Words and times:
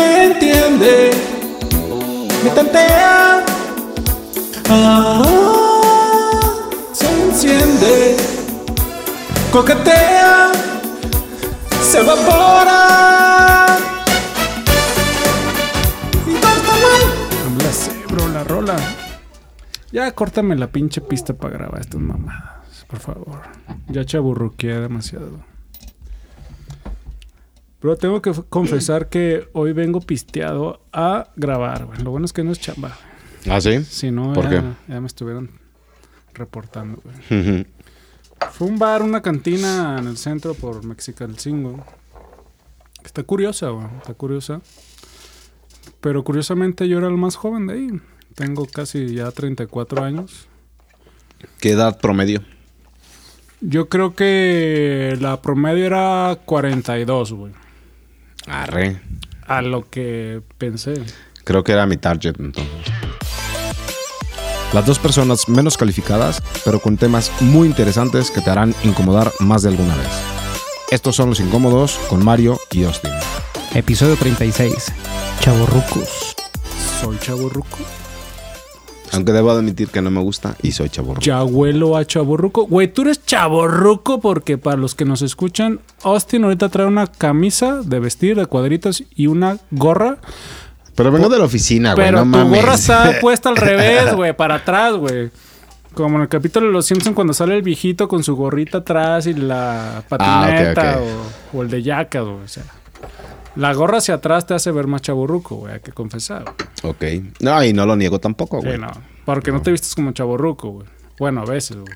me 0.00 0.24
entiende, 0.24 1.10
me 2.44 2.50
tantea. 2.50 3.44
Ah, 4.68 5.22
se 6.92 7.06
enciende, 7.24 8.16
coquetea, 9.52 10.52
se 11.82 12.00
evapora. 12.00 13.76
Y 16.26 16.34
todo 16.40 16.52
está 16.52 16.72
mal. 16.84 17.02
La 17.64 17.72
sé, 17.72 17.92
bro, 18.08 18.28
la 18.28 18.44
rola. 18.44 18.76
Ya 19.92 20.12
córtame 20.12 20.54
la 20.56 20.68
pinche 20.68 21.00
pista 21.00 21.34
para 21.34 21.54
grabar 21.54 21.80
estas 21.80 22.00
mamadas, 22.00 22.84
por 22.86 23.00
favor. 23.00 23.42
Ya 23.88 24.04
chaburruqué 24.04 24.68
demasiado. 24.68 25.49
Bro, 27.80 27.96
tengo 27.96 28.20
que 28.20 28.32
confesar 28.48 29.08
que 29.08 29.48
hoy 29.52 29.72
vengo 29.72 30.00
pisteado 30.00 30.82
a 30.92 31.28
grabar, 31.36 31.86
güey. 31.86 32.02
Lo 32.02 32.10
bueno 32.10 32.26
es 32.26 32.32
que 32.32 32.44
no 32.44 32.52
es 32.52 32.60
chamba. 32.60 32.96
güey. 33.44 33.56
¿Ah, 33.56 33.60
sí? 33.60 33.82
Si 33.84 34.10
no, 34.10 34.32
¿Por 34.34 34.44
ya, 34.44 34.50
qué? 34.50 34.92
ya 34.92 35.00
me 35.00 35.06
estuvieran 35.06 35.50
reportando, 36.34 37.00
güey. 37.02 37.66
Fue 38.52 38.66
un 38.68 38.78
bar, 38.78 39.02
una 39.02 39.22
cantina 39.22 39.96
en 39.98 40.06
el 40.08 40.16
centro 40.18 40.54
por 40.54 40.84
Mexicalcingo. 40.84 41.82
Está 43.04 43.22
curiosa, 43.22 43.70
güey. 43.70 43.86
Está 43.98 44.12
curiosa. 44.14 44.60
Pero 46.02 46.22
curiosamente 46.22 46.86
yo 46.88 46.98
era 46.98 47.08
el 47.08 47.16
más 47.16 47.36
joven 47.36 47.66
de 47.66 47.74
ahí. 47.74 47.88
Tengo 48.34 48.66
casi 48.66 49.14
ya 49.14 49.30
34 49.30 50.02
años. 50.04 50.48
¿Qué 51.58 51.70
edad 51.72 51.98
promedio? 51.98 52.42
Yo 53.62 53.88
creo 53.88 54.14
que 54.14 55.16
la 55.20 55.40
promedio 55.42 55.84
era 55.86 56.38
42, 56.44 57.32
güey. 57.32 57.52
Arre. 58.46 59.00
A 59.46 59.62
lo 59.62 59.88
que 59.88 60.42
pensé. 60.58 60.94
Creo 61.44 61.64
que 61.64 61.72
era 61.72 61.86
mi 61.86 61.96
target 61.96 62.34
entonces. 62.38 62.72
Las 64.72 64.86
dos 64.86 65.00
personas 65.00 65.48
menos 65.48 65.76
calificadas, 65.76 66.42
pero 66.64 66.78
con 66.78 66.96
temas 66.96 67.32
muy 67.40 67.66
interesantes 67.66 68.30
que 68.30 68.40
te 68.40 68.50
harán 68.50 68.74
incomodar 68.84 69.32
más 69.40 69.62
de 69.62 69.70
alguna 69.70 69.96
vez. 69.96 70.08
Estos 70.90 71.16
son 71.16 71.30
los 71.30 71.40
incómodos 71.40 71.98
con 72.08 72.24
Mario 72.24 72.58
y 72.70 72.84
Austin. 72.84 73.10
Episodio 73.74 74.16
36. 74.16 74.92
Chavorrucos. 75.40 76.36
Soy 77.00 77.18
chaborruco. 77.18 77.78
Aunque 79.12 79.32
debo 79.32 79.50
admitir 79.50 79.88
que 79.88 80.00
no 80.02 80.10
me 80.10 80.20
gusta 80.20 80.54
y 80.62 80.72
soy 80.72 80.88
chaborro. 80.88 81.20
Ya 81.20 81.42
huelo 81.42 81.96
a 81.96 82.04
chaborruco. 82.04 82.66
Güey, 82.66 82.92
tú 82.92 83.02
eres 83.02 83.24
chaborruco 83.26 84.20
porque 84.20 84.56
para 84.58 84.76
los 84.76 84.94
que 84.94 85.04
nos 85.04 85.22
escuchan, 85.22 85.80
Austin 86.04 86.44
ahorita 86.44 86.68
trae 86.68 86.86
una 86.86 87.06
camisa 87.08 87.80
de 87.84 87.98
vestir 87.98 88.36
de 88.36 88.46
cuadritos 88.46 89.02
y 89.16 89.26
una 89.26 89.58
gorra. 89.70 90.18
Pero 90.94 91.10
vengo 91.10 91.28
de 91.28 91.38
la 91.38 91.44
oficina, 91.44 91.94
güey. 91.94 92.06
Pero 92.06 92.18
no 92.18 92.22
tu 92.24 92.28
mames. 92.46 92.60
gorra 92.60 92.74
está 92.74 93.12
puesta 93.20 93.48
al 93.48 93.56
revés, 93.56 94.14
güey, 94.14 94.36
para 94.36 94.56
atrás, 94.56 94.94
güey. 94.94 95.30
Como 95.94 96.16
en 96.16 96.22
el 96.22 96.28
capítulo 96.28 96.66
de 96.68 96.72
Los 96.72 96.86
Simpsons 96.86 97.16
cuando 97.16 97.32
sale 97.32 97.56
el 97.56 97.62
viejito 97.62 98.06
con 98.06 98.22
su 98.22 98.36
gorrita 98.36 98.78
atrás 98.78 99.26
y 99.26 99.34
la 99.34 100.04
patineta 100.08 100.92
Ah, 100.94 100.98
ok, 100.98 101.54
O, 101.54 101.58
o 101.58 101.62
el 101.62 101.68
de 101.70 101.82
yacas, 101.82 102.22
güey. 102.24 102.36
O 102.44 102.48
sea, 102.48 102.62
la 103.56 103.72
gorra 103.74 103.98
hacia 103.98 104.14
atrás 104.14 104.46
te 104.46 104.54
hace 104.54 104.70
ver 104.70 104.86
más 104.86 105.02
chaborruco, 105.02 105.56
güey, 105.56 105.74
hay 105.74 105.80
que 105.80 105.92
confesar. 105.92 106.44
güey. 106.82 107.20
Ok. 107.20 107.24
No, 107.40 107.62
y 107.64 107.72
no 107.72 107.86
lo 107.86 107.96
niego 107.96 108.18
tampoco, 108.18 108.60
güey. 108.60 108.74
Sí, 108.74 108.78
no, 108.80 108.90
porque 109.24 109.52
no 109.52 109.62
te 109.62 109.70
vistes 109.70 109.94
como 109.94 110.12
chaborruco, 110.12 110.70
güey. 110.70 110.86
Bueno, 111.18 111.42
a 111.42 111.44
veces, 111.44 111.76
güey. 111.76 111.92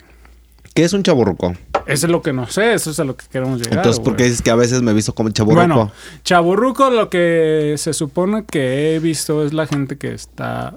¿Qué 0.75 0.83
es 0.83 0.93
un 0.93 1.03
chaborruco? 1.05 1.55
Eso 1.87 2.07
es 2.07 2.11
lo 2.11 2.21
que 2.21 2.33
no 2.33 2.49
sé, 2.49 2.75
eso 2.75 2.91
es 2.91 2.99
a 2.99 3.05
lo 3.05 3.17
que 3.17 3.27
queremos 3.31 3.59
llegar. 3.61 3.79
Entonces, 3.79 4.01
¿por 4.01 4.17
qué 4.17 4.25
dices 4.25 4.43
que 4.43 4.51
a 4.51 4.57
veces 4.57 4.83
me 4.83 4.91
he 4.91 4.95
visto 4.95 5.15
como 5.15 5.31
chaborruco? 5.31 5.67
Bueno, 5.67 5.93
chaburruco 6.25 6.91
lo 6.91 7.09
que 7.11 7.75
se 7.79 7.93
supone 7.93 8.45
que 8.45 8.95
he 8.95 8.99
visto 8.99 9.45
es 9.45 9.53
la 9.53 9.67
gente 9.67 9.97
que 9.99 10.13
está... 10.13 10.77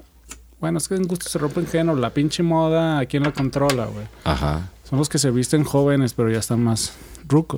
Bueno, 0.60 0.78
es 0.78 0.88
que 0.88 0.94
en 0.94 1.04
gusto 1.04 1.28
se 1.28 1.38
rompe 1.38 1.60
en 1.60 1.66
género. 1.66 1.96
La 1.96 2.10
pinche 2.10 2.42
moda, 2.42 2.98
¿a 2.98 3.06
quién 3.06 3.22
la 3.22 3.32
controla, 3.32 3.86
güey? 3.86 4.06
Ajá. 4.24 4.70
Son 4.88 4.98
los 4.98 5.08
que 5.08 5.18
se 5.18 5.30
visten 5.30 5.64
jóvenes, 5.64 6.14
pero 6.14 6.30
ya 6.30 6.38
están 6.38 6.62
más 6.62 6.92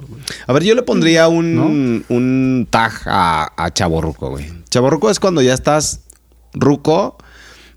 güey. 0.09 0.23
A 0.47 0.53
ver, 0.53 0.65
yo 0.65 0.75
le 0.75 0.83
pondría 0.83 1.29
un, 1.29 2.05
un 2.09 2.67
tag 2.71 2.93
a, 3.07 3.53
a 3.57 3.71
chaborruco, 3.73 4.31
güey. 4.31 4.47
Chaborruco 4.71 5.11
es 5.11 5.21
cuando 5.21 5.43
ya 5.43 5.55
estás 5.55 6.01
ruco, 6.53 7.17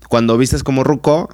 cuando 0.08 0.36
vistes 0.36 0.62
como 0.62 0.84
ruco, 0.84 1.28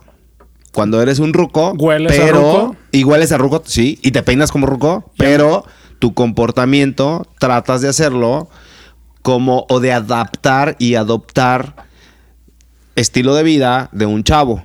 cuando 0.73 1.03
eres 1.03 1.19
un 1.19 1.33
ruco, 1.33 1.73
¿Hueles 1.77 2.19
a 2.19 2.23
pero 2.25 2.41
ruco? 2.41 2.77
y 2.93 3.05
hueles 3.05 3.33
a 3.33 3.39
ruco, 3.39 3.63
sí, 3.67 3.99
y 4.03 4.13
te 4.13 4.23
peinas 4.23 4.53
como 4.53 4.67
ruco, 4.67 5.11
pero 5.17 5.65
tu 5.99 6.15
comportamiento 6.15 7.27
tratas 7.39 7.81
de 7.83 7.89
hacerlo 7.89 8.49
como 9.23 9.67
o 9.69 9.81
de 9.81 9.93
adaptar 9.93 10.77
y 10.79 10.95
adoptar 10.95 11.87
estilo 12.97 13.35
de 13.35 13.43
vida 13.43 13.89
de 13.93 14.07
un 14.07 14.25
chavo. 14.25 14.63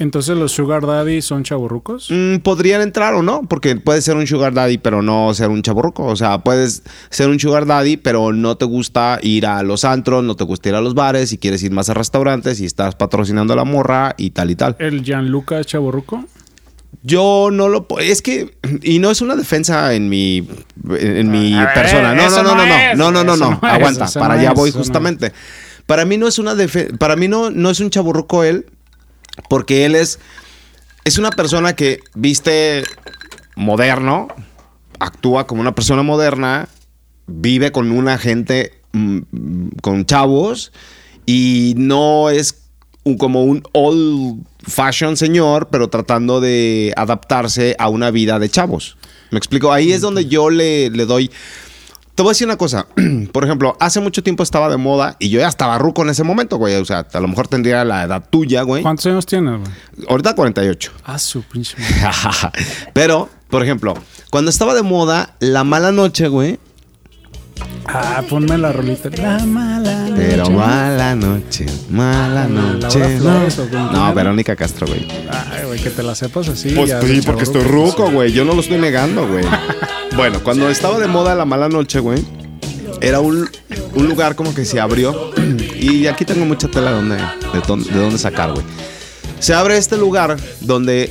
Entonces, 0.00 0.36
¿los 0.36 0.50
sugar 0.52 0.86
daddy 0.86 1.20
son 1.22 1.44
chaburrucos? 1.44 2.08
Mm, 2.10 2.36
podrían 2.38 2.80
entrar 2.80 3.14
o 3.14 3.22
no, 3.22 3.42
porque 3.42 3.76
puedes 3.76 4.02
ser 4.04 4.16
un 4.16 4.26
sugar 4.26 4.54
daddy, 4.54 4.78
pero 4.78 5.02
no 5.02 5.32
ser 5.34 5.50
un 5.50 5.62
chaburruco. 5.62 6.04
O 6.06 6.16
sea, 6.16 6.38
puedes 6.38 6.82
ser 7.10 7.28
un 7.28 7.38
sugar 7.38 7.66
daddy, 7.66 7.96
pero 7.98 8.32
no 8.32 8.56
te 8.56 8.64
gusta 8.64 9.18
ir 9.22 9.46
a 9.46 9.62
los 9.62 9.84
antros, 9.84 10.24
no 10.24 10.36
te 10.36 10.44
gusta 10.44 10.70
ir 10.70 10.74
a 10.74 10.80
los 10.80 10.94
bares 10.94 11.32
y 11.32 11.38
quieres 11.38 11.62
ir 11.62 11.70
más 11.70 11.90
a 11.90 11.94
restaurantes 11.94 12.60
y 12.60 12.64
estás 12.64 12.94
patrocinando 12.96 13.52
a 13.52 13.56
la 13.56 13.64
morra 13.64 14.14
y 14.16 14.30
tal 14.30 14.50
y 14.50 14.56
tal. 14.56 14.74
¿El 14.78 15.02
Gianluca 15.04 15.60
es 15.60 15.66
chaburruco? 15.66 16.24
Yo 17.02 17.50
no 17.52 17.68
lo... 17.68 17.86
Es 18.00 18.20
que... 18.22 18.56
Y 18.82 18.98
no 18.98 19.10
es 19.10 19.20
una 19.22 19.36
defensa 19.36 19.94
en 19.94 20.08
mi... 20.08 20.46
En, 20.98 21.16
en 21.18 21.30
mi 21.30 21.54
A 21.54 21.66
ver, 21.66 21.74
persona. 21.74 22.14
No, 22.14 22.28
no, 22.30 22.42
no, 22.42 22.54
no 22.54 22.66
no, 22.66 22.74
es, 22.74 22.98
no, 22.98 23.10
no, 23.24 23.36
no, 23.36 23.58
Aguanta. 23.62 24.06
para 24.18 24.34
allá 24.34 24.52
voy 24.52 24.70
justamente. 24.70 25.32
Para 25.86 26.04
mí 26.04 26.16
no 26.18 26.26
es 26.28 26.38
una 26.38 26.54
defe- 26.54 26.96
Para 26.98 27.16
mí 27.16 27.26
no, 27.28 27.50
no 27.50 27.70
es 27.70 27.80
un 27.80 27.90
chaburruco 27.90 28.44
él, 28.44 28.66
porque 29.48 29.84
él 29.84 29.94
es... 29.94 30.18
Es 31.02 31.16
una 31.16 31.30
persona 31.30 31.74
que 31.74 32.00
viste 32.14 32.84
moderno, 33.56 34.28
actúa 34.98 35.46
como 35.46 35.62
una 35.62 35.74
persona 35.74 36.02
moderna, 36.02 36.68
vive 37.26 37.72
con 37.72 37.90
una 37.90 38.18
gente, 38.18 38.74
mm, 38.92 39.20
con 39.80 40.04
chavos, 40.04 40.72
y 41.24 41.74
no 41.78 42.28
es 42.28 42.62
como 43.18 43.44
un 43.44 43.62
old 43.72 44.44
fashion 44.66 45.16
señor, 45.16 45.68
pero 45.70 45.88
tratando 45.88 46.40
de 46.40 46.92
adaptarse 46.96 47.76
a 47.78 47.88
una 47.88 48.10
vida 48.10 48.38
de 48.38 48.50
chavos. 48.50 48.98
¿Me 49.30 49.38
explico? 49.38 49.72
Ahí 49.72 49.92
es 49.92 50.02
donde 50.02 50.26
yo 50.26 50.50
le, 50.50 50.90
le 50.90 51.06
doy... 51.06 51.30
Te 52.20 52.22
voy 52.22 52.32
a 52.32 52.32
decir 52.32 52.46
una 52.46 52.58
cosa. 52.58 52.86
Por 53.32 53.44
ejemplo, 53.44 53.78
hace 53.80 53.98
mucho 53.98 54.22
tiempo 54.22 54.42
estaba 54.42 54.68
de 54.68 54.76
moda 54.76 55.16
y 55.18 55.30
yo 55.30 55.40
ya 55.40 55.48
estaba 55.48 55.78
ruco 55.78 56.02
en 56.02 56.10
ese 56.10 56.22
momento, 56.22 56.58
güey. 56.58 56.74
O 56.74 56.84
sea, 56.84 57.06
a 57.10 57.18
lo 57.18 57.28
mejor 57.28 57.48
tendría 57.48 57.82
la 57.82 58.02
edad 58.02 58.22
tuya, 58.28 58.60
güey. 58.60 58.82
¿Cuántos 58.82 59.06
años 59.06 59.24
tienes, 59.24 59.58
güey? 59.58 60.06
Ahorita 60.06 60.34
48. 60.34 60.92
Ah, 61.06 61.18
su 61.18 61.40
pinche. 61.40 61.78
Pero, 62.92 63.30
por 63.48 63.62
ejemplo, 63.62 63.94
cuando 64.28 64.50
estaba 64.50 64.74
de 64.74 64.82
moda, 64.82 65.34
la 65.40 65.64
mala 65.64 65.92
noche, 65.92 66.28
güey. 66.28 66.58
Ah, 67.86 68.22
ponme 68.28 68.56
la 68.58 68.72
rolita. 68.72 69.08
La 69.20 69.38
mala 69.46 70.08
noche. 70.08 70.14
Pero 70.16 70.50
mala 70.50 71.14
noche, 71.16 71.66
mala 71.90 72.46
Laura 72.48 72.72
noche. 72.78 73.18
Flores, 73.18 73.58
¿o 73.58 73.66
No? 73.92 74.14
Verónica 74.14 74.54
Castro, 74.54 74.86
güey. 74.86 75.06
Ay, 75.30 75.64
güey, 75.66 75.80
que 75.80 75.90
te 75.90 76.02
la 76.02 76.14
sepas 76.14 76.48
así. 76.48 76.70
Pues 76.70 76.88
ya 76.90 77.00
sí, 77.00 77.20
porque 77.24 77.42
estoy 77.44 77.62
chavorruco. 77.62 78.02
ruco, 78.04 78.10
güey. 78.12 78.32
Yo 78.32 78.44
no 78.44 78.54
lo 78.54 78.60
estoy 78.60 78.78
negando, 78.78 79.26
güey. 79.26 79.44
Bueno, 80.16 80.40
cuando 80.44 80.68
estaba 80.68 80.98
de 80.98 81.06
moda 81.08 81.34
la 81.34 81.44
mala 81.44 81.68
noche, 81.68 81.98
güey, 82.00 82.22
era 83.00 83.20
un, 83.20 83.48
un 83.94 84.08
lugar 84.08 84.34
como 84.36 84.54
que 84.54 84.64
se 84.64 84.78
abrió. 84.80 85.32
Y 85.80 86.06
aquí 86.06 86.24
tengo 86.26 86.44
mucha 86.44 86.68
tela 86.68 86.90
de 86.90 86.96
dónde, 86.96 87.16
de, 87.16 87.60
dónde- 87.66 87.90
de 87.90 87.98
dónde 87.98 88.18
sacar, 88.18 88.52
güey. 88.52 88.64
Se 89.38 89.54
abre 89.54 89.78
este 89.78 89.96
lugar 89.96 90.36
donde 90.60 91.10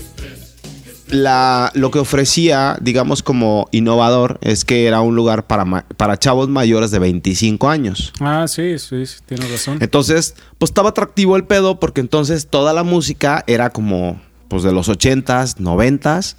la, 1.09 1.71
lo 1.73 1.91
que 1.91 1.99
ofrecía, 1.99 2.77
digamos, 2.81 3.23
como 3.23 3.67
innovador, 3.71 4.37
es 4.41 4.63
que 4.65 4.85
era 4.85 5.01
un 5.01 5.15
lugar 5.15 5.47
para, 5.47 5.85
para 5.97 6.17
chavos 6.17 6.49
mayores 6.49 6.91
de 6.91 6.99
25 6.99 7.69
años. 7.69 8.13
Ah, 8.19 8.45
sí, 8.47 8.77
sí, 8.79 9.05
sí, 9.05 9.17
tienes 9.25 9.49
razón. 9.51 9.77
Entonces, 9.81 10.35
pues 10.57 10.69
estaba 10.69 10.89
atractivo 10.89 11.35
el 11.35 11.45
pedo 11.45 11.79
porque 11.79 12.01
entonces 12.01 12.47
toda 12.47 12.73
la 12.73 12.83
música 12.83 13.43
era 13.47 13.71
como, 13.71 14.21
pues 14.47 14.63
de 14.63 14.71
los 14.71 14.87
80s, 14.89 15.55
90s. 15.57 16.35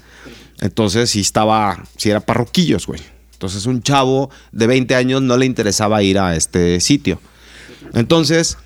Entonces, 0.61 1.11
sí 1.11 1.21
estaba, 1.21 1.83
sí 1.97 2.11
era 2.11 2.21
parroquillos, 2.21 2.87
güey. 2.87 3.01
Entonces, 3.33 3.67
un 3.67 3.83
chavo 3.83 4.31
de 4.53 4.67
20 4.67 4.95
años 4.95 5.23
no 5.23 5.37
le 5.37 5.47
interesaba 5.47 6.03
ir 6.03 6.19
a 6.19 6.37
este 6.37 6.81
sitio. 6.81 7.19
Entonces, 7.95 8.59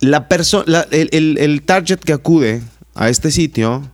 la 0.00 0.28
persona, 0.28 0.86
el, 0.90 1.08
el- 1.12 1.38
el 1.38 1.62
target 1.62 1.98
que 1.98 2.12
acude 2.12 2.62
a 2.94 3.08
este 3.08 3.30
sitio 3.30 3.90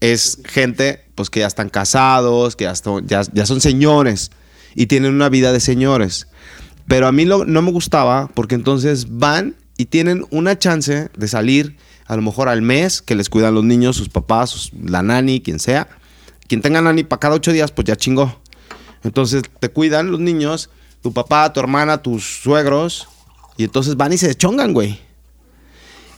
es 0.00 0.38
gente, 0.44 1.04
pues 1.14 1.30
que 1.30 1.40
ya 1.40 1.46
están 1.46 1.68
casados, 1.68 2.56
que 2.56 2.64
ya, 3.04 3.46
son 3.46 3.60
señores 3.60 4.30
y 4.74 4.86
tienen 4.86 5.14
una 5.14 5.28
vida 5.28 5.52
de 5.52 5.60
señores. 5.60 6.28
Pero 6.86 7.06
a 7.06 7.12
mí 7.12 7.24
lo- 7.24 7.44
no 7.44 7.62
me 7.62 7.70
gustaba 7.72 8.28
porque 8.34 8.54
entonces 8.54 9.06
van 9.10 9.56
y 9.76 9.86
tienen 9.86 10.24
una 10.30 10.58
chance 10.58 11.08
de 11.16 11.28
salir 11.28 11.76
a 12.06 12.16
lo 12.16 12.22
mejor 12.22 12.48
al 12.48 12.62
mes, 12.62 13.02
que 13.02 13.14
les 13.14 13.28
cuidan 13.28 13.54
los 13.54 13.64
niños, 13.64 13.96
sus 13.96 14.08
papás, 14.08 14.70
la 14.82 15.02
nani, 15.02 15.40
quien 15.40 15.58
sea. 15.58 15.88
Quien 16.46 16.62
tenga 16.62 16.80
nani 16.80 17.04
para 17.04 17.20
cada 17.20 17.34
ocho 17.34 17.52
días, 17.52 17.70
pues 17.70 17.86
ya 17.86 17.96
chingó. 17.96 18.40
Entonces 19.04 19.42
te 19.60 19.68
cuidan 19.68 20.10
los 20.10 20.18
niños, 20.18 20.70
tu 21.02 21.12
papá, 21.12 21.52
tu 21.52 21.60
hermana, 21.60 22.02
tus 22.02 22.24
suegros, 22.42 23.08
Y 23.58 23.64
entonces 23.64 23.96
van 23.96 24.12
y 24.12 24.18
se 24.18 24.28
deschongan, 24.28 24.72
güey. 24.72 25.00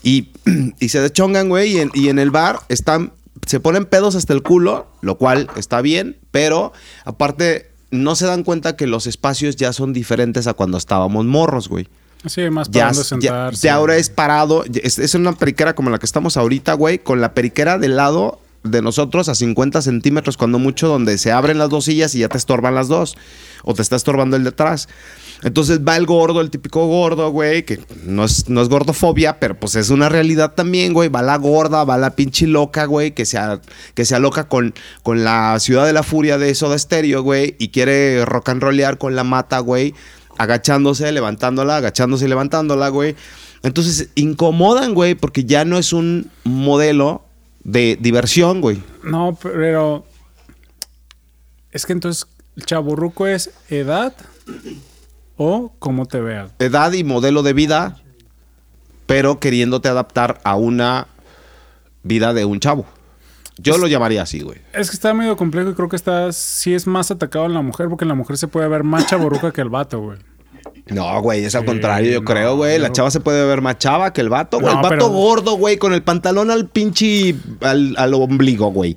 Y, 0.02 0.28
y 0.78 0.88
se 0.90 1.00
deschongan, 1.00 1.48
güey, 1.48 1.88
y 1.94 2.08
en 2.08 2.18
el 2.18 2.30
bar 2.30 2.60
están, 2.68 3.12
se 3.46 3.60
ponen 3.60 3.84
pedos 3.84 4.14
hasta 4.14 4.32
el 4.32 4.42
culo, 4.42 4.86
lo 5.00 5.16
cual 5.18 5.48
está 5.56 5.80
bien, 5.80 6.16
pero 6.30 6.72
aparte 7.04 7.70
no 7.90 8.14
se 8.14 8.26
dan 8.26 8.44
cuenta 8.44 8.76
que 8.76 8.86
los 8.86 9.06
espacios 9.06 9.56
ya 9.56 9.72
son 9.72 9.92
diferentes 9.92 10.46
a 10.46 10.54
cuando 10.54 10.78
estábamos 10.78 11.24
morros, 11.26 11.68
güey. 11.68 11.88
Sí, 12.26 12.48
más 12.50 12.70
Ya, 12.70 12.92
sentarse. 12.92 13.66
ya 13.66 13.74
ahora 13.74 13.96
es 13.96 14.10
parado, 14.10 14.64
es, 14.82 14.98
es 14.98 15.14
una 15.14 15.32
periquera 15.32 15.74
como 15.74 15.90
la 15.90 15.98
que 15.98 16.06
estamos 16.06 16.36
ahorita, 16.36 16.74
güey, 16.74 16.98
con 16.98 17.20
la 17.20 17.32
periquera 17.34 17.78
del 17.78 17.96
lado 17.96 18.40
de 18.62 18.82
nosotros 18.82 19.30
a 19.30 19.34
50 19.34 19.80
centímetros, 19.80 20.36
cuando 20.36 20.58
mucho, 20.58 20.86
donde 20.86 21.16
se 21.16 21.32
abren 21.32 21.56
las 21.58 21.70
dos 21.70 21.86
sillas 21.86 22.14
y 22.14 22.18
ya 22.18 22.28
te 22.28 22.36
estorban 22.36 22.74
las 22.74 22.88
dos, 22.88 23.16
o 23.64 23.72
te 23.72 23.80
está 23.80 23.96
estorbando 23.96 24.36
el 24.36 24.42
de 24.42 24.50
atrás. 24.50 24.86
Entonces 25.42 25.80
va 25.86 25.96
el 25.96 26.04
gordo, 26.04 26.40
el 26.42 26.50
típico 26.50 26.86
gordo, 26.86 27.30
güey, 27.30 27.64
que 27.64 27.80
no 28.04 28.24
es, 28.24 28.48
no 28.50 28.60
es 28.60 28.68
gordofobia, 28.68 29.40
pero 29.40 29.58
pues 29.58 29.74
es 29.74 29.88
una 29.88 30.10
realidad 30.10 30.52
también, 30.54 30.92
güey. 30.92 31.08
Va 31.08 31.22
la 31.22 31.36
gorda, 31.36 31.84
va 31.84 31.96
la 31.96 32.14
pinche 32.14 32.46
loca, 32.46 32.84
güey, 32.84 33.12
que 33.12 33.24
se, 33.24 33.38
que 33.94 34.04
se 34.04 34.14
aloca 34.14 34.48
con, 34.48 34.74
con 35.02 35.24
la 35.24 35.58
ciudad 35.58 35.86
de 35.86 35.94
la 35.94 36.02
furia 36.02 36.36
de 36.36 36.54
Soda 36.54 36.78
Stereo, 36.78 37.22
güey, 37.22 37.56
y 37.58 37.68
quiere 37.68 38.24
rock 38.26 38.50
and 38.50 38.62
rollear 38.62 38.98
con 38.98 39.16
la 39.16 39.24
mata, 39.24 39.60
güey, 39.60 39.94
agachándose, 40.36 41.10
levantándola, 41.10 41.76
agachándose 41.76 42.26
y 42.26 42.28
levantándola, 42.28 42.90
güey. 42.90 43.16
Entonces 43.62 44.10
incomodan, 44.16 44.92
güey, 44.92 45.14
porque 45.14 45.44
ya 45.44 45.64
no 45.64 45.78
es 45.78 45.94
un 45.94 46.30
modelo 46.44 47.22
de 47.64 47.96
diversión, 47.98 48.60
güey. 48.60 48.82
No, 49.02 49.38
pero. 49.42 50.04
Es 51.70 51.86
que 51.86 51.92
entonces, 51.94 52.26
el 52.56 52.66
chaburruco 52.66 53.26
es 53.26 53.50
edad 53.70 54.14
o 55.42 55.72
cómo 55.78 56.04
te 56.04 56.20
veas. 56.20 56.52
edad 56.58 56.92
y 56.92 57.02
modelo 57.02 57.42
de 57.42 57.54
vida, 57.54 57.96
pero 59.06 59.40
queriéndote 59.40 59.88
adaptar 59.88 60.38
a 60.44 60.56
una 60.56 61.06
vida 62.02 62.34
de 62.34 62.44
un 62.44 62.60
chavo. 62.60 62.84
Yo 63.56 63.78
lo 63.78 63.86
llamaría 63.86 64.22
así, 64.22 64.40
güey. 64.40 64.58
Es 64.74 64.90
que 64.90 64.96
está 64.96 65.14
medio 65.14 65.36
complejo 65.38 65.70
y 65.70 65.74
creo 65.74 65.88
que 65.88 65.96
está. 65.96 66.30
Sí 66.32 66.74
es 66.74 66.86
más 66.86 67.10
atacado 67.10 67.46
en 67.46 67.54
la 67.54 67.62
mujer, 67.62 67.88
porque 67.88 68.04
en 68.04 68.08
la 68.10 68.14
mujer 68.14 68.36
se 68.36 68.48
puede 68.48 68.68
ver 68.68 68.84
más 68.84 69.06
chaburruca 69.06 69.50
que 69.52 69.60
el 69.62 69.70
vato, 69.70 70.00
güey. 70.00 70.18
No, 70.86 71.20
güey, 71.22 71.44
es 71.44 71.54
al 71.54 71.62
Sí, 71.62 71.66
contrario, 71.66 72.10
yo 72.12 72.20
no, 72.20 72.24
creo, 72.26 72.56
güey. 72.56 72.78
La 72.78 72.92
chava 72.92 73.10
se 73.10 73.20
puede 73.20 73.44
ver 73.46 73.60
más 73.62 73.78
chava 73.78 74.12
que 74.12 74.20
el 74.20 74.28
vato, 74.28 74.60
güey. 74.60 74.72
No, 74.74 74.80
el 74.80 74.82
vato 74.82 74.88
pero- 74.94 75.08
gordo, 75.08 75.56
güey, 75.56 75.76
con 75.78 75.92
el 75.94 76.02
pantalón 76.02 76.50
al 76.50 76.68
pinche. 76.68 77.34
al, 77.62 77.94
al 77.96 78.12
ombligo, 78.14 78.70
güey. 78.72 78.96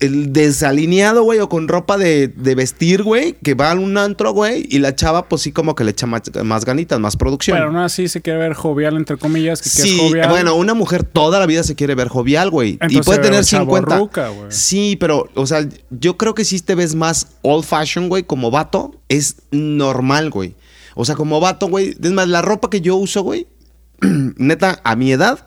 Desalineado, 0.00 1.22
güey, 1.22 1.38
o 1.38 1.48
con 1.48 1.68
ropa 1.68 1.96
de, 1.96 2.28
de 2.28 2.54
vestir, 2.54 3.02
güey, 3.04 3.34
que 3.42 3.54
va 3.54 3.70
a 3.70 3.74
un 3.74 3.96
antro, 3.96 4.32
güey, 4.32 4.66
y 4.68 4.80
la 4.80 4.94
chava, 4.96 5.28
pues 5.28 5.42
sí, 5.42 5.52
como 5.52 5.74
que 5.74 5.84
le 5.84 5.92
echa 5.92 6.06
más, 6.06 6.22
más 6.42 6.64
ganitas, 6.64 6.98
más 6.98 7.16
producción. 7.16 7.56
Pero 7.56 7.68
aún 7.68 7.76
así 7.76 8.08
se 8.08 8.20
quiere 8.20 8.38
ver 8.38 8.54
jovial, 8.54 8.96
entre 8.96 9.16
comillas, 9.16 9.62
que, 9.62 9.68
Sí, 9.68 9.96
es 9.96 10.00
jovial. 10.00 10.28
bueno, 10.30 10.56
una 10.56 10.74
mujer 10.74 11.04
toda 11.04 11.38
la 11.38 11.46
vida 11.46 11.62
se 11.62 11.76
quiere 11.76 11.94
ver 11.94 12.08
jovial, 12.08 12.50
güey. 12.50 12.78
Y 12.88 13.00
puede 13.02 13.20
tener 13.20 13.40
ve 13.40 13.44
50. 13.44 13.88
chavorruca, 13.90 14.28
güey. 14.30 14.46
Sí, 14.50 14.96
pero, 14.98 15.28
o 15.34 15.46
sea, 15.46 15.66
yo 15.90 16.16
creo 16.16 16.34
que 16.34 16.44
si 16.44 16.60
te 16.60 16.74
ves 16.74 16.94
más 16.94 17.28
old 17.42 17.64
fashion, 17.64 18.08
güey, 18.08 18.24
como 18.24 18.50
vato, 18.50 19.00
es 19.08 19.36
normal, 19.52 20.30
güey. 20.30 20.56
O 20.96 21.04
sea, 21.04 21.14
como 21.14 21.38
vato, 21.40 21.68
güey. 21.68 21.94
Es 22.02 22.12
más, 22.12 22.26
la 22.26 22.42
ropa 22.42 22.70
que 22.70 22.80
yo 22.80 22.96
uso, 22.96 23.22
güey, 23.22 23.46
neta, 24.00 24.80
a 24.82 24.96
mi 24.96 25.12
edad, 25.12 25.46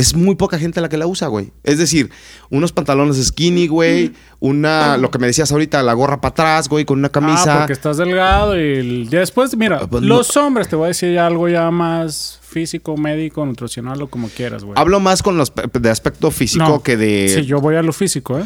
es 0.00 0.14
muy 0.14 0.34
poca 0.34 0.58
gente 0.58 0.80
la 0.80 0.88
que 0.88 0.96
la 0.96 1.06
usa, 1.06 1.28
güey. 1.28 1.52
Es 1.64 1.78
decir, 1.78 2.10
unos 2.50 2.72
pantalones 2.72 3.16
skinny, 3.24 3.66
güey, 3.68 4.12
una, 4.40 4.96
lo 4.96 5.10
que 5.10 5.18
me 5.18 5.26
decías 5.26 5.50
ahorita, 5.52 5.82
la 5.82 5.92
gorra 5.94 6.20
para 6.20 6.30
atrás, 6.32 6.68
güey, 6.68 6.84
con 6.84 6.98
una 6.98 7.08
Ah, 7.08 7.12
camisa. 7.12 7.58
porque 7.58 7.72
estás 7.72 7.96
delgado 7.96 8.58
y 8.60 9.06
ya 9.08 9.20
después, 9.20 9.56
mira, 9.56 9.80
Ah, 9.82 9.86
pues, 9.90 10.02
los 10.02 10.36
hombres, 10.36 10.68
te 10.68 10.76
voy 10.76 10.86
a 10.86 10.88
decir 10.88 11.18
algo 11.18 11.48
ya 11.48 11.70
más 11.70 12.38
físico, 12.42 12.96
médico, 12.96 13.44
nutricional 13.46 14.00
o 14.02 14.08
como 14.08 14.28
quieras, 14.28 14.64
güey. 14.64 14.74
Hablo 14.78 14.98
más 15.00 15.22
con 15.22 15.36
los 15.36 15.52
de 15.80 15.90
aspecto 15.90 16.30
físico 16.30 16.64
No, 16.64 16.82
que 16.82 16.96
de. 16.96 17.28
Sí, 17.32 17.46
yo 17.46 17.60
voy 17.60 17.76
a 17.76 17.82
lo 17.82 17.92
físico, 17.92 18.38
¿eh? 18.38 18.44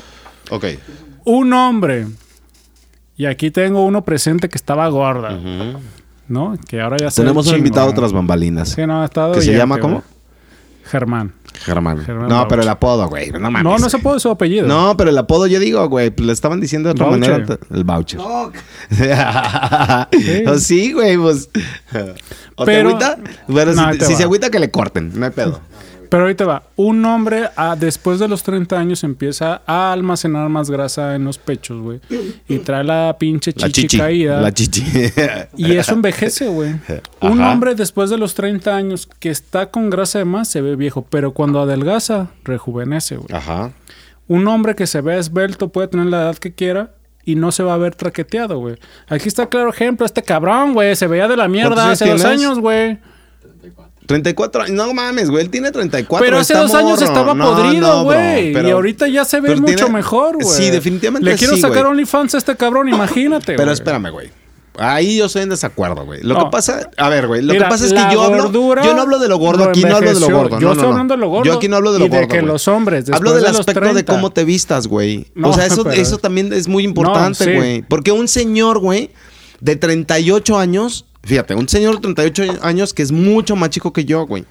Ok. 0.50 0.64
Un 1.24 1.52
hombre, 1.54 2.06
y 3.16 3.26
aquí 3.26 3.50
tengo 3.50 3.84
uno 3.84 4.04
presente 4.04 4.48
que 4.48 4.58
estaba 4.58 4.86
gorda, 4.88 5.38
¿no? 6.28 6.58
Que 6.68 6.80
ahora 6.80 6.96
ya 6.98 7.10
se 7.10 7.22
Tenemos 7.22 7.46
un 7.46 7.56
invitado 7.56 7.88
otras 7.88 8.12
bambalinas. 8.12 8.70
Sí, 8.70 8.86
no, 8.86 9.02
ha 9.02 9.04
estado 9.06 9.34
¿Que 9.34 9.40
se 9.42 9.56
llama 9.56 9.78
güey. 9.78 10.00
Germán. 10.86 11.32
Germán. 11.64 11.98
Germán 12.04 12.28
no, 12.28 12.34
Bauch. 12.36 12.48
pero 12.48 12.62
el 12.62 12.68
apodo, 12.68 13.08
güey. 13.08 13.30
No 13.30 13.38
mames. 13.50 13.62
no, 13.62 13.78
no 13.78 13.88
se 13.88 13.96
güey. 13.96 14.02
puede 14.02 14.20
su 14.20 14.28
apellido. 14.28 14.66
No, 14.66 14.96
pero 14.96 15.10
el 15.10 15.18
apodo 15.18 15.46
yo 15.46 15.58
digo, 15.60 15.88
güey. 15.88 16.10
Pues 16.10 16.26
le 16.26 16.32
estaban 16.32 16.60
diciendo 16.60 16.88
de 16.88 16.92
otra 16.92 17.06
Boucher. 17.06 17.30
manera. 17.30 17.58
El 17.70 17.84
voucher. 17.84 18.20
sí. 18.90 20.58
sí, 20.58 20.92
güey, 20.92 21.16
pues. 21.16 21.48
¿O 22.56 22.64
Pero- 22.64 22.96
te 22.98 23.04
agüita? 23.04 23.18
Bueno, 23.48 23.72
No, 23.72 23.92
si, 23.94 24.00
si 24.00 24.14
se 24.16 24.22
agüita, 24.24 24.50
que 24.50 24.58
le 24.58 24.70
corten. 24.70 25.12
No 25.18 25.24
hay 25.26 25.32
pedo. 25.32 25.60
Pero 26.14 26.26
ahorita 26.26 26.44
va. 26.44 26.62
Un 26.76 27.04
hombre 27.06 27.48
a- 27.56 27.74
después 27.74 28.20
de 28.20 28.28
los 28.28 28.44
30 28.44 28.78
años 28.78 29.02
empieza 29.02 29.62
a 29.66 29.90
almacenar 29.92 30.48
más 30.48 30.70
grasa 30.70 31.16
en 31.16 31.24
los 31.24 31.38
pechos, 31.38 31.82
güey. 31.82 31.98
Y 32.46 32.58
trae 32.58 32.84
la 32.84 33.16
pinche 33.18 33.50
La 33.56 33.66
chichi, 33.66 33.82
chichi. 33.82 33.98
caída. 33.98 34.40
La 34.40 34.54
chichi. 34.54 34.84
Y 35.56 35.72
eso 35.72 35.92
envejece, 35.94 36.46
güey. 36.46 36.76
Un 37.20 37.40
hombre 37.42 37.74
después 37.74 38.10
de 38.10 38.18
los 38.18 38.34
30 38.34 38.76
años 38.76 39.08
que 39.18 39.30
está 39.30 39.72
con 39.72 39.90
grasa 39.90 40.20
de 40.20 40.24
más 40.24 40.46
se 40.46 40.60
ve 40.60 40.76
viejo, 40.76 41.04
pero 41.10 41.32
cuando 41.32 41.60
adelgaza, 41.60 42.28
rejuvenece, 42.44 43.16
güey. 43.16 43.28
Ajá. 43.36 43.72
Un 44.28 44.46
hombre 44.46 44.76
que 44.76 44.86
se 44.86 45.00
ve 45.00 45.18
esbelto 45.18 45.70
puede 45.70 45.88
tener 45.88 46.06
la 46.06 46.22
edad 46.22 46.36
que 46.36 46.54
quiera 46.54 46.92
y 47.24 47.34
no 47.34 47.50
se 47.50 47.64
va 47.64 47.74
a 47.74 47.78
ver 47.78 47.96
traqueteado, 47.96 48.60
güey. 48.60 48.76
Aquí 49.08 49.26
está 49.26 49.46
claro 49.48 49.68
ejemplo, 49.70 50.06
este 50.06 50.22
cabrón, 50.22 50.74
güey, 50.74 50.94
se 50.94 51.08
veía 51.08 51.26
de 51.26 51.36
la 51.36 51.48
mierda 51.48 51.74
¿Cuántos 51.74 52.02
hace 52.02 52.08
dos 52.12 52.24
años, 52.24 52.60
güey. 52.60 52.98
34 54.06 54.62
años. 54.64 54.74
No 54.76 54.92
mames, 54.94 55.30
güey. 55.30 55.44
Él 55.44 55.50
tiene 55.50 55.70
34. 55.70 56.24
Pero 56.24 56.38
hace 56.38 56.54
dos 56.54 56.74
años 56.74 57.00
estaba 57.00 57.34
No, 57.34 57.54
podrido, 57.54 58.04
güey. 58.04 58.52
y 58.52 58.70
ahorita 58.70 59.08
ya 59.08 59.24
se 59.24 59.40
ve 59.40 59.56
mucho 59.56 59.74
tiene- 59.76 59.90
mejor, 59.92 60.36
güey. 60.42 60.46
Sí, 60.56 60.70
definitivamente 60.70 61.28
Le 61.30 61.36
quiero 61.36 61.54
sí, 61.54 61.60
sacar. 61.60 61.86
OnlyFans 61.86 62.34
a 62.34 62.38
este 62.38 62.56
cabrón, 62.56 62.88
imagínate, 62.88 63.54
Pero 63.56 63.72
espérame, 63.72 64.10
güey. 64.10 64.30
Ahí 64.76 65.18
yo 65.18 65.26
estoy 65.26 65.42
en 65.42 65.50
desacuerdo, 65.50 66.04
güey. 66.04 66.20
Lo 66.24 66.34
No. 66.34 66.44
que 66.46 66.50
pasa, 66.50 66.90
a 66.96 67.08
ver, 67.08 67.28
güey, 67.28 67.42
lo 67.42 67.52
Mira, 67.52 67.66
que 67.66 67.70
pasa 67.70 67.86
es 67.86 67.92
que 67.92 68.00
yo 68.12 68.22
hablo, 68.22 68.50
yo 68.50 68.94
no 68.94 69.02
hablo 69.02 69.20
de 69.20 69.28
lo 69.28 69.38
gordo, 69.38 69.66
lo 69.66 69.70
aquí 69.70 69.84
no 69.84 69.96
hablo 69.96 70.12
de 70.12 70.18
lo 70.18 70.28
gordo. 70.28 70.58
Yo 70.58 70.66
no, 70.66 70.72
estoy 70.72 70.86
no, 70.88 70.90
hablando 70.90 71.14
de 71.14 71.20
lo 71.20 71.28
gordo 71.28 71.44
Yo 71.44 71.52
aquí 71.58 71.68
no 71.68 71.76
hablo 71.76 71.92
de 71.92 72.00
lo 72.00 72.06
y 72.06 72.08
de 72.08 72.16
gordo. 72.16 72.28
que 72.28 72.40
güey. 72.40 72.46
los 72.52 72.66
hombres, 72.66 73.08
Hablo 73.12 73.34
del 73.34 73.44
de 73.44 73.50
aspecto 73.50 73.80
de 73.80 73.90
30. 73.92 74.12
cómo 74.12 74.30
te 74.32 74.44
vistas, 74.44 74.88
güey. 74.88 75.28
O 75.40 75.52
sea, 75.52 75.66
eso, 75.66 75.84
pero- 75.84 75.94
eso 75.94 76.18
también 76.18 76.52
es 76.52 76.66
muy 76.66 76.82
importante, 76.82 77.44
sí. 77.44 77.52
güey. 77.54 77.82
Porque 77.82 78.10
un 78.10 78.26
señor, 78.26 78.80
güey, 78.80 79.10
de 79.64 79.76
38 79.76 80.58
años, 80.58 81.06
fíjate, 81.22 81.54
un 81.54 81.66
señor 81.68 81.94
de 81.94 82.12
38 82.12 82.58
años 82.60 82.92
que 82.92 83.02
es 83.02 83.12
mucho 83.12 83.56
más 83.56 83.70
chico 83.70 83.94
que 83.94 84.04
yo, 84.04 84.26
güey. 84.26 84.44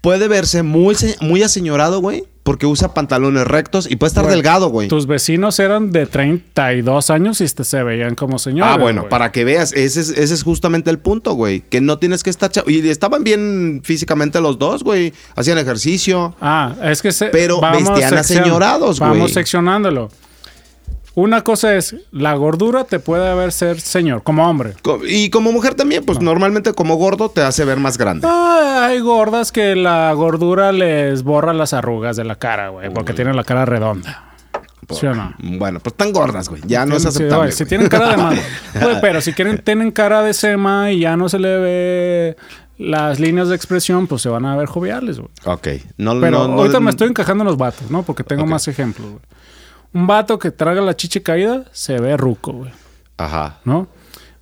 Puede 0.00 0.28
verse 0.28 0.62
muy, 0.62 0.94
muy 1.20 1.42
aseñorado, 1.42 2.00
güey, 2.00 2.24
porque 2.44 2.66
usa 2.66 2.94
pantalones 2.94 3.48
rectos 3.48 3.90
y 3.90 3.96
puede 3.96 4.10
estar 4.10 4.22
Güey, 4.22 4.36
delgado, 4.36 4.68
güey. 4.68 4.86
Tus 4.86 5.08
vecinos 5.08 5.58
eran 5.58 5.90
de 5.90 6.06
32 6.06 7.10
años 7.10 7.40
y 7.40 7.48
se 7.48 7.82
veían 7.82 8.14
como 8.14 8.38
señores. 8.38 8.72
Ah, 8.72 8.78
bueno, 8.78 9.00
güey. 9.02 9.10
para 9.10 9.32
que 9.32 9.42
veas, 9.42 9.72
ese 9.72 10.00
es, 10.00 10.10
ese 10.10 10.34
es 10.34 10.44
justamente 10.44 10.88
el 10.88 11.00
punto, 11.00 11.32
güey. 11.32 11.62
Que 11.62 11.80
no 11.80 11.98
tienes 11.98 12.22
que 12.22 12.30
estar... 12.30 12.52
Y 12.68 12.88
estaban 12.88 13.24
bien 13.24 13.80
físicamente 13.82 14.40
los 14.40 14.56
dos, 14.56 14.84
güey. 14.84 15.12
Hacían 15.34 15.58
ejercicio. 15.58 16.36
Ah, 16.40 16.76
es 16.84 17.02
que 17.02 17.10
se, 17.10 17.26
Pero 17.26 17.60
vestían 17.60 18.16
aseñorados, 18.16 19.00
güey. 19.00 19.10
Vamos 19.10 19.32
seccionándolo. 19.32 20.10
Una 21.18 21.42
cosa 21.42 21.74
es, 21.74 21.96
la 22.12 22.34
gordura 22.34 22.84
te 22.84 23.00
puede 23.00 23.34
ver 23.34 23.50
ser 23.50 23.80
señor, 23.80 24.22
como 24.22 24.48
hombre. 24.48 24.74
Y 25.08 25.30
como 25.30 25.50
mujer 25.50 25.74
también, 25.74 26.04
pues 26.04 26.20
normalmente 26.20 26.72
como 26.74 26.94
gordo 26.94 27.28
te 27.28 27.40
hace 27.42 27.64
ver 27.64 27.78
más 27.78 27.98
grande. 27.98 28.24
Ah, 28.30 28.86
hay 28.88 29.00
gordas 29.00 29.50
que 29.50 29.74
la 29.74 30.12
gordura 30.12 30.70
les 30.70 31.24
borra 31.24 31.52
las 31.54 31.72
arrugas 31.72 32.14
de 32.14 32.22
la 32.22 32.36
cara, 32.36 32.68
güey, 32.68 32.90
porque 32.94 33.14
tienen 33.14 33.34
la 33.34 33.42
cara 33.42 33.64
redonda. 33.64 34.26
¿Sí 34.90 35.06
o 35.06 35.14
no? 35.14 35.34
Bueno, 35.40 35.80
pues 35.80 35.92
están 35.94 36.12
gordas, 36.12 36.48
güey. 36.48 36.62
Ya 36.66 36.86
no 36.86 36.94
es 36.94 37.04
aceptable. 37.04 37.50
si 37.50 37.66
tienen 37.66 37.88
cara 37.88 38.10
de 38.10 38.16
mal. 38.16 38.40
Güey, 38.80 39.00
pero 39.00 39.20
si 39.20 39.32
quieren, 39.32 39.58
tienen 39.58 39.90
cara 39.90 40.22
de 40.22 40.32
sema 40.32 40.92
y 40.92 41.00
ya 41.00 41.16
no 41.16 41.28
se 41.28 41.40
le 41.40 41.58
ve 41.58 42.36
las 42.78 43.18
líneas 43.18 43.48
de 43.48 43.56
expresión, 43.56 44.06
pues 44.06 44.22
se 44.22 44.28
van 44.28 44.46
a 44.46 44.54
ver 44.56 44.66
joviales, 44.66 45.18
güey. 45.18 45.30
Ok. 45.46 45.66
No, 45.96 46.18
Pero 46.20 46.38
no, 46.46 46.48
no- 46.48 46.60
ahorita 46.60 46.78
me 46.78 46.90
estoy 46.90 47.08
encajando 47.08 47.42
en 47.42 47.48
los 47.48 47.56
vatos, 47.58 47.90
¿no? 47.90 48.04
Porque 48.04 48.22
tengo 48.22 48.46
más 48.46 48.68
ejemplos, 48.68 49.10
güey. 49.10 49.22
Un 49.94 50.06
vato 50.06 50.38
que 50.38 50.50
traga 50.50 50.80
la 50.80 50.94
chiche 50.96 51.22
caída 51.22 51.64
se 51.72 51.98
ve 51.98 52.16
ruco, 52.16 52.52
güey, 52.52 52.70
Ajá. 53.16 53.58
¿no? 53.64 53.88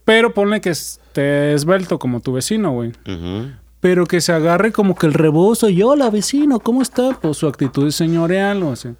Pero 0.04 0.34
ponle 0.34 0.60
que 0.60 0.70
esté 0.70 1.54
esbelto 1.54 1.98
como 1.98 2.20
tu 2.20 2.32
vecino, 2.32 2.72
güey. 2.72 2.90
Ujú. 3.06 3.50
Pero 3.80 4.06
que 4.06 4.20
se 4.20 4.32
agarre 4.32 4.72
como 4.72 4.94
que 4.96 5.06
el 5.06 5.14
rebozo. 5.14 5.68
Yo, 5.68 5.94
la 5.96 6.10
vecino, 6.10 6.60
¿cómo 6.60 6.82
está? 6.82 7.18
Pues 7.20 7.36
su 7.36 7.46
actitud 7.46 7.86
es 7.88 7.94
señorial, 7.94 8.62
o 8.62 8.74
sea. 8.76 8.94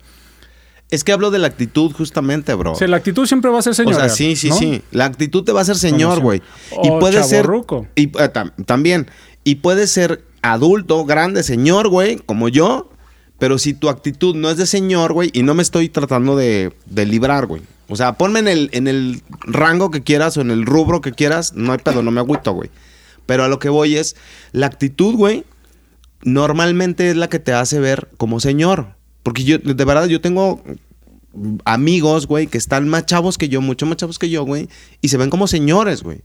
Es 0.90 1.02
que 1.02 1.12
hablo 1.12 1.30
de 1.32 1.38
la 1.40 1.48
actitud 1.48 1.92
justamente, 1.92 2.54
bro. 2.54 2.72
O 2.72 2.74
sea, 2.76 2.86
la 2.86 2.96
actitud 2.98 3.26
siempre 3.26 3.50
va 3.50 3.58
a 3.58 3.62
ser 3.62 3.72
O 3.72 3.74
señorial. 3.74 4.08
sea, 4.08 4.16
sí, 4.16 4.36
sí, 4.36 4.50
¿no? 4.50 4.56
sí. 4.56 4.82
La 4.92 5.04
actitud 5.06 5.42
te 5.42 5.50
va 5.52 5.60
a 5.60 5.62
hacer 5.62 5.76
señor, 5.76 6.20
güey. 6.20 6.42
Y 6.84 6.90
o 6.90 6.98
puede 7.00 7.22
ser. 7.24 7.46
Y 7.96 8.04
eh, 8.04 8.10
tam- 8.32 8.52
también. 8.64 9.08
Y 9.42 9.56
puede 9.56 9.88
ser 9.88 10.22
adulto, 10.42 11.04
grande, 11.04 11.42
señor, 11.42 11.88
güey, 11.88 12.16
como 12.18 12.48
yo. 12.48 12.90
Pero 13.38 13.58
si 13.58 13.74
tu 13.74 13.88
actitud 13.88 14.34
no 14.34 14.50
es 14.50 14.56
de 14.56 14.66
señor, 14.66 15.12
güey, 15.12 15.30
y 15.32 15.42
no 15.42 15.54
me 15.54 15.62
estoy 15.62 15.88
tratando 15.88 16.36
de, 16.36 16.72
de 16.86 17.06
librar, 17.06 17.46
güey. 17.46 17.62
O 17.88 17.96
sea, 17.96 18.14
ponme 18.14 18.40
en 18.40 18.48
el, 18.48 18.70
en 18.72 18.88
el 18.88 19.22
rango 19.40 19.90
que 19.90 20.02
quieras 20.02 20.36
o 20.36 20.40
en 20.40 20.50
el 20.50 20.66
rubro 20.66 21.00
que 21.00 21.12
quieras, 21.12 21.52
no 21.54 21.72
hay 21.72 21.78
pedo, 21.78 22.02
no 22.02 22.10
me 22.10 22.20
agüito, 22.20 22.52
güey. 22.52 22.70
Pero 23.26 23.44
a 23.44 23.48
lo 23.48 23.58
que 23.58 23.68
voy 23.68 23.96
es, 23.96 24.16
la 24.52 24.66
actitud, 24.66 25.14
güey, 25.14 25.44
normalmente 26.22 27.10
es 27.10 27.16
la 27.16 27.28
que 27.28 27.38
te 27.38 27.52
hace 27.52 27.78
ver 27.78 28.08
como 28.16 28.40
señor. 28.40 28.94
Porque 29.22 29.44
yo, 29.44 29.58
de 29.58 29.84
verdad, 29.84 30.06
yo 30.06 30.20
tengo 30.20 30.62
amigos, 31.64 32.26
güey, 32.26 32.46
que 32.46 32.58
están 32.58 32.88
más 32.88 33.06
chavos 33.06 33.38
que 33.38 33.48
yo, 33.48 33.60
mucho 33.60 33.86
más 33.86 33.96
chavos 33.96 34.18
que 34.18 34.30
yo, 34.30 34.44
güey, 34.44 34.68
y 35.00 35.08
se 35.08 35.16
ven 35.16 35.30
como 35.30 35.46
señores, 35.46 36.02
güey. 36.02 36.22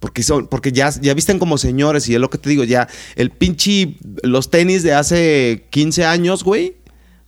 Porque 0.00 0.22
son, 0.22 0.46
porque 0.48 0.72
ya, 0.72 0.90
ya 1.00 1.12
visten 1.14 1.38
como 1.38 1.58
señores, 1.58 2.08
y 2.08 2.14
es 2.14 2.20
lo 2.20 2.30
que 2.30 2.38
te 2.38 2.48
digo, 2.50 2.64
ya, 2.64 2.88
el 3.16 3.30
pinche, 3.30 3.96
los 4.22 4.50
tenis 4.50 4.82
de 4.82 4.94
hace 4.94 5.66
15 5.70 6.04
años, 6.06 6.42
güey, 6.42 6.76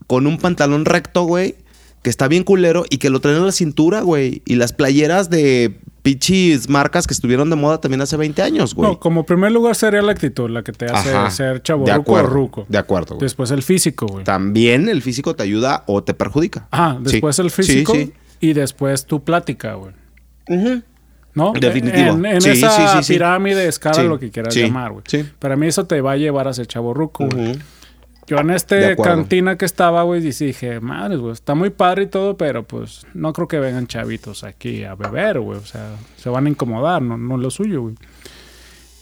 con 0.07 0.27
un 0.27 0.39
pantalón 0.39 0.85
recto, 0.87 1.25
güey, 1.25 1.57
que 2.03 2.09
está 2.11 2.29
bien 2.29 2.43
culero 2.45 2.85
y 2.91 2.97
que 2.97 3.11
lo 3.11 3.21
traen 3.21 3.37
en 3.39 3.47
la 3.47 3.53
cintura, 3.53 4.01
güey. 4.01 4.43
Y 4.47 4.57
las 4.57 4.73
playeras 4.73 5.29
de 5.31 5.79
pinches 6.03 6.69
marcas 6.69 7.07
que 7.07 7.15
estuvieron 7.15 7.49
de 7.51 7.55
moda 7.57 7.79
también 7.81 8.01
hace 8.01 8.17
20 8.17 8.43
años, 8.43 8.75
güey. 8.75 8.91
No, 8.91 8.99
como 8.99 9.25
primer 9.25 9.53
lugar 9.53 9.77
sería 9.77 10.03
la 10.03 10.11
actitud, 10.13 10.51
la 10.51 10.65
que 10.65 10.73
te 10.73 10.87
hace 10.87 11.11
Ajá. 11.15 11.31
ser 11.31 11.63
chavo 11.63 11.85
De 11.85 11.93
o 11.93 11.95
acuerdo, 11.95 12.31
ruco. 12.31 12.67
de 12.69 12.79
acuerdo, 12.79 13.15
güey. 13.17 13.21
Después 13.21 13.51
el 13.53 13.63
físico, 13.63 14.07
güey. 14.07 14.25
También 14.25 14.89
el 14.89 15.01
físico 15.03 15.37
te 15.37 15.43
ayuda 15.45 15.85
o 15.87 16.03
te 16.03 16.15
perjudica. 16.15 16.67
Ajá, 16.71 16.99
después 17.01 17.37
Sí. 17.37 17.43
el 17.43 17.51
físico 17.53 17.93
Sí, 17.95 18.07
sí. 18.07 18.13
y 18.41 18.53
después 18.55 19.05
tu 19.07 19.23
plática, 19.23 19.75
güey. 19.75 19.93
¿No? 21.35 21.53
Definitivo. 21.59 22.11
En, 22.11 22.27
en 22.27 22.41
Sí, 22.43 22.51
esa 22.51 22.71
sí, 22.71 22.83
sí, 22.99 23.03
sí. 23.05 23.13
pirámide, 23.15 23.67
escala, 23.67 24.03
lo 24.03 24.19
que 24.19 24.31
quieras 24.31 24.55
llamar, 24.55 24.93
güey. 24.93 25.05
sí. 25.07 25.25
Para 25.39 25.57
mí 25.57 25.67
eso 25.67 25.87
te 25.87 26.01
va 26.01 26.13
a 26.13 26.17
llevar 26.17 26.47
a 26.49 26.53
ser 26.53 26.67
chavo 26.67 26.93
ruco, 26.95 27.27
güey. 27.29 27.59
Yo 28.27 28.39
en 28.39 28.51
este 28.51 28.97
cantina 28.97 29.57
que 29.59 29.65
estaba, 29.65 30.05
güey, 30.05 30.21
dije, 30.21 30.79
madre, 30.81 31.17
güey, 31.17 31.33
está 31.33 31.55
muy 31.55 31.71
padre 31.71 32.05
y 32.05 32.07
todo, 32.07 32.37
pero 32.37 32.63
pues 32.63 33.05
no 33.15 33.33
creo 33.33 33.49
que 33.49 33.59
vengan 33.59 33.87
chavitos 33.89 34.45
aquí 34.45 34.85
a 34.85 34.95
beber, 34.95 35.41
güey. 35.41 35.59
O 35.59 35.65
sea, 35.67 35.97
se 36.17 36.29
van 36.31 36.47
a 36.47 36.49
incomodar, 36.51 37.03
no, 37.03 37.17
no 37.19 37.35
es 37.37 37.41
lo 37.43 37.51
suyo, 37.51 37.83
güey. 37.83 37.95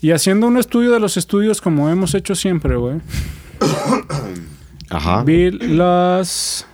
Y 0.01 0.11
haciendo 0.11 0.47
un 0.47 0.57
estudio 0.57 0.91
de 0.91 0.99
los 0.99 1.17
estudios 1.17 1.61
como 1.61 1.89
hemos 1.89 2.15
hecho 2.15 2.33
siempre, 2.33 2.75
güey, 2.77 2.99
Ajá. 4.89 5.23
vi 5.23 5.51
las 5.51 6.65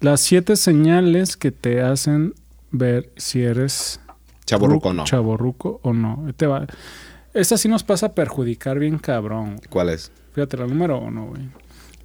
las 0.00 0.20
siete 0.20 0.54
señales 0.56 1.36
que 1.36 1.50
te 1.50 1.82
hacen 1.82 2.34
ver 2.70 3.10
si 3.16 3.42
eres 3.42 4.00
Chaborruco 4.46 4.92
no. 4.94 5.04
chavorruco 5.04 5.80
o 5.82 5.92
no. 5.92 6.24
Te 6.36 6.46
va. 6.46 6.66
Esta 7.34 7.56
sí 7.58 7.68
nos 7.68 7.82
pasa 7.84 8.06
a 8.06 8.12
perjudicar 8.14 8.78
bien 8.78 8.98
cabrón. 8.98 9.60
¿Cuál 9.68 9.90
es? 9.90 10.10
Fíjate, 10.32 10.56
la 10.56 10.66
número 10.66 10.98
uno, 10.98 11.26
güey. 11.26 11.42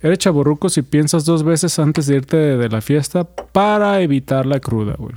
Eres 0.02 0.18
chaborruco 0.20 0.68
si 0.70 0.82
piensas 0.82 1.24
dos 1.24 1.44
veces 1.44 1.80
antes 1.80 2.08
de 2.08 2.16
irte 2.18 2.36
de, 2.36 2.58
de 2.58 2.70
la 2.70 2.82
fiesta 2.82 3.24
para 3.24 4.02
evitar 4.02 4.46
la 4.46 4.60
cruda, 4.60 4.96
güey. 4.98 5.16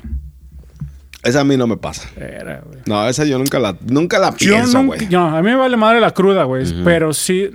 Esa 1.24 1.40
a 1.40 1.44
mí 1.44 1.56
no 1.56 1.66
me 1.66 1.76
pasa. 1.76 2.08
Era, 2.16 2.60
güey. 2.64 2.78
No, 2.86 3.08
esa 3.08 3.24
yo 3.24 3.36
nunca 3.38 3.58
la, 3.58 3.76
nunca 3.84 4.20
la 4.20 4.30
Yo 4.30 4.36
pienso, 4.36 4.80
nunca- 4.82 4.96
güey. 4.98 5.08
no, 5.08 5.36
a 5.36 5.42
mí 5.42 5.48
me 5.48 5.56
vale 5.56 5.76
madre 5.76 6.00
la 6.00 6.12
cruda, 6.12 6.44
güey. 6.44 6.64
Pero 6.84 7.12
sí, 7.12 7.50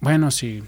bueno, 0.00 0.30
sí. 0.30 0.62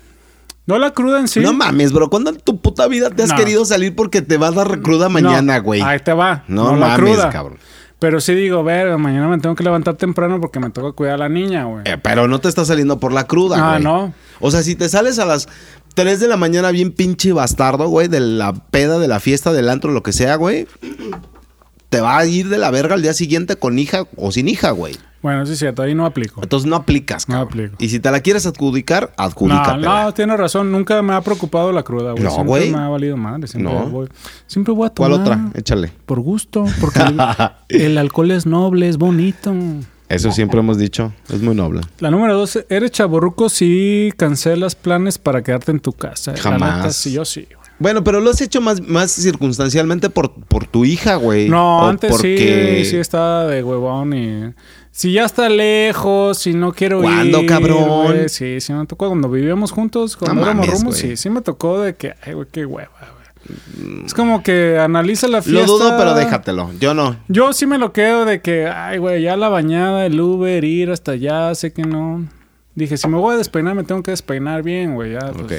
No 0.68 0.78
la 0.78 0.92
cruda 0.92 1.18
en 1.18 1.26
sí. 1.28 1.40
No 1.40 1.52
mames, 1.54 1.92
bro. 1.92 2.08
¿Cuándo 2.10 2.30
en 2.30 2.36
tu 2.36 2.60
puta 2.60 2.86
vida 2.86 3.10
te 3.10 3.22
has 3.24 3.30
No. 3.30 3.36
querido 3.36 3.64
salir 3.64 3.96
porque 3.96 4.22
te 4.22 4.36
vas 4.36 4.52
a 4.52 4.64
dar 4.64 4.80
cruda 4.80 5.08
mañana, 5.08 5.58
güey? 5.58 5.80
Ahí 5.80 5.98
te 5.98 6.12
va. 6.12 6.44
No, 6.46 6.64
No, 6.72 6.76
la 6.76 6.88
mames, 6.88 6.98
cruda. 7.14 7.30
cabrón. 7.30 7.58
Pero 7.98 8.20
sí 8.20 8.32
digo, 8.34 8.62
ver, 8.62 8.96
mañana 8.98 9.26
me 9.26 9.38
tengo 9.38 9.56
que 9.56 9.64
levantar 9.64 9.94
temprano 9.96 10.40
porque 10.40 10.60
me 10.60 10.70
toca 10.70 10.92
cuidar 10.92 11.14
a 11.14 11.18
la 11.18 11.28
niña, 11.28 11.64
güey. 11.64 11.82
Eh, 11.86 11.96
pero 12.00 12.28
no 12.28 12.38
te 12.38 12.48
está 12.48 12.64
saliendo 12.64 13.00
por 13.00 13.12
la 13.12 13.26
cruda, 13.26 13.56
Ah, 13.58 13.70
güey. 13.72 13.82
no. 13.82 14.12
O 14.40 14.50
sea, 14.52 14.62
si 14.62 14.76
te 14.76 14.88
sales 14.88 15.18
a 15.18 15.24
las 15.24 15.48
3 15.94 16.20
de 16.20 16.28
la 16.28 16.36
mañana 16.36 16.70
bien 16.70 16.92
pinche 16.92 17.32
bastardo, 17.32 17.88
güey, 17.88 18.06
de 18.06 18.20
la 18.20 18.52
peda, 18.52 18.98
de 19.00 19.08
la 19.08 19.18
fiesta, 19.18 19.52
del 19.52 19.68
antro, 19.70 19.90
lo 19.90 20.04
que 20.04 20.12
sea, 20.12 20.36
güey, 20.36 20.68
te 21.88 22.00
va 22.00 22.18
a 22.18 22.26
ir 22.26 22.48
de 22.50 22.58
la 22.58 22.70
verga 22.70 22.94
al 22.94 23.02
día 23.02 23.14
siguiente 23.14 23.56
con 23.56 23.78
hija 23.78 24.04
o 24.16 24.30
sin 24.30 24.46
hija, 24.48 24.70
güey. 24.70 24.94
Bueno, 25.20 25.44
sí 25.46 25.52
es 25.54 25.58
cierto, 25.58 25.82
ahí 25.82 25.94
no 25.94 26.06
aplico. 26.06 26.40
Entonces 26.42 26.68
no 26.68 26.76
aplicas, 26.76 27.28
No 27.28 27.38
aplico. 27.40 27.74
Y 27.80 27.88
si 27.88 27.98
te 27.98 28.10
la 28.10 28.20
quieres 28.20 28.46
adjudicar, 28.46 29.12
No, 29.18 29.24
adjudícatela. 29.24 30.04
no, 30.04 30.14
tiene 30.14 30.36
razón. 30.36 30.70
Nunca 30.70 31.02
me 31.02 31.12
ha 31.14 31.20
preocupado 31.22 31.72
la 31.72 31.82
cruda, 31.82 32.12
güey. 32.12 32.22
No, 32.22 32.30
siempre 32.30 32.48
güey. 32.50 32.70
me 32.70 32.78
ha 32.78 32.88
valido 32.88 33.16
madre. 33.16 33.48
Siempre 33.48 33.72
No. 33.74 33.86
voy, 33.88 34.08
siempre 34.46 34.72
voy 34.74 34.86
a 34.86 34.90
tomar. 34.90 35.10
¿Cuál 35.10 35.20
otra? 35.22 35.50
Échale. 35.54 35.92
Por 36.06 36.20
gusto. 36.20 36.64
Porque 36.80 37.00
el, 37.00 37.18
el 37.68 37.98
alcohol 37.98 38.30
es 38.30 38.46
noble, 38.46 38.88
es 38.88 38.96
bonito. 38.96 39.52
Eso 40.08 40.30
siempre 40.30 40.60
hemos 40.60 40.78
dicho. 40.78 41.12
Es 41.28 41.42
muy 41.42 41.54
noble. 41.54 41.80
La 41.98 42.10
número 42.10 42.34
dos, 42.36 42.64
eres 42.70 42.92
chaborruco 42.92 43.48
si 43.48 44.10
cancelas 44.16 44.74
planes 44.74 45.18
para 45.18 45.42
quedarte 45.42 45.70
en 45.72 45.80
tu 45.80 45.92
casa. 45.92 46.32
La 46.32 46.38
Jamás. 46.38 46.76
neta, 46.76 46.90
sí, 46.92 47.12
yo 47.12 47.24
sí. 47.24 47.42
güey. 47.44 47.58
Bueno, 47.80 48.02
pero 48.02 48.20
lo 48.20 48.30
has 48.30 48.40
hecho 48.40 48.60
más, 48.60 48.80
más 48.80 49.10
circunstancialmente 49.12 50.10
por, 50.10 50.32
por 50.32 50.66
tu 50.66 50.84
hija, 50.84 51.16
güey. 51.16 51.48
No, 51.48 51.80
O 51.82 51.86
antes 51.88 52.10
porque- 52.10 52.80
sí, 52.84 52.90
sí 52.90 52.96
estaba 52.96 53.46
de 53.46 53.62
huevón 53.62 54.14
y... 54.14 54.54
Si 54.98 55.12
ya 55.12 55.24
está 55.26 55.48
lejos, 55.48 56.38
si 56.38 56.54
no 56.54 56.72
quiero 56.72 57.00
¿Cuándo, 57.00 57.42
ir... 57.42 57.46
cabrón? 57.46 58.28
Sí, 58.28 58.60
sí 58.60 58.72
me 58.72 58.84
tocó 58.84 59.06
cuando 59.06 59.30
vivíamos 59.30 59.70
juntos, 59.70 60.16
cuando 60.16 60.40
No 60.40 60.42
éramos 60.42 60.66
mames, 60.66 60.80
rumos, 60.80 60.96
sí, 60.96 61.16
sí 61.16 61.30
me 61.30 61.40
tocó 61.40 61.80
de 61.80 61.94
que, 61.94 62.14
ay, 62.26 62.32
güey, 62.32 62.48
qué 62.50 62.66
hueva, 62.66 62.90
güey. 62.98 64.04
Es 64.04 64.12
como 64.12 64.42
que 64.42 64.76
analiza 64.76 65.28
la 65.28 65.40
fiesta. 65.40 65.68
Lo 65.68 65.78
dudo, 65.78 65.94
pero 65.96 66.14
déjatelo. 66.14 66.72
Yo 66.80 66.94
no. 66.94 67.16
Yo 67.28 67.52
sí 67.52 67.64
me 67.64 67.78
lo 67.78 67.92
quedo 67.92 68.24
de 68.24 68.40
que, 68.42 68.66
ay, 68.66 68.98
güey, 68.98 69.22
ya 69.22 69.36
la 69.36 69.48
bañada, 69.48 70.04
el 70.04 70.20
Uber, 70.20 70.64
ir 70.64 70.90
hasta 70.90 71.12
allá, 71.12 71.54
sé 71.54 71.72
que 71.72 71.82
no. 71.82 72.26
Dije, 72.74 72.96
si 72.96 73.06
me 73.06 73.18
voy 73.18 73.34
a 73.36 73.38
despeinar, 73.38 73.76
me 73.76 73.84
tengo 73.84 74.02
que 74.02 74.10
despeinar 74.10 74.64
bien, 74.64 74.96
güey. 74.96 75.12
Ya, 75.12 75.30
pues, 75.32 75.42
Ok. 75.44 75.52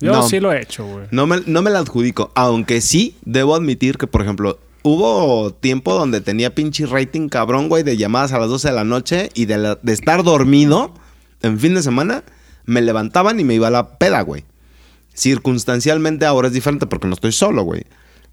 Yo 0.00 0.12
No. 0.12 0.22
sí 0.28 0.40
lo 0.40 0.52
he 0.52 0.60
hecho, 0.60 0.84
güey. 0.86 1.06
No 1.10 1.26
me, 1.26 1.40
no 1.46 1.62
me 1.62 1.70
la 1.70 1.78
adjudico. 1.78 2.32
Aunque 2.34 2.82
sí, 2.82 3.16
debo 3.24 3.54
admitir 3.54 3.96
que, 3.96 4.06
por 4.06 4.20
ejemplo, 4.20 4.58
hubo 4.82 5.52
tiempo 5.52 5.94
donde 5.94 6.20
tenía 6.20 6.54
pinche 6.54 6.86
rating 6.86 7.28
cabrón, 7.28 7.68
güey, 7.68 7.82
de 7.82 7.96
llamadas 7.96 8.32
a 8.32 8.38
las 8.38 8.48
12 8.48 8.68
de 8.68 8.74
la 8.74 8.84
noche 8.84 9.30
y 9.34 9.44
de, 9.46 9.58
la- 9.58 9.78
de 9.82 9.92
estar 9.92 10.22
dormido 10.22 10.94
en 11.42 11.58
fin 11.58 11.74
de 11.74 11.82
semana, 11.82 12.22
me 12.64 12.80
levantaban 12.82 13.38
y 13.40 13.44
me 13.44 13.54
iba 13.54 13.68
a 13.68 13.70
la 13.70 13.98
peda, 13.98 14.20
güey. 14.22 14.44
Circunstancialmente 15.14 16.26
ahora 16.26 16.48
es 16.48 16.54
diferente 16.54 16.86
porque 16.86 17.06
no 17.08 17.14
estoy 17.14 17.32
solo, 17.32 17.62
güey. 17.62 17.82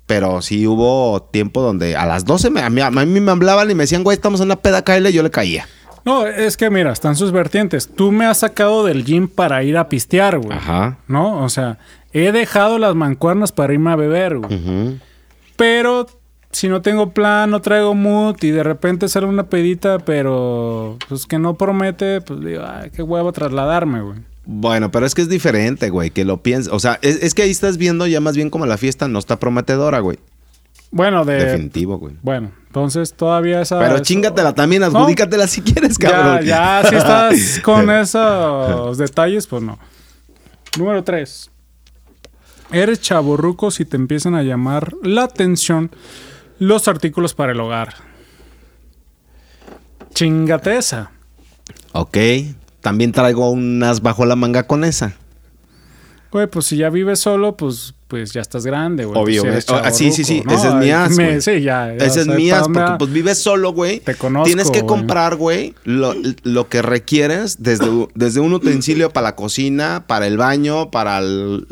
Pero 0.05 0.41
sí 0.41 0.67
hubo 0.67 1.21
tiempo 1.31 1.61
donde 1.61 1.95
a 1.95 2.05
las 2.05 2.25
12 2.25 2.51
me, 2.51 2.61
a, 2.61 2.69
mí, 2.69 2.79
a 2.81 2.91
mí 2.91 3.19
me 3.19 3.31
hablaban 3.31 3.71
y 3.71 3.75
me 3.75 3.83
decían, 3.83 4.03
güey, 4.03 4.15
estamos 4.15 4.39
en 4.39 4.45
una 4.47 4.55
peda, 4.57 4.83
cáele, 4.83 5.09
y 5.09 5.13
yo 5.13 5.23
le 5.23 5.31
caía. 5.31 5.67
No, 6.05 6.27
es 6.27 6.57
que 6.57 6.69
mira, 6.69 6.91
están 6.91 7.15
sus 7.15 7.31
vertientes. 7.31 7.87
Tú 7.87 8.11
me 8.11 8.27
has 8.27 8.37
sacado 8.39 8.85
del 8.85 9.03
gym 9.03 9.27
para 9.27 9.63
ir 9.63 9.77
a 9.77 9.89
pistear, 9.89 10.37
güey. 10.37 10.55
Ajá. 10.55 10.99
¿No? 11.07 11.43
O 11.43 11.49
sea, 11.49 11.79
he 12.13 12.31
dejado 12.31 12.77
las 12.77 12.93
mancuernas 12.93 13.51
para 13.51 13.73
irme 13.73 13.89
a 13.91 13.95
beber, 13.95 14.37
güey. 14.37 14.53
Ujú. 14.55 14.99
Pero 15.55 16.05
si 16.55 16.69
no 16.69 16.81
tengo 16.81 17.11
plan, 17.11 17.49
no 17.51 17.61
traigo 17.61 17.93
mood 17.95 18.37
y 18.41 18.51
de 18.51 18.63
repente 18.63 19.09
sale 19.09 19.25
una 19.25 19.47
pedita, 19.49 19.99
pero 19.99 20.97
pues 21.09 21.25
que 21.25 21.37
no 21.37 21.55
promete, 21.57 22.21
pues 22.21 22.39
digo, 22.39 22.63
ay, 22.65 22.91
qué 22.91 23.03
huevo 23.03 23.31
trasladarme, 23.33 24.01
güey. 24.01 24.19
Bueno, 24.45 24.91
pero 24.91 25.05
es 25.05 25.13
que 25.15 25.21
es 25.21 25.27
diferente, 25.29 25.89
güey, 25.89 26.11
que 26.11 26.23
lo 26.23 26.41
pienses. 26.43 26.71
O 26.71 26.79
sea, 26.79 26.97
es, 27.01 27.21
es 27.21 27.33
que 27.33 27.41
ahí 27.41 27.49
estás 27.51 27.77
viendo 27.77 28.07
ya 28.07 28.21
más 28.21 28.35
bien 28.37 28.49
como 28.49 28.65
la 28.65 28.77
fiesta 28.77 29.07
no 29.07 29.19
está 29.19 29.37
prometedora, 29.39 29.99
güey. 29.99 30.17
Bueno, 30.91 31.25
de... 31.25 31.33
Definitivo, 31.43 31.97
güey. 31.97 32.15
Bueno, 32.21 32.51
entonces 32.67 33.13
todavía 33.13 33.59
esa... 33.59 33.79
Pero 33.79 33.95
eso- 33.95 34.03
chingatela 34.03 34.53
también, 34.55 34.83
adjudícatela 34.83 35.47
si 35.47 35.61
quieres, 35.61 35.97
Ya, 35.97 36.09
cabrón. 36.09 36.45
ya, 36.45 36.83
si 36.87 36.95
estás 36.95 37.59
con 37.63 37.89
esos 37.89 38.97
detalles, 38.97 39.45
pues 39.47 39.61
no. 39.61 39.77
Número 40.77 41.03
3. 41.03 41.49
Eres 42.71 43.01
chaborruco 43.01 43.71
si 43.71 43.83
te 43.83 43.95
empiezan 43.97 44.35
a 44.35 44.43
llamar 44.43 44.93
la 45.03 45.23
atención 45.23 45.91
los 46.59 46.87
artículos 46.87 47.33
para 47.33 47.51
el 47.51 47.59
hogar. 47.59 47.93
Chingate 50.13 50.77
esa. 50.77 51.11
Ok. 51.91 52.17
También 52.81 53.11
traigo 53.11 53.49
unas 53.49 54.01
bajo 54.01 54.25
la 54.25 54.35
manga 54.35 54.63
con 54.67 54.83
esa. 54.83 55.13
Güey, 56.31 56.47
pues 56.47 56.65
si 56.65 56.77
ya 56.77 56.89
vives 56.89 57.19
solo, 57.19 57.55
pues, 57.55 57.95
pues 58.09 58.33
ya 58.33 58.41
estás 58.41 58.65
grande, 58.65 59.05
güey. 59.05 59.17
Obvio, 59.19 59.43
Pues. 59.43 59.65
Ah, 59.69 59.89
sí, 59.91 60.11
sí, 60.11 60.23
sí. 60.25 60.43
es 60.49 60.63
¿no? 60.65 60.75
mi 60.75 60.91
as, 60.91 61.11
Me- 61.15 61.25
güey. 61.29 61.41
Sí, 61.41 61.61
ya. 61.61 61.95
ya 61.97 62.05
Ese 62.05 62.21
es 62.21 62.27
dónde 62.27 62.51
porque 62.73 62.95
pues 62.99 63.11
vives 63.13 63.37
solo, 63.41 63.71
güey. 63.71 64.01
Te 64.01 64.15
conozco, 64.15 64.45
Tienes 64.45 64.69
que 64.69 64.81
güey. 64.81 64.87
comprar, 64.87 65.37
güey, 65.37 65.73
lo, 65.85 66.13
lo 66.43 66.67
que 66.67 66.81
requieres 66.81 67.63
desde, 67.63 67.87
desde 68.15 68.41
un 68.41 68.51
utensilio 68.53 69.11
para 69.11 69.29
la 69.29 69.35
cocina, 69.35 70.03
para 70.07 70.27
el 70.27 70.37
baño, 70.37 70.91
para 70.91 71.19
el- 71.19 71.65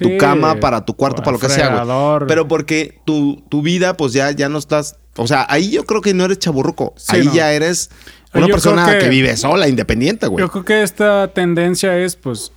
tu 0.00 0.16
cama, 0.18 0.56
para 0.60 0.84
tu 0.84 0.94
cuarto, 0.94 1.22
para 1.22 1.32
lo 1.32 1.38
que 1.38 1.48
sea, 1.48 1.84
güey. 1.84 2.28
Pero 2.28 2.48
porque 2.48 2.98
tu, 3.04 3.42
tu 3.48 3.62
vida, 3.62 3.96
pues 3.96 4.12
ya, 4.12 4.30
ya 4.32 4.48
no 4.48 4.58
estás... 4.58 4.96
O 5.16 5.26
sea, 5.26 5.46
ahí 5.48 5.70
yo 5.70 5.84
creo 5.84 6.00
que 6.02 6.12
no 6.12 6.24
eres 6.24 6.38
chaburruco. 6.38 6.92
Sí, 6.96 7.16
ahí 7.16 7.24
no. 7.26 7.34
ya 7.34 7.52
eres 7.52 7.90
una 8.34 8.46
yo 8.48 8.52
persona 8.54 8.90
que... 8.92 8.98
que- 8.98 9.08
vive 9.08 9.36
sola, 9.36 9.68
independiente, 9.68 10.26
güey. 10.26 10.44
Yo 10.44 10.50
creo 10.50 10.64
que 10.64 10.82
esta 10.82 11.28
tendencia 11.32 11.96
es, 11.98 12.16
pues, 12.16 12.52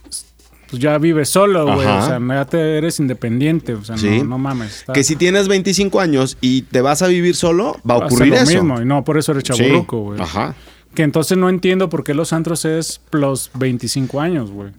pues 0.70 0.82
ya 0.82 0.98
vives 0.98 1.30
solo, 1.30 1.64
güey. 1.66 1.88
O 1.88 2.06
sea, 2.06 2.20
ya 2.20 2.46
te 2.46 2.78
eres 2.78 3.00
independiente. 3.00 3.76
O 3.76 3.84
sea, 3.86 3.98
Sí. 3.98 4.18
no, 4.20 4.24
no 4.26 4.38
mames. 4.40 4.80
está- 4.80 4.94
Que 4.94 5.04
si 5.04 5.16
tienes 5.16 5.48
25 5.48 6.00
años 6.02 6.38
y 6.42 6.64
te 6.64 6.82
vas 6.82 7.02
a 7.02 7.08
vivir 7.08 7.36
solo, 7.36 7.78
va 7.90 7.96
a 7.96 7.98
ocurrir 8.00 8.30
lo 8.30 8.36
eso. 8.36 8.52
mismo. 8.52 8.82
Y 8.82 8.86
no, 8.86 9.04
por 9.06 9.18
eso 9.18 9.32
eres 9.32 9.44
chaburruco, 9.46 10.02
güey. 10.02 10.20
Ajá. 10.22 10.56
Que 10.94 11.04
entonces 11.04 11.38
no 11.38 11.48
entiendo 11.50 11.88
por 11.88 12.04
qué 12.04 12.14
los 12.14 12.34
antros 12.34 12.66
es 12.66 13.00
plus 13.10 13.52
25 13.54 14.20
años, 14.20 14.52
güey. 14.52 14.72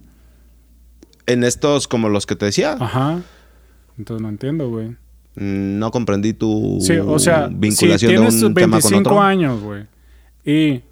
En 1.33 1.45
estos, 1.45 1.87
como 1.89 2.09
los 2.09 2.27
que 2.27 2.37
te 2.37 2.47
decía, 2.47 2.77
Ajá. 2.81 3.21
Entonces 3.99 4.23
no 4.23 4.29
entiendo, 4.29 4.69
güey. 4.71 4.89
mm, 5.37 5.79
no 5.79 5.91
comprendí 5.91 6.33
tu 6.33 6.79
Sí, 6.81 6.95
o 6.99 7.19
sea, 7.19 7.49
vinculación 7.51 7.99
si 7.99 8.07
tienes 8.17 8.41
de 8.41 8.47
un 8.47 8.55
tema 8.55 8.81
con 8.81 8.91
25 8.91 9.11
otro. 9.11 9.23
años, 9.23 9.61
güey, 9.61 9.85
y 10.45 10.83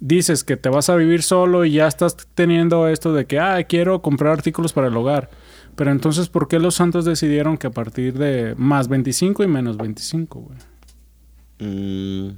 dices 0.00 0.42
que 0.44 0.56
te 0.56 0.68
vas 0.68 0.88
a 0.90 0.96
vivir 0.96 1.22
solo 1.22 1.64
y 1.64 1.72
ya 1.72 1.86
estás 1.86 2.16
teniendo 2.34 2.88
esto 2.88 3.12
de 3.12 3.26
que, 3.26 3.38
ah, 3.38 3.62
quiero 3.64 4.00
comprar 4.02 4.32
artículos 4.32 4.72
para 4.72 4.88
el 4.88 4.96
hogar. 4.96 5.30
Pero 5.76 5.90
entonces, 5.90 6.28
¿por 6.28 6.46
qué 6.48 6.58
los 6.60 6.74
santos 6.76 7.04
decidieron 7.04 7.56
que 7.58 7.66
a 7.66 7.70
partir 7.70 8.14
de 8.18 8.54
más 8.56 8.88
25 8.88 9.42
y 9.42 9.46
menos 9.48 9.76
25, 9.76 10.40
güey? 10.40 10.58
Mm, 11.58 12.30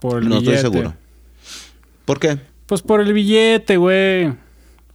Por 0.00 0.22
el 0.22 0.28
no 0.28 0.36
billete. 0.40 0.56
estoy 0.56 0.70
seguro. 0.72 0.94
¿Por 2.04 2.18
qué? 2.18 2.38
Pues 2.66 2.82
por 2.82 3.00
el 3.00 3.12
billete, 3.12 3.76
güey. 3.76 4.32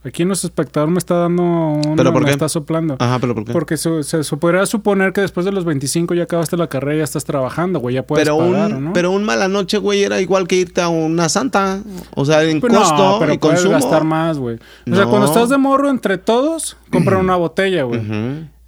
Aquí 0.05 0.25
nuestro 0.25 0.48
espectador 0.48 0.89
me 0.89 0.98
está 0.98 1.15
dando 1.15 1.43
un... 1.43 1.95
¿Pero 1.95 2.12
por 2.12 2.22
me 2.24 2.27
qué? 2.27 2.33
está 2.33 2.50
soplando. 2.50 2.98
Ajá, 3.00 3.19
pero 3.19 3.33
¿por 3.36 3.45
qué? 3.45 3.53
Porque 3.53 3.77
se, 3.77 4.03
se, 4.03 4.24
se 4.24 4.38
podría 4.38 4.65
suponer 4.65 5.13
que 5.13 5.22
después 5.22 5.45
de 5.45 5.53
los 5.53 5.63
25 5.63 6.13
ya 6.13 6.24
acabaste 6.24 6.57
la 6.57 6.67
carrera 6.67 6.95
y 6.95 6.98
ya 6.98 7.03
estás 7.05 7.24
trabajando, 7.24 7.79
güey. 7.79 7.95
Ya 7.95 8.03
puedes 8.03 8.25
pero, 8.25 8.38
pagar, 8.38 8.74
un, 8.74 8.83
¿no? 8.86 8.93
pero 8.93 9.12
un 9.12 9.24
mala 9.24 9.48
noche, 9.48 9.77
güey, 9.77 10.03
era 10.03 10.19
igual 10.19 10.48
que 10.48 10.57
irte 10.57 10.81
a 10.81 10.89
una 10.89 11.29
santa. 11.29 11.79
O 12.15 12.25
sea, 12.25 12.43
en 12.43 12.60
Pues 12.60 12.74
costo 12.74 12.98
no, 12.98 13.19
pero 13.19 13.33
y 13.33 13.38
puedes 13.38 13.62
consumo. 13.62 13.75
gastar 13.79 14.03
más, 14.03 14.38
güey. 14.38 14.57
O 14.91 14.95
sea, 14.95 15.05
cuando 15.05 15.27
estás 15.27 15.48
de 15.50 15.57
morro 15.57 15.89
entre 15.89 16.17
todos, 16.17 16.75
compran 16.91 17.22
una 17.22 17.38
botella, 17.38 17.83
güey. 17.83 18.01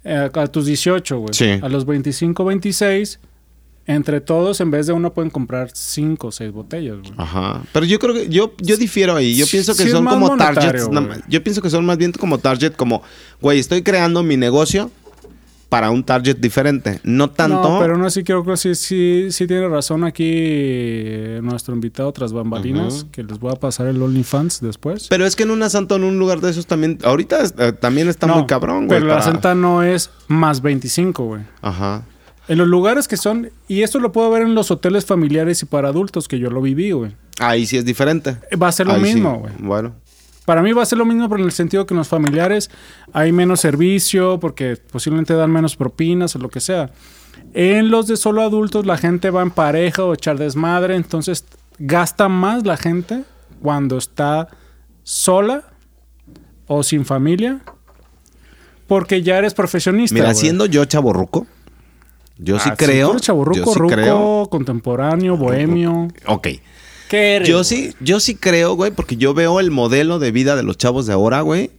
Eh, 0.04 0.30
a 0.32 0.46
tus 0.46 0.66
18, 0.66 1.18
güey. 1.18 1.34
Sí. 1.34 1.58
A 1.60 1.68
los 1.68 1.84
25, 1.84 2.44
26, 2.44 3.18
entre 3.86 4.20
todos, 4.20 4.60
en 4.60 4.70
vez 4.70 4.86
de 4.86 4.92
uno, 4.92 5.12
pueden 5.14 5.30
comprar 5.30 5.70
5 5.72 6.26
o 6.26 6.32
6 6.32 6.50
botellas, 6.52 6.98
güey. 6.98 7.12
Ajá. 7.16 7.62
Pero 7.72 7.86
yo 7.86 7.98
creo 7.98 8.14
que 8.14 8.28
yo, 8.28 8.52
yo 8.58 8.76
difiero 8.76 9.14
ahí. 9.14 9.36
Yo 9.36 9.46
pienso 9.46 9.76
que 9.76 9.84
Sí 9.84 9.90
son 9.90 10.04
como 10.04 10.36
targets. 10.36 10.88
güey. 10.88 11.06
Yo 11.28 11.42
pienso 11.44 11.62
que 11.62 11.70
son 11.70 11.84
más 11.86 11.96
bien 11.96 12.12
como 12.12 12.38
target, 12.38 12.72
como, 12.72 13.02
güey, 13.40 13.58
estoy 13.60 13.82
creando 13.82 14.22
mi 14.24 14.36
negocio 14.36 14.90
para 15.68 15.90
un 15.90 16.04
target 16.04 16.36
diferente. 16.36 17.00
No 17.02 17.28
tanto. 17.30 17.60
No, 17.68 17.78
pero 17.80 17.96
no 17.98 18.08
sí 18.10 18.22
creo 18.24 18.44
que 18.44 18.56
sí, 18.56 18.74
sí, 18.76 19.26
sí 19.30 19.46
tiene 19.48 19.68
razón 19.68 20.04
aquí 20.04 20.24
eh, 20.28 21.40
nuestro 21.42 21.74
invitado 21.74 22.12
tras 22.12 22.32
bambalinas, 22.32 23.06
que 23.10 23.22
les 23.24 23.38
voy 23.38 23.52
a 23.52 23.56
pasar 23.56 23.86
el 23.88 24.00
OnlyFans 24.00 24.60
después. 24.60 25.06
Pero 25.08 25.26
es 25.26 25.34
que 25.36 25.42
en 25.42 25.50
una 25.50 25.68
santa, 25.68 25.96
en 25.96 26.04
un 26.04 26.18
lugar 26.18 26.40
de 26.40 26.50
esos 26.50 26.66
también. 26.66 26.98
Ahorita 27.04 27.38
eh, 27.58 27.72
también 27.72 28.08
está 28.08 28.26
No, 28.26 28.36
muy 28.36 28.46
cabrón, 28.46 28.86
güey. 28.86 28.98
Pero 29.00 29.06
la 29.06 29.14
para- 29.18 29.24
santa 29.24 29.54
no 29.54 29.82
es 29.82 30.10
más 30.28 30.62
25, 30.62 31.24
güey. 31.24 31.42
Ajá. 31.62 32.02
En 32.48 32.58
los 32.58 32.68
lugares 32.68 33.08
que 33.08 33.16
son, 33.16 33.50
y 33.66 33.82
esto 33.82 33.98
lo 33.98 34.12
puedo 34.12 34.30
ver 34.30 34.42
en 34.42 34.54
los 34.54 34.70
hoteles 34.70 35.04
familiares 35.04 35.62
y 35.62 35.66
para 35.66 35.88
adultos, 35.88 36.28
que 36.28 36.38
yo 36.38 36.50
lo 36.50 36.62
viví, 36.62 36.92
güey. 36.92 37.12
Ahí 37.38 37.66
sí 37.66 37.76
es 37.76 37.84
diferente. 37.84 38.36
Va 38.60 38.68
a 38.68 38.72
ser 38.72 38.86
lo 38.86 38.94
Ahí 38.94 39.04
sí. 39.04 39.14
mismo, 39.14 39.38
güey. 39.40 39.52
Bueno. 39.58 39.94
Para 40.44 40.62
mí 40.62 40.72
va 40.72 40.82
a 40.82 40.86
ser 40.86 40.98
lo 40.98 41.04
mismo, 41.04 41.28
pero 41.28 41.40
en 41.40 41.46
el 41.46 41.52
sentido 41.52 41.86
que 41.86 41.94
en 41.94 41.98
los 41.98 42.08
familiares 42.08 42.70
hay 43.12 43.32
menos 43.32 43.60
servicio, 43.60 44.38
porque 44.38 44.76
posiblemente 44.76 45.34
dan 45.34 45.50
menos 45.50 45.74
propinas 45.74 46.36
o 46.36 46.38
lo 46.38 46.48
que 46.48 46.60
sea. 46.60 46.90
En 47.52 47.90
los 47.90 48.06
de 48.06 48.16
solo 48.16 48.42
adultos, 48.42 48.86
la 48.86 48.96
gente 48.96 49.30
va 49.30 49.42
en 49.42 49.50
pareja 49.50 50.04
o 50.04 50.14
echar 50.14 50.38
desmadre, 50.38 50.94
entonces 50.94 51.44
gasta 51.78 52.28
más 52.28 52.64
la 52.64 52.76
gente 52.76 53.24
cuando 53.60 53.98
está 53.98 54.48
sola 55.02 55.64
o 56.68 56.82
sin 56.82 57.04
familia, 57.04 57.60
porque 58.86 59.22
ya 59.22 59.38
eres 59.38 59.52
profesionista. 59.52 60.14
Mira, 60.14 60.26
güey. 60.26 60.36
siendo 60.36 60.66
yo 60.66 60.84
chaborruco, 60.84 61.46
yo 62.38 62.58
sí 62.58 62.68
Ah, 62.72 62.76
creo. 62.76 63.06
tú 63.08 63.12
eres 63.12 63.22
chavorruco, 63.22 63.58
yo 63.58 63.64
sí 63.72 63.78
ruco, 63.78 63.94
creo. 63.94 64.48
contemporáneo, 64.50 65.36
bohemio. 65.36 66.08
Ok. 66.26 66.48
¿Qué 67.08 67.36
eres? 67.36 67.48
Yo 67.48 67.56
güey? 67.58 67.64
sí, 67.64 67.92
yo 68.00 68.18
sí 68.20 68.34
creo, 68.34 68.74
güey, 68.74 68.90
porque 68.90 69.16
yo 69.16 69.32
veo 69.34 69.60
el 69.60 69.70
modelo 69.70 70.18
de 70.18 70.32
vida 70.32 70.56
de 70.56 70.62
los 70.62 70.76
chavos 70.76 71.06
de 71.06 71.12
ahora, 71.12 71.40
güey. 71.42 71.70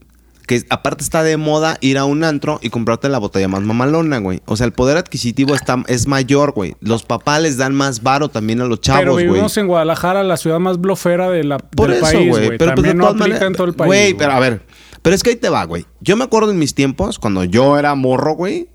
Que 0.47 0.63
aparte 0.69 1.03
está 1.03 1.23
de 1.23 1.35
moda 1.35 1.77
ir 1.81 1.97
a 1.97 2.05
un 2.05 2.23
antro 2.23 2.57
y 2.61 2.69
comprarte 2.69 3.09
la 3.09 3.17
botella 3.17 3.49
más 3.49 3.61
mamalona, 3.63 4.19
güey. 4.19 4.41
O 4.45 4.55
sea, 4.55 4.65
el 4.65 4.71
poder 4.71 4.95
adquisitivo 4.95 5.53
está, 5.53 5.83
es 5.87 6.07
mayor, 6.07 6.53
güey. 6.53 6.75
Los 6.79 7.03
papás 7.03 7.41
les 7.41 7.57
dan 7.57 7.75
más 7.75 8.01
varo 8.01 8.29
también 8.29 8.61
a 8.61 8.65
los 8.65 8.79
Pero 8.79 8.81
chavos, 8.95 9.09
güey. 9.15 9.27
vivimos 9.27 9.57
en 9.57 9.67
Guadalajara, 9.67 10.23
la 10.23 10.37
ciudad 10.37 10.59
más 10.59 10.79
blofera 10.79 11.29
de 11.29 11.43
la, 11.43 11.57
Por 11.57 11.89
del 11.89 11.97
eso, 11.97 12.05
país, 12.05 12.29
güey. 12.29 12.47
Pero 12.58 12.58
pues, 12.60 12.75
También 12.75 12.95
de 12.97 13.03
no 13.03 13.08
aplica 13.08 13.23
maneras. 13.27 13.41
en 13.41 13.53
todo 13.55 13.67
el 13.67 13.73
país. 13.73 13.88
Güey, 13.88 14.01
güey. 14.13 14.17
pero 14.17 14.32
a 14.32 14.39
ver. 14.39 14.62
Pero 15.01 15.13
es 15.13 15.21
que 15.23 15.32
ahí 15.32 15.36
te 15.36 15.49
va, 15.49 15.65
güey. 15.65 15.86
Yo 15.99 16.15
me 16.15 16.23
acuerdo 16.23 16.51
en 16.51 16.60
mis 16.60 16.73
tiempos, 16.73 17.19
cuando 17.19 17.43
yo 17.43 17.77
era 17.77 17.93
morro, 17.95 18.32
güey, 18.36 18.69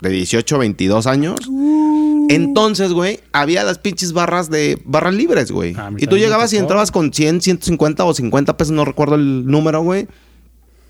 de 0.00 0.10
18, 0.10 0.58
22 0.58 1.06
años. 1.06 1.38
Entonces, 2.28 2.92
güey, 2.92 3.20
había 3.32 3.64
las 3.64 3.78
pinches 3.78 4.12
barras 4.12 4.50
de 4.50 4.80
barras 4.84 5.14
libres, 5.14 5.50
güey. 5.52 5.74
A 5.78 5.90
mí 5.90 6.00
Y 6.02 6.06
tú 6.06 6.16
llegabas 6.18 6.52
y 6.52 6.56
entrabas 6.58 6.90
con 6.90 7.12
100, 7.12 7.40
150 7.40 8.04
o 8.04 8.12
50 8.14 8.56
pesos, 8.56 8.72
no 8.72 8.84
recuerdo 8.84 9.14
el 9.14 9.46
número, 9.46 9.82
güey. 9.82 10.06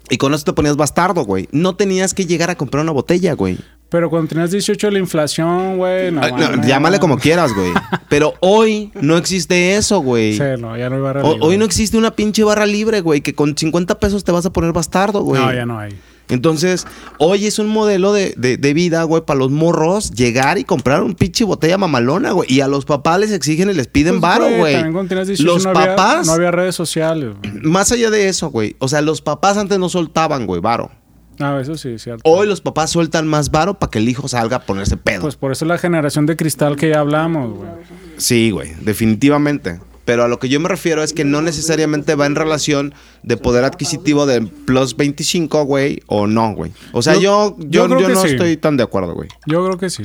Y 0.08 0.18
con 0.18 0.32
eso 0.34 0.44
te 0.44 0.52
ponías 0.52 0.76
bastardo, 0.76 1.24
güey. 1.24 1.48
No 1.50 1.74
tenías 1.74 2.14
que 2.14 2.26
llegar 2.26 2.48
a 2.48 2.54
comprar 2.54 2.82
una 2.82 2.92
botella, 2.92 3.34
güey. 3.34 3.58
Pero 3.88 4.08
cuando 4.08 4.28
tenías 4.28 4.50
18 4.50 4.90
la 4.90 4.98
inflación, 4.98 5.78
güey, 5.78 6.10
no, 6.12 6.20
Ah, 6.22 6.30
no, 6.30 6.36
mames. 6.38 6.66
llámale 6.66 6.98
como 6.98 7.18
quieras, 7.18 7.52
güey. 7.54 7.72
Pero 8.08 8.34
hoy 8.40 8.90
no 9.00 9.16
existe 9.16 9.76
eso, 9.76 10.00
güey. 10.00 10.34
Sí, 10.36 10.42
no, 10.58 10.76
ya 10.76 10.88
no 10.90 10.96
hay 10.96 11.02
barra 11.02 11.22
libre. 11.22 11.38
Hoy 11.40 11.58
no 11.58 11.64
existe 11.64 11.96
una 11.96 12.12
pinche 12.12 12.44
barra 12.44 12.66
libre, 12.66 13.00
güey, 13.00 13.20
que 13.20 13.34
con 13.34 13.56
50 13.56 13.98
pesos 13.98 14.24
te 14.24 14.32
vas 14.32 14.46
a 14.46 14.52
poner 14.52 14.72
bastardo, 14.72 15.20
güey. 15.22 15.42
No, 15.42 15.52
ya 15.52 15.66
no 15.66 15.78
hay. 15.78 15.96
Entonces, 16.28 16.86
hoy 17.18 17.46
es 17.46 17.58
un 17.58 17.68
modelo 17.68 18.12
de, 18.12 18.34
de- 18.36 18.56
de 18.56 18.74
vida, 18.74 19.02
güey, 19.04 19.22
para 19.24 19.38
los 19.38 19.50
morros 19.50 20.10
llegar 20.12 20.58
y 20.58 20.64
comprar 20.64 21.02
un 21.02 21.14
pinche 21.14 21.44
botella 21.44 21.78
mamalona, 21.78 22.32
güey. 22.32 22.52
Y 22.52 22.60
a 22.60 22.68
los 22.68 22.84
papás 22.84 23.20
les 23.20 23.30
exigen 23.32 23.70
y 23.70 23.74
les 23.74 23.86
piden 23.86 24.14
Pues, 24.14 24.22
varo, 24.22 24.44
güey. 24.56 24.74
También 24.74 24.92
cuando 24.92 25.08
tenías 25.08 25.28
18 25.28 25.52
Los 25.54 25.64
no 25.64 25.70
había, 25.70 25.94
papás, 25.96 26.26
no 26.26 26.32
había 26.32 26.50
redes 26.50 26.74
sociales, 26.74 27.30
güey. 27.40 27.52
más 27.62 27.92
allá 27.92 28.10
de 28.10 28.28
eso, 28.28 28.50
güey. 28.50 28.76
O 28.80 28.88
sea, 28.88 29.00
los 29.02 29.20
papás 29.22 29.56
antes 29.56 29.78
no 29.78 29.88
soltaban, 29.88 30.46
güey, 30.46 30.60
varo. 30.60 30.90
Ah, 31.38 31.58
eso 31.60 31.76
sí, 31.76 31.90
es 31.90 32.02
cierto. 32.02 32.22
Hoy 32.24 32.46
los 32.48 32.62
papás 32.62 32.88
sueltan 32.90 33.26
más 33.28 33.50
varo 33.50 33.78
para 33.78 33.90
que 33.90 33.98
el 33.98 34.08
hijo 34.08 34.26
salga 34.26 34.56
a 34.56 34.60
ponerse 34.62 34.96
pedo. 34.96 35.20
Pues 35.20 35.36
por 35.36 35.52
eso 35.52 35.66
la 35.66 35.76
generación 35.76 36.24
de 36.24 36.34
cristal 36.34 36.76
que 36.76 36.88
ya 36.88 37.00
hablamos, 37.00 37.58
güey. 37.58 37.68
Sí, 38.16 38.50
güey, 38.50 38.72
definitivamente. 38.80 39.78
Pero 40.06 40.24
a 40.24 40.28
lo 40.28 40.38
que 40.38 40.48
yo 40.48 40.58
me 40.60 40.68
refiero 40.70 41.02
es 41.02 41.12
que 41.12 41.24
no 41.26 41.42
necesariamente 41.42 42.14
va 42.14 42.24
en 42.24 42.34
relación 42.36 42.94
de 43.22 43.36
poder 43.36 43.64
adquisitivo 43.64 44.24
de 44.24 44.40
plus 44.40 44.96
25, 44.96 45.64
güey, 45.64 46.00
o 46.06 46.26
no, 46.26 46.54
güey. 46.54 46.72
O 46.92 47.02
sea, 47.02 47.14
yo, 47.16 47.54
Yo- 47.58 47.86
yo, 47.88 48.08
no 48.08 48.22
sí. 48.22 48.28
estoy 48.28 48.56
tan 48.56 48.78
de 48.78 48.84
acuerdo, 48.84 49.12
güey. 49.14 49.28
Yo 49.46 49.62
creo 49.66 49.76
que 49.76 49.90
sí. 49.90 50.04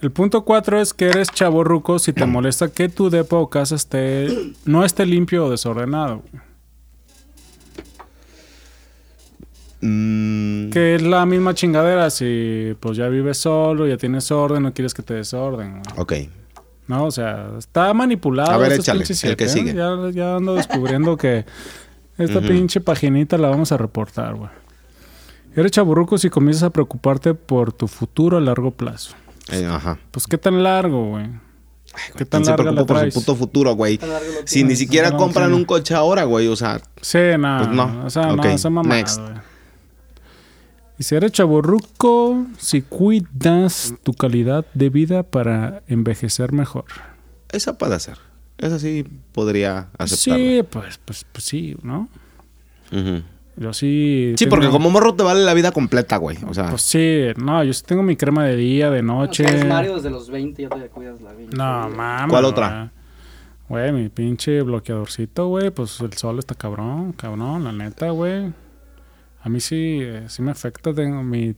El 0.00 0.10
punto 0.10 0.44
cuatro 0.44 0.80
es 0.80 0.92
que 0.94 1.04
eres 1.04 1.28
chavo 1.28 1.62
ruco 1.62 2.00
si 2.00 2.12
te 2.12 2.26
molesta 2.26 2.72
que 2.72 2.88
tu 2.88 3.08
depo 3.08 3.36
o 3.36 3.48
casa 3.48 3.76
esté 3.76 4.26
no 4.64 4.84
esté 4.84 5.06
limpio 5.06 5.44
o 5.46 5.50
desordenado. 5.50 6.24
Mm, 9.80 10.70
Que 10.70 10.94
es 10.94 11.02
la 11.02 11.26
misma 11.26 11.54
chingadera 11.54 12.08
si 12.10 12.74
pues 12.80 12.96
ya 12.96 13.08
vives 13.08 13.38
solo, 13.38 13.86
ya 13.86 13.96
tienes 13.96 14.30
orden, 14.30 14.62
no 14.62 14.72
quieres 14.72 14.94
que 14.94 15.02
te 15.02 15.14
desorden. 15.14 15.82
güey. 15.82 15.82
ok. 15.98 16.12
No, 16.92 17.04
o 17.06 17.10
sea, 17.10 17.48
está 17.58 17.94
manipulado. 17.94 18.50
A 18.52 18.58
ver, 18.58 18.72
échale, 18.72 19.04
el 19.04 19.36
que 19.36 19.44
¿eh? 19.44 19.48
sigue. 19.48 19.72
Ya, 19.72 19.96
ya 20.12 20.36
ando 20.36 20.54
descubriendo 20.56 21.16
que 21.16 21.46
esta 22.18 22.42
pinche 22.42 22.82
paginita 22.82 23.38
la 23.38 23.48
vamos 23.48 23.72
a 23.72 23.78
reportar, 23.78 24.34
güey. 24.34 24.50
Eres 25.56 25.72
chaburruco 25.72 26.18
si 26.18 26.28
comienzas 26.28 26.64
a 26.64 26.70
preocuparte 26.70 27.32
por 27.32 27.72
tu 27.72 27.88
futuro 27.88 28.36
a 28.36 28.40
largo 28.42 28.72
plazo. 28.72 29.14
Eh, 29.50 29.64
ajá. 29.66 29.98
Pues 30.10 30.26
qué 30.26 30.36
tan 30.36 30.62
largo, 30.62 31.08
güey. 31.12 31.30
¿Qué 32.16 32.26
tan 32.26 32.42
¿Quién 32.42 32.44
se 32.44 32.50
larga 32.50 32.64
la 32.64 32.70
preocupa 32.72 32.86
por 32.86 32.96
traes? 32.98 33.14
su 33.14 33.20
puto 33.20 33.34
futuro, 33.36 33.72
güey? 33.74 33.98
Si 34.44 34.64
ni 34.64 34.76
siquiera 34.76 35.10
No, 35.10 35.16
compran 35.16 35.54
un 35.54 35.64
coche 35.64 35.94
ahora, 35.94 36.24
güey. 36.24 36.46
O 36.48 36.56
sea, 36.56 36.78
Sí, 37.00 37.18
no. 37.38 37.56
Pues 37.58 37.68
no. 37.70 38.02
O 38.04 38.10
sea, 38.10 38.32
Ok, 38.32 38.36
no, 38.36 38.44
esa 38.50 38.68
mamada, 38.70 38.96
next. 38.96 39.18
güey. 39.18 39.32
Eres 41.10 41.32
chaburruco, 41.32 42.46
si 42.58 42.82
cuidas 42.82 43.94
tu 44.04 44.12
calidad 44.12 44.64
de 44.74 44.90
vida 44.90 45.22
para 45.24 45.82
envejecer 45.88 46.52
mejor. 46.52 46.84
esa 47.50 47.76
puede 47.78 47.98
ser. 47.98 48.18
Esa 48.58 48.78
sí 48.78 49.04
podría 49.32 49.88
aceptarla. 49.98 50.36
Sí, 50.36 50.62
pues, 50.70 50.98
pues, 51.04 51.26
pues 51.32 51.44
sí, 51.44 51.76
¿no? 51.82 52.08
Yo 53.56 53.72
sí. 53.72 54.34
Sí, 54.36 54.44
tengo- 54.44 54.50
porque 54.50 54.68
como 54.70 54.88
morro 54.90 55.14
te 55.14 55.22
vale 55.22 55.42
la 55.44 55.52
vida 55.52 55.72
completa, 55.72 56.16
güey. 56.16 56.38
O 56.48 56.54
sea, 56.54 56.68
Pues 56.70 56.82
sí, 56.82 57.26
no, 57.36 57.62
yo 57.64 57.72
sí 57.72 57.82
tengo 57.84 58.02
mi 58.02 58.16
crema 58.16 58.44
de 58.44 58.56
día, 58.56 58.90
de 58.90 59.02
noche. 59.02 59.44
O 59.44 59.48
sea, 59.48 59.56
eres 59.56 59.68
Mario 59.68 59.96
desde 59.96 60.10
los 60.10 60.30
20 60.30 60.62
ya 60.62 60.68
te 60.68 60.88
cuidas 60.88 61.20
la 61.20 61.32
vida. 61.32 61.50
No, 61.54 61.90
mames. 61.94 62.30
¿Cuál 62.30 62.44
otra? 62.46 62.92
Güey, 63.68 63.92
mi 63.92 64.08
pinche 64.08 64.62
bloqueadorcito, 64.62 65.48
güey. 65.48 65.70
Pues 65.70 66.00
el 66.00 66.12
sol 66.14 66.38
está 66.38 66.54
cabrón, 66.54 67.12
cabrón, 67.12 67.64
la 67.64 67.72
neta, 67.72 68.10
güey. 68.10 68.52
A 69.42 69.48
mí 69.48 69.60
sí, 69.60 69.98
eh, 70.00 70.24
sí 70.28 70.42
me 70.42 70.50
afecta. 70.52 70.94
Tengo 70.94 71.22
mi, 71.22 71.54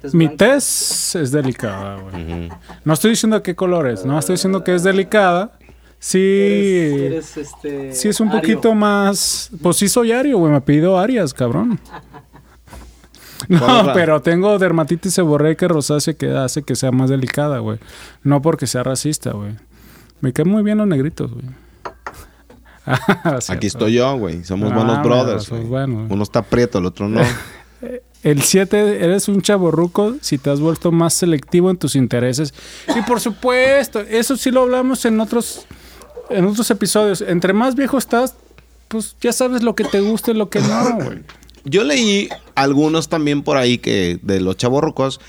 tez 0.00 0.14
mi 0.14 0.26
blanca. 0.26 0.44
tez 0.54 1.14
es 1.16 1.32
delicada, 1.32 1.96
güey. 1.96 2.50
No 2.84 2.92
estoy 2.94 3.10
diciendo 3.10 3.42
qué 3.42 3.54
colores, 3.54 4.04
no 4.04 4.18
estoy 4.18 4.34
diciendo 4.34 4.62
que 4.62 4.74
es 4.74 4.82
delicada. 4.82 5.58
Sí, 5.98 6.18
Eres, 6.18 7.34
eres, 7.34 7.36
este, 7.38 7.92
sí 7.94 8.08
es 8.08 8.20
un 8.20 8.28
Ario. 8.28 8.40
poquito 8.40 8.74
más. 8.74 9.50
Pues 9.62 9.78
sí 9.78 9.88
soy 9.88 10.12
Ario, 10.12 10.36
güey. 10.38 10.52
Me 10.52 10.60
pido 10.60 10.98
Arias, 10.98 11.32
cabrón. 11.32 11.80
¿Cuál 13.48 13.86
No, 13.86 13.92
pero 13.94 14.20
tengo 14.20 14.58
dermatitis 14.58 15.14
seborreica 15.14 15.66
rosácea 15.66 16.12
que 16.14 16.30
hace 16.30 16.62
que 16.62 16.76
sea 16.76 16.92
más 16.92 17.08
delicada, 17.08 17.58
güey. 17.58 17.78
No 18.22 18.42
porque 18.42 18.66
sea 18.66 18.82
racista, 18.82 19.32
güey. 19.32 19.52
Me 20.20 20.32
caen 20.34 20.50
muy 20.50 20.62
bien 20.62 20.76
los 20.78 20.86
negritos, 20.86 21.32
güey. 21.32 21.44
Aquí 23.48 23.66
estoy 23.66 23.94
yo, 23.94 24.16
güey. 24.16 24.44
Somos 24.44 24.72
buenos 24.72 25.02
brothers. 25.02 25.48
güey. 25.48 25.62
bueno. 25.64 26.06
Uno 26.08 26.22
está 26.22 26.42
prieto, 26.42 26.78
el 26.78 26.86
otro 26.86 27.08
no. 27.08 27.20
El 28.22 28.40
7, 28.40 29.04
eres 29.04 29.28
un 29.28 29.42
chaborruco 29.42 30.16
si 30.22 30.38
te 30.38 30.48
has 30.48 30.58
vuelto 30.58 30.90
más 30.90 31.12
selectivo 31.12 31.70
en 31.70 31.76
tus 31.76 31.94
intereses. 31.94 32.54
Y 32.96 33.02
por 33.02 33.20
supuesto, 33.20 34.00
eso 34.00 34.38
sí 34.38 34.50
lo 34.50 34.62
hablamos 34.62 35.04
en 35.04 35.20
otros 35.20 35.66
en 36.30 36.44
otros 36.46 36.70
episodios, 36.70 37.20
entre 37.20 37.52
más 37.52 37.74
viejo 37.74 37.98
estás, 37.98 38.34
pues 38.88 39.16
ya 39.20 39.32
sabes 39.32 39.62
lo 39.62 39.74
que 39.74 39.84
te 39.84 40.00
gusta 40.00 40.30
y 40.30 40.34
lo 40.34 40.48
que 40.50 40.60
no, 40.60 40.96
güey. 40.96 41.22
Yo 41.64 41.82
leí 41.82 42.28
algunos 42.54 43.08
también 43.08 43.42
por 43.42 43.56
ahí 43.56 43.78
que 43.78 44.18
de 44.22 44.40
los 44.40 44.56
chavorrucos. 44.56 45.20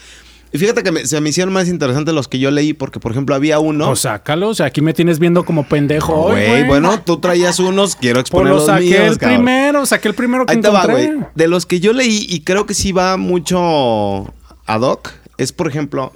Y 0.55 0.57
fíjate 0.57 0.83
que 0.83 0.91
me- 0.91 1.05
se 1.05 1.19
me 1.19 1.29
hicieron 1.29 1.53
más 1.53 1.67
interesantes 1.67 2.13
los 2.15 2.27
que 2.29 2.39
yo 2.39 2.49
leí, 2.49 2.73
porque 2.73 2.99
por 3.01 3.11
ejemplo 3.11 3.35
había 3.35 3.59
uno. 3.59 3.89
O 3.89 3.95
sácalos, 3.95 4.61
aquí 4.61 4.81
me 4.81 4.93
tienes 4.93 5.19
viendo 5.19 5.43
como 5.43 5.67
pendejo 5.67 6.13
hoy, 6.13 6.45
Güey, 6.45 6.65
bueno, 6.67 6.99
tú 7.05 7.17
traías 7.19 7.59
unos, 7.59 7.95
quiero 7.97 8.19
exponer 8.21 8.49
lo 8.53 8.55
los 8.59 8.65
saqué 8.67 8.85
míos, 8.85 8.99
el 9.01 9.17
cabrón. 9.17 9.37
primero, 9.39 9.85
saqué 9.85 10.07
el 10.07 10.13
primero 10.15 10.45
que 10.45 10.53
Ahí 10.53 10.61
te 10.61 10.69
va, 10.69 10.83
encontré. 10.83 11.07
güey. 11.15 11.27
De 11.35 11.47
los 11.49 11.65
que 11.65 11.79
yo 11.79 11.91
leí, 11.93 12.25
y 12.29 12.41
creo 12.41 12.65
que 12.65 12.73
sí 12.73 12.91
va 12.93 13.17
mucho 13.17 14.33
ad 14.65 14.81
hoc, 14.81 15.11
es 15.37 15.51
por 15.51 15.67
ejemplo, 15.67 16.13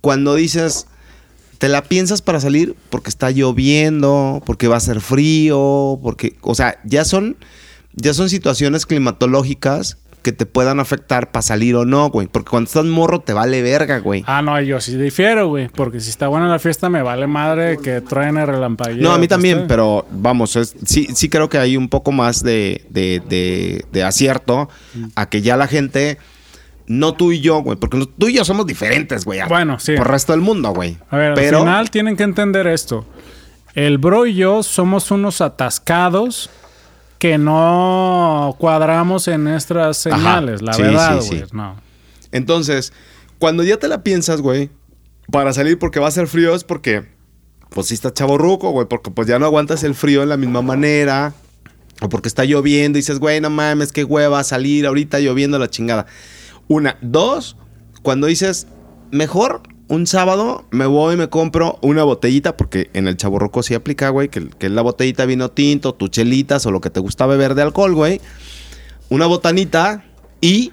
cuando 0.00 0.34
dices, 0.36 0.86
te 1.58 1.68
la 1.68 1.82
piensas 1.82 2.22
para 2.22 2.38
salir 2.40 2.74
porque 2.90 3.10
está 3.10 3.30
lloviendo, 3.30 4.42
porque 4.46 4.68
va 4.68 4.76
a 4.76 4.80
ser 4.80 5.00
frío, 5.00 5.98
porque, 6.02 6.36
o 6.42 6.54
sea, 6.54 6.78
ya 6.84 7.04
son, 7.04 7.36
ya 7.94 8.14
son 8.14 8.30
situaciones 8.30 8.86
climatológicas 8.86 9.98
que 10.22 10.32
te 10.32 10.46
puedan 10.46 10.80
afectar 10.80 11.30
para 11.30 11.42
salir 11.42 11.74
o 11.76 11.84
no, 11.84 12.10
güey. 12.10 12.26
Porque 12.28 12.50
cuando 12.50 12.68
estás 12.68 12.84
morro 12.84 13.20
te 13.20 13.32
vale 13.32 13.62
verga, 13.62 13.98
güey. 13.98 14.22
Ah, 14.26 14.42
no, 14.42 14.60
yo 14.60 14.80
sí 14.80 14.96
difiero, 14.96 15.48
güey. 15.48 15.68
Porque 15.68 16.00
si 16.00 16.10
está 16.10 16.28
buena 16.28 16.48
la 16.48 16.58
fiesta, 16.58 16.88
me 16.88 17.02
vale 17.02 17.26
madre 17.26 17.78
que 17.78 18.00
traen 18.00 18.36
el 18.38 18.46
relampagueo. 18.46 19.02
No, 19.02 19.12
a 19.12 19.18
mí 19.18 19.22
que 19.24 19.28
también, 19.28 19.64
pero 19.68 20.06
vamos, 20.10 20.56
es- 20.56 20.74
sí, 20.84 21.08
sí 21.14 21.28
creo 21.28 21.48
que 21.48 21.58
hay 21.58 21.76
un 21.76 21.88
poco 21.88 22.12
más 22.12 22.42
de, 22.42 22.84
de- 22.90 23.22
de- 23.28 23.84
de 23.92 24.02
acierto 24.04 24.68
a 25.14 25.28
que 25.28 25.42
ya 25.42 25.56
la 25.56 25.66
gente, 25.66 26.18
no 26.86 27.14
tú 27.14 27.32
y 27.32 27.40
yo, 27.40 27.62
güey, 27.62 27.78
porque 27.78 28.04
tú 28.18 28.28
y 28.28 28.34
yo 28.34 28.44
somos 28.44 28.66
diferentes, 28.66 29.24
güey. 29.24 29.40
Bueno, 29.48 29.78
sí. 29.78 29.92
Por 29.96 30.06
el 30.06 30.12
resto 30.12 30.32
del 30.32 30.40
mundo, 30.40 30.70
güey. 30.72 30.96
A 31.10 31.16
ver, 31.16 31.34
pero, 31.34 31.58
al 31.58 31.64
final 31.64 31.90
tienen 31.90 32.16
que 32.16 32.24
entender 32.24 32.66
esto. 32.66 33.06
El 33.74 33.98
bro 33.98 34.26
y 34.26 34.34
yo 34.34 34.62
somos 34.64 35.10
unos 35.12 35.40
atascados 35.40 36.50
que 37.20 37.38
no 37.38 38.56
cuadramos 38.58 39.28
en 39.28 39.44
nuestras 39.44 39.98
señales, 39.98 40.62
la 40.62 40.72
Sí, 40.72 40.82
verdad, 40.82 41.20
sí, 41.20 41.28
güey. 41.28 41.40
sí. 41.40 41.46
No. 41.52 41.76
Entonces, 42.32 42.92
cuando 43.38 43.62
ya 43.62 43.76
te 43.76 43.86
la 43.88 44.02
piensas, 44.02 44.40
güey, 44.40 44.70
para 45.30 45.52
salir 45.52 45.78
porque 45.78 46.00
va 46.00 46.08
a 46.08 46.10
ser 46.10 46.26
frío 46.26 46.54
es 46.54 46.64
porque, 46.64 47.04
pues 47.68 47.88
sí 47.88 47.94
está 47.94 48.12
chaborruco, 48.12 48.70
güey, 48.70 48.88
porque 48.88 49.10
pues 49.10 49.28
ya 49.28 49.38
no 49.38 49.44
aguantas 49.46 49.84
el 49.84 49.94
frío 49.94 50.22
en 50.22 50.30
la 50.30 50.36
misma 50.36 50.62
manera. 50.62 51.34
O 52.02 52.08
porque 52.08 52.28
está 52.28 52.44
lloviendo 52.46 52.96
y 52.96 53.02
dices, 53.02 53.18
güey, 53.18 53.42
no 53.42 53.50
mames, 53.50 53.92
qué 53.92 54.02
hueva 54.04 54.42
salir 54.42 54.86
ahorita 54.86 55.20
lloviendo 55.20 55.58
la 55.58 55.68
chingada. 55.68 56.06
Una. 56.66 56.96
Dos, 57.02 57.58
cuando 58.02 58.26
dices, 58.26 58.66
mejor 59.10 59.60
un 59.90 60.06
sábado 60.06 60.64
me 60.70 60.86
voy 60.86 61.14
y 61.14 61.16
me 61.16 61.28
compro 61.28 61.76
una 61.82 62.04
botellita, 62.04 62.56
porque 62.56 62.90
en 62.94 63.08
el 63.08 63.16
chaborroco 63.16 63.64
sí 63.64 63.74
aplica, 63.74 64.08
güey, 64.10 64.28
que, 64.28 64.48
es 64.60 64.70
la 64.70 64.82
botellita 64.82 65.26
vino 65.26 65.50
tinto, 65.50 65.94
tu 65.94 66.06
chelitas 66.06 66.64
o 66.64 66.70
lo 66.70 66.80
que 66.80 66.90
te 66.90 67.00
gusta 67.00 67.26
beber 67.26 67.56
de 67.56 67.62
alcohol, 67.62 67.92
güey. 67.92 68.20
Una 69.08 69.26
botanita 69.26 70.04
y 70.40 70.72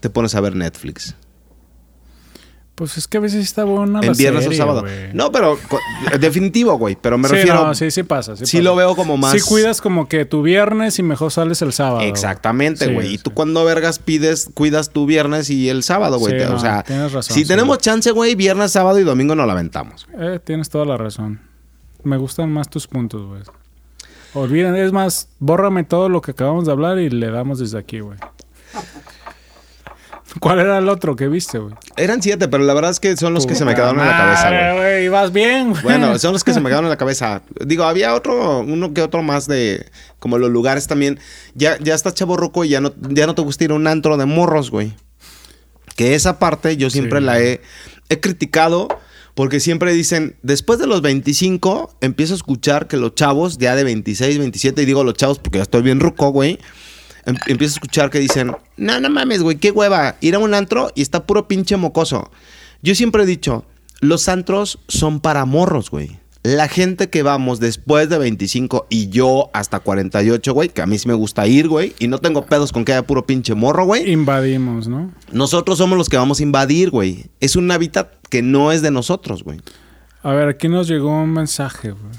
te 0.00 0.10
pones 0.10 0.34
a 0.34 0.42
ver 0.42 0.54
Netflix. 0.54 1.14
Pues 2.78 2.96
es 2.96 3.08
que 3.08 3.16
a 3.18 3.20
veces 3.20 3.44
está 3.44 3.64
buena 3.64 4.00
la 4.00 4.06
En 4.06 4.16
viernes 4.16 4.44
serie, 4.44 4.56
o 4.56 4.62
sábado. 4.62 4.84
No, 5.12 5.32
pero 5.32 5.58
definitivo, 6.20 6.78
güey. 6.78 6.96
Pero 7.00 7.18
me 7.18 7.28
Sí, 7.28 7.34
refiero. 7.34 7.66
no, 7.66 7.74
sí, 7.74 7.90
sí 7.90 8.04
pasa. 8.04 8.36
Sí, 8.36 8.46
sí 8.46 8.58
pasa. 8.58 8.64
lo 8.64 8.76
veo 8.76 8.94
como 8.94 9.16
más. 9.16 9.32
Sí 9.32 9.40
cuidas 9.40 9.80
como 9.80 10.08
que 10.08 10.24
tu 10.24 10.42
viernes 10.42 10.96
y 11.00 11.02
mejor 11.02 11.32
sales 11.32 11.60
el 11.62 11.72
sábado. 11.72 12.02
Exactamente, 12.02 12.86
Sí, 12.86 12.94
güey. 12.94 13.14
y 13.14 13.18
tú 13.18 13.34
cuando 13.34 13.64
vergas 13.64 13.98
pides, 13.98 14.48
cuidas 14.54 14.90
tu 14.90 15.06
viernes 15.06 15.50
y 15.50 15.68
el 15.68 15.82
sábado, 15.82 16.20
güey. 16.20 16.40
O 16.42 16.50
no, 16.50 16.60
sea, 16.60 16.84
tienes 16.84 17.12
razón, 17.12 17.34
si 17.34 17.44
tenemos 17.44 17.78
chance, 17.78 18.12
güey, 18.12 18.36
viernes, 18.36 18.70
sábado 18.70 19.00
y 19.00 19.02
domingo 19.02 19.34
no 19.34 19.44
la 19.44 19.54
aventamos. 19.54 20.06
Eh, 20.16 20.38
tienes 20.44 20.68
toda 20.70 20.84
la 20.84 20.96
razón. 20.96 21.40
Me 22.04 22.16
gustan 22.16 22.52
más 22.52 22.70
tus 22.70 22.86
puntos, 22.86 23.26
güey. 23.26 23.42
Olviden, 24.34 24.76
es 24.76 24.92
más, 24.92 25.30
bórrame 25.40 25.82
todo 25.82 26.08
lo 26.08 26.20
que 26.20 26.30
acabamos 26.30 26.64
de 26.66 26.70
hablar 26.70 27.00
y 27.00 27.10
le 27.10 27.28
damos 27.32 27.58
desde 27.58 27.76
aquí, 27.78 27.98
güey. 27.98 28.18
¿Cuál 30.40 30.60
era 30.60 30.78
el 30.78 30.88
otro 30.88 31.16
que 31.16 31.26
viste, 31.28 31.58
güey? 31.58 31.74
Eran 31.96 32.22
siete, 32.22 32.48
pero 32.48 32.62
la 32.64 32.74
verdad 32.74 32.90
es 32.90 33.00
que 33.00 33.16
son 33.16 33.32
los 33.34 33.46
que 33.46 33.54
se 33.54 33.64
me 33.64 33.74
quedaron 33.74 33.98
en 33.98 34.06
la 34.06 34.16
cabeza, 34.16 34.50
güey. 34.50 34.76
güey. 34.76 35.04
Ibas 35.06 35.32
bien, 35.32 35.70
güey. 35.70 35.82
Bueno, 35.82 36.18
son 36.18 36.32
los 36.32 36.44
que 36.44 36.52
se 36.52 36.60
me 36.60 36.68
quedaron 36.68 36.84
en 36.84 36.90
la 36.90 36.98
cabeza. 36.98 37.42
Digo, 37.64 37.84
había 37.84 38.14
otro, 38.14 38.60
uno 38.60 38.92
que 38.92 39.00
otro 39.02 39.22
más 39.22 39.46
de, 39.46 39.86
como 40.18 40.38
los 40.38 40.50
lugares 40.50 40.86
también. 40.86 41.18
Ya, 41.54 41.78
ya 41.78 41.94
estás 41.94 42.14
chaborroco 42.14 42.64
y 42.64 42.68
ya 42.68 42.80
no, 42.80 42.92
ya 43.08 43.26
no 43.26 43.34
te 43.34 43.42
gusta 43.42 43.64
ir 43.64 43.70
a 43.70 43.74
un 43.74 43.86
antro 43.86 44.16
de 44.18 44.26
morros, 44.26 44.70
güey. 44.70 44.94
Que 45.96 46.14
esa 46.14 46.38
parte 46.38 46.76
yo 46.76 46.90
siempre 46.90 47.18
Sí. 47.20 47.24
la 47.24 47.40
he, 47.40 47.60
he 48.08 48.20
criticado 48.20 48.88
porque 49.34 49.60
siempre 49.60 49.92
dicen, 49.92 50.36
después 50.42 50.78
de 50.80 50.86
los 50.88 51.00
25, 51.00 51.96
empiezo 52.00 52.34
a 52.34 52.36
escuchar 52.36 52.86
que 52.88 52.96
los 52.96 53.14
chavos, 53.14 53.56
ya 53.58 53.76
de 53.76 53.84
26, 53.84 54.36
27, 54.38 54.82
y 54.82 54.84
digo 54.84 55.04
los 55.04 55.14
chavos 55.14 55.38
porque 55.38 55.58
ya 55.58 55.62
estoy 55.62 55.82
bien 55.82 56.00
ruco, 56.00 56.30
güey. 56.30 56.58
Em- 57.28 57.36
empiezo 57.46 57.72
a 57.72 57.76
escuchar 57.76 58.10
que 58.10 58.18
dicen, 58.18 58.52
no, 58.76 59.00
no 59.00 59.10
mames, 59.10 59.42
güey, 59.42 59.56
qué 59.58 59.70
hueva, 59.70 60.16
ir 60.20 60.34
a 60.34 60.38
un 60.38 60.54
antro 60.54 60.90
y 60.94 61.02
está 61.02 61.24
puro 61.26 61.46
pinche 61.48 61.76
mocoso. 61.76 62.30
Yo 62.82 62.94
siempre 62.94 63.22
he 63.22 63.26
dicho, 63.26 63.64
los 64.00 64.28
antros 64.28 64.78
son 64.88 65.20
para 65.20 65.44
morros, 65.44 65.90
güey. 65.90 66.18
La 66.44 66.68
gente 66.68 67.10
que 67.10 67.24
vamos 67.24 67.58
después 67.58 68.08
de 68.08 68.16
25 68.16 68.86
y 68.88 69.08
yo 69.08 69.50
hasta 69.52 69.80
48, 69.80 70.54
güey, 70.54 70.68
que 70.68 70.80
a 70.80 70.86
mí 70.86 70.96
sí 70.96 71.08
me 71.08 71.14
gusta 71.14 71.46
ir, 71.48 71.68
güey, 71.68 71.94
y 71.98 72.06
no 72.06 72.18
tengo 72.18 72.46
pedos 72.46 72.70
con 72.72 72.84
que 72.84 72.92
haya 72.92 73.02
puro 73.02 73.26
pinche 73.26 73.54
morro, 73.54 73.84
güey. 73.84 74.10
Invadimos, 74.10 74.86
¿no? 74.86 75.12
Nosotros 75.32 75.78
somos 75.78 75.98
los 75.98 76.08
que 76.08 76.16
vamos 76.16 76.38
a 76.38 76.42
invadir, 76.44 76.90
güey. 76.90 77.26
Es 77.40 77.56
un 77.56 77.70
hábitat 77.72 78.12
que 78.30 78.40
no 78.42 78.70
es 78.72 78.82
de 78.82 78.92
nosotros, 78.92 79.42
güey. 79.42 79.60
A 80.22 80.32
ver, 80.32 80.48
aquí 80.48 80.68
nos 80.68 80.86
llegó 80.88 81.10
un 81.22 81.32
mensaje, 81.32 81.90
güey. 81.90 82.12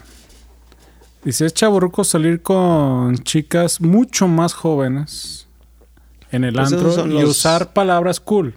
Dice, 1.24 1.46
es 1.46 1.54
chaburruco 1.54 2.04
salir 2.04 2.42
con 2.42 3.18
chicas 3.20 3.82
mucho 3.82 4.28
más 4.28 4.54
jóvenes 4.54 5.48
en 6.32 6.44
el 6.46 6.54
Pues 6.54 6.72
antro 6.74 7.06
y 7.06 7.10
los- 7.10 7.30
usar 7.32 7.74
palabras 7.74 8.20
cool. 8.20 8.56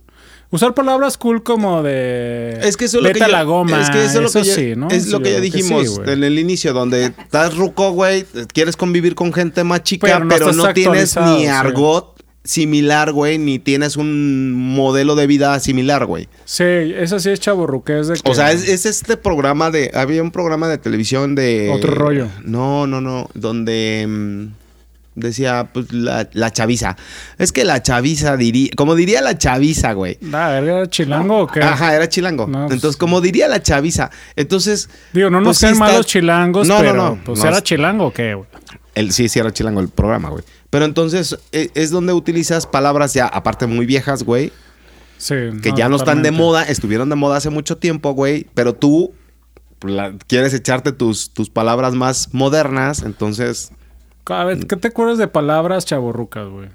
Usar 0.51 0.75
palabras 0.75 1.17
cool 1.17 1.43
como 1.43 1.83
de... 1.83 2.59
Es 2.63 2.77
que 2.77 2.85
eso 2.85 2.99
es 2.99 3.05
lo 3.05 3.11
que 3.13 3.21
yo- 3.21 3.27
la 3.29 3.43
goma. 3.43 3.81
Es 3.81 3.89
que 3.89 4.05
eso 4.05 4.21
es 4.23 4.35
lo 4.35 4.43
que 4.43 4.47
ya, 4.47 4.55
sí, 4.55 4.75
¿no? 4.77 4.89
es 4.91 5.09
lo 5.09 5.17
Sí, 5.17 5.23
que 5.25 5.33
ya 5.33 5.41
dijimos 5.41 5.89
sí, 5.95 6.01
en 6.05 6.23
el 6.25 6.39
inicio, 6.39 6.75
donde 6.75 7.07
estás 7.07 7.57
ruco, 7.57 7.91
güey, 7.93 8.27
quieres 8.53 8.77
convivir 8.77 9.15
con 9.15 9.33
gente 9.33 9.65
más 9.65 9.83
chica, 9.83 10.07
Pero 10.07 10.29
pero 10.29 10.53
no 10.53 10.73
tienes 10.75 11.17
ni 11.17 11.47
argot 11.47 12.12
similar, 12.45 13.13
güey, 13.13 13.39
ni 13.39 13.59
tienes 13.59 13.97
un 13.97 14.53
modelo 14.53 15.15
de 15.15 15.27
vida 15.27 15.59
similar, 15.61 16.07
güey. 16.07 16.29
Sí, 16.45 16.65
esa 16.65 17.21
sí 17.21 17.31
es 17.31 17.41
chaburruque. 17.41 18.01
Es 18.01 18.09
de 18.09 18.15
que... 18.15 18.31
O 18.31 18.35
sea, 18.35 18.53
es, 18.53 18.69
es 18.69 18.87
este 18.87 19.17
programa 19.17 19.71
de. 19.71 19.91
Había 19.95 20.23
un 20.23 20.31
programa 20.31 20.69
de 20.69 20.79
televisión 20.79 21.35
de. 21.35 21.71
Otro 21.73 21.95
rollo. 21.95 22.29
No, 22.45 22.87
no, 22.87 23.01
no. 23.01 23.29
Donde. 23.35 24.07
mm, 24.09 24.47
decía, 25.15 25.69
pues, 25.73 25.93
la, 25.93 26.29
la 26.33 26.51
chaviza. 26.51 26.97
Es 27.39 27.53
que 27.53 27.65
la 27.65 27.83
chaviza 27.83 28.37
diría. 28.37 28.71
Como 28.77 28.95
diría 28.95 29.21
la 29.21 29.39
chaviza, 29.39 29.93
güey. 29.93 30.19
Ah, 30.33 30.59
¿era 30.61 30.89
chilango 30.89 31.43
o 31.43 31.47
qué? 31.47 31.61
Ajá, 31.61 31.95
era 31.95 32.09
chilango. 32.09 32.47
No, 32.47 32.67
pues, 32.67 32.75
Entonces, 32.75 32.97
como 32.99 33.21
diría 33.21 33.47
la 33.49 33.63
chaviza. 33.63 34.11
Entonces. 34.37 34.89
Digo, 35.13 35.31
no 35.31 35.39
nos 35.41 35.49
pues, 35.49 35.57
sí 35.59 35.61
sean 35.61 35.73
está- 35.75 35.85
malos 35.85 36.07
chilangos, 36.07 36.67
No, 36.67 36.75
no, 36.75 36.81
pero 36.81 36.95
no, 36.95 37.21
pues 37.25 37.39
no 37.39 37.47
era 37.47 37.59
es- 37.59 37.63
chilango 37.65 38.07
o 38.07 38.13
qué, 38.13 38.35
güey. 38.35 38.49
El, 38.95 39.13
sí, 39.13 39.29
sí, 39.29 39.39
era 39.39 39.51
chilango 39.53 39.81
el 39.81 39.89
programa, 39.89 40.29
güey. 40.29 40.45
Pero 40.73 40.87
entonces 40.87 41.37
e- 41.53 41.71
es 41.75 41.91
donde 41.91 42.15
utilizas 42.15 42.67
palabras 42.67 43.13
ya, 43.13 43.27
aparte 43.27 43.67
muy 43.67 43.85
viejas, 43.85 44.23
güey, 44.23 44.53
Sí. 45.19 45.35
que 45.63 45.73
ya 45.77 45.91
no 45.91 45.97
están 45.97 46.23
de 46.23 46.31
moda, 46.31 46.63
estuvieron 46.65 47.11
de 47.11 47.15
moda 47.15 47.37
hace 47.37 47.51
mucho 47.51 47.77
tiempo, 47.77 48.13
güey, 48.15 48.47
pero 48.55 48.73
tú 48.75 49.13
la- 49.83 50.15
quieres 50.27 50.55
echarte 50.55 50.91
tus, 50.93 51.29
tus 51.35 51.51
palabras 51.51 51.93
más 51.95 52.33
modernas, 52.33 53.03
entonces... 53.03 53.71
A 54.25 54.45
ver, 54.45 54.67
¿qué 54.67 54.77
te 54.77 54.89
acuerdas 54.89 55.19
de 55.19 55.29
palabras 55.29 55.85
chaburrucas, 55.85 56.49
güey? 56.49 56.71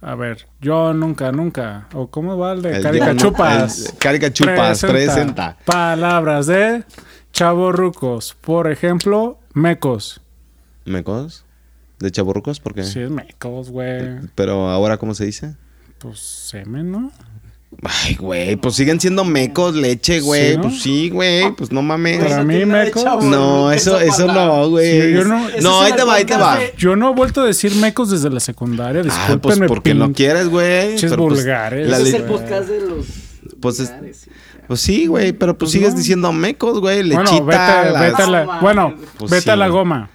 A 0.00 0.14
ver, 0.14 0.46
yo 0.62 0.94
nunca, 0.94 1.30
nunca. 1.30 1.88
¿O 1.92 2.06
cómo 2.06 2.38
va 2.38 2.52
el 2.54 2.62
de 2.62 2.80
caricachupas? 2.80 3.92
Caricachupas, 3.98 4.80
presenta. 4.80 5.58
Palabras 5.66 6.46
de 6.46 6.84
chaborrucos. 7.32 8.34
Por 8.40 8.70
ejemplo, 8.70 9.38
mecos. 9.52 10.22
¿Mecos? 10.86 11.44
¿De 12.00 12.10
chaburrucos? 12.10 12.60
¿Por 12.60 12.74
qué? 12.74 12.82
Sí, 12.84 13.00
es 13.00 13.10
mecos, 13.10 13.70
güey. 13.70 14.18
Pero 14.34 14.68
ahora, 14.68 14.96
¿cómo 14.96 15.14
se 15.14 15.26
dice? 15.26 15.54
Pues 15.98 16.18
semen, 16.18 16.90
¿no? 16.90 17.12
Ay, 17.84 18.16
güey, 18.16 18.56
pues 18.56 18.74
siguen 18.74 18.98
siendo 19.00 19.24
mecos, 19.24 19.76
leche, 19.76 20.20
güey. 20.20 20.50
¿Sí, 20.52 20.56
no? 20.56 20.62
Pues 20.62 20.82
sí, 20.82 21.08
güey, 21.10 21.52
pues 21.54 21.70
no 21.70 21.82
mames. 21.82 22.18
Para 22.24 22.42
mí, 22.42 22.64
mecos. 22.64 23.04
No, 23.24 23.70
eso, 23.70 24.00
eso 24.00 24.26
no, 24.26 24.68
güey. 24.70 25.02
Sí, 25.02 25.12
yo 25.12 25.24
no- 25.24 25.80
ahí 25.82 25.92
te 25.92 26.02
va, 26.02 26.14
ahí 26.14 26.24
te 26.24 26.36
va. 26.36 26.58
Yo 26.76 26.96
no 26.96 27.10
he 27.10 27.14
vuelto 27.14 27.42
a 27.42 27.46
decir 27.46 27.74
mecos 27.76 28.10
desde 28.10 28.28
la 28.30 28.40
secundaria. 28.40 29.02
Ah, 29.02 29.04
pues 29.04 29.14
Discúlpenme, 29.28 29.68
porque 29.68 29.94
no 29.94 30.12
quieres, 30.12 30.48
güey. 30.48 30.96
Pero, 31.00 31.16
pues, 31.16 31.38
vulgares. 31.38 31.88
la 31.88 31.98
Ese 31.98 32.08
es 32.08 32.14
el 32.14 32.22
podcast 32.24 32.68
de 32.68 32.80
los. 32.80 33.06
Pues 33.60 33.78
es-. 33.78 33.92
Pues 34.66 34.80
sí, 34.80 35.06
güey, 35.06 35.32
pero 35.32 35.52
pues, 35.56 35.68
Pues 35.68 35.72
sigues 35.72 35.92
no. 35.92 35.98
diciendo 35.98 36.32
mecos, 36.32 36.80
güey. 36.80 37.02
Lechita. 37.04 37.22
Bueno, 37.40 37.44
vete, 37.46 37.92
las- 37.92 38.00
vete 38.00 38.22
a 38.22 38.26
la, 38.30 38.44
No, 38.46 38.60
bueno, 38.60 38.94
Pues 39.18 39.30
vete 39.30 39.42
sí, 39.44 39.50
a 39.50 39.56
la 39.56 39.68
goma. 39.68 40.10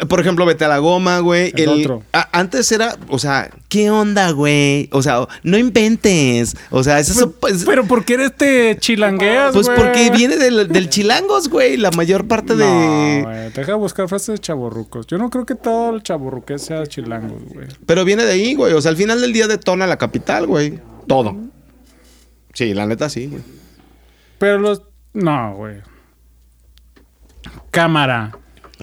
Eh, 0.00 0.06
Por 0.06 0.20
ejemplo, 0.20 0.46
vete 0.46 0.64
a 0.64 0.68
la 0.68 0.78
goma, 0.78 1.18
güey. 1.18 1.52
El 1.56 1.68
otro. 1.68 2.02
a- 2.12 2.28
antes 2.38 2.70
era, 2.72 2.96
o 3.08 3.18
sea, 3.18 3.50
¿qué 3.68 3.90
onda, 3.90 4.30
güey? 4.30 4.88
O 4.92 5.02
sea, 5.02 5.26
no 5.42 5.58
inventes. 5.58 6.56
O 6.70 6.82
sea, 6.82 6.98
eso 6.98 7.12
es- 7.12 7.30
pues, 7.40 7.64
Pero 7.64 7.84
¿por 7.84 8.04
qué 8.04 8.14
eres 8.14 8.36
te 8.36 8.76
chilangueas, 8.78 9.52
pues 9.52 9.66
güey? 9.66 9.76
porque 9.78 10.10
viene 10.10 10.36
del, 10.36 10.68
del 10.68 10.88
chilangos, 10.88 11.48
güey. 11.48 11.76
La 11.76 11.90
mayor 11.90 12.26
parte 12.26 12.54
No, 12.54 12.64
de. 12.64 13.22
güey, 13.22 13.50
deja 13.52 13.74
buscar 13.74 14.08
frases 14.08 14.34
de 14.34 14.38
chaborrucos. 14.38 15.06
Yo 15.06 15.18
no 15.18 15.28
creo 15.30 15.44
que 15.46 15.54
todo 15.54 15.94
el 15.96 16.02
chaborruqués 16.02 16.62
sea 16.62 16.86
chilangos, 16.86 17.42
güey. 17.52 17.68
Pero 17.86 18.04
viene 18.04 18.24
de 18.24 18.32
ahí, 18.32 18.54
güey. 18.54 18.72
O 18.72 18.80
sea, 18.80 18.90
al 18.90 18.96
final 18.96 19.20
del 19.20 19.32
día 19.32 19.46
detona 19.46 19.86
la 19.86 19.98
capital, 19.98 20.46
güey. 20.46 20.78
Todo. 21.06 21.36
Sí, 22.52 22.72
la 22.72 22.86
neta 22.86 23.08
sí, 23.10 23.26
güey. 23.26 23.42
Pero 24.38 24.58
los... 24.58 24.82
No, 25.12 25.54
güey. 25.56 25.76
Cámara. 27.70 28.32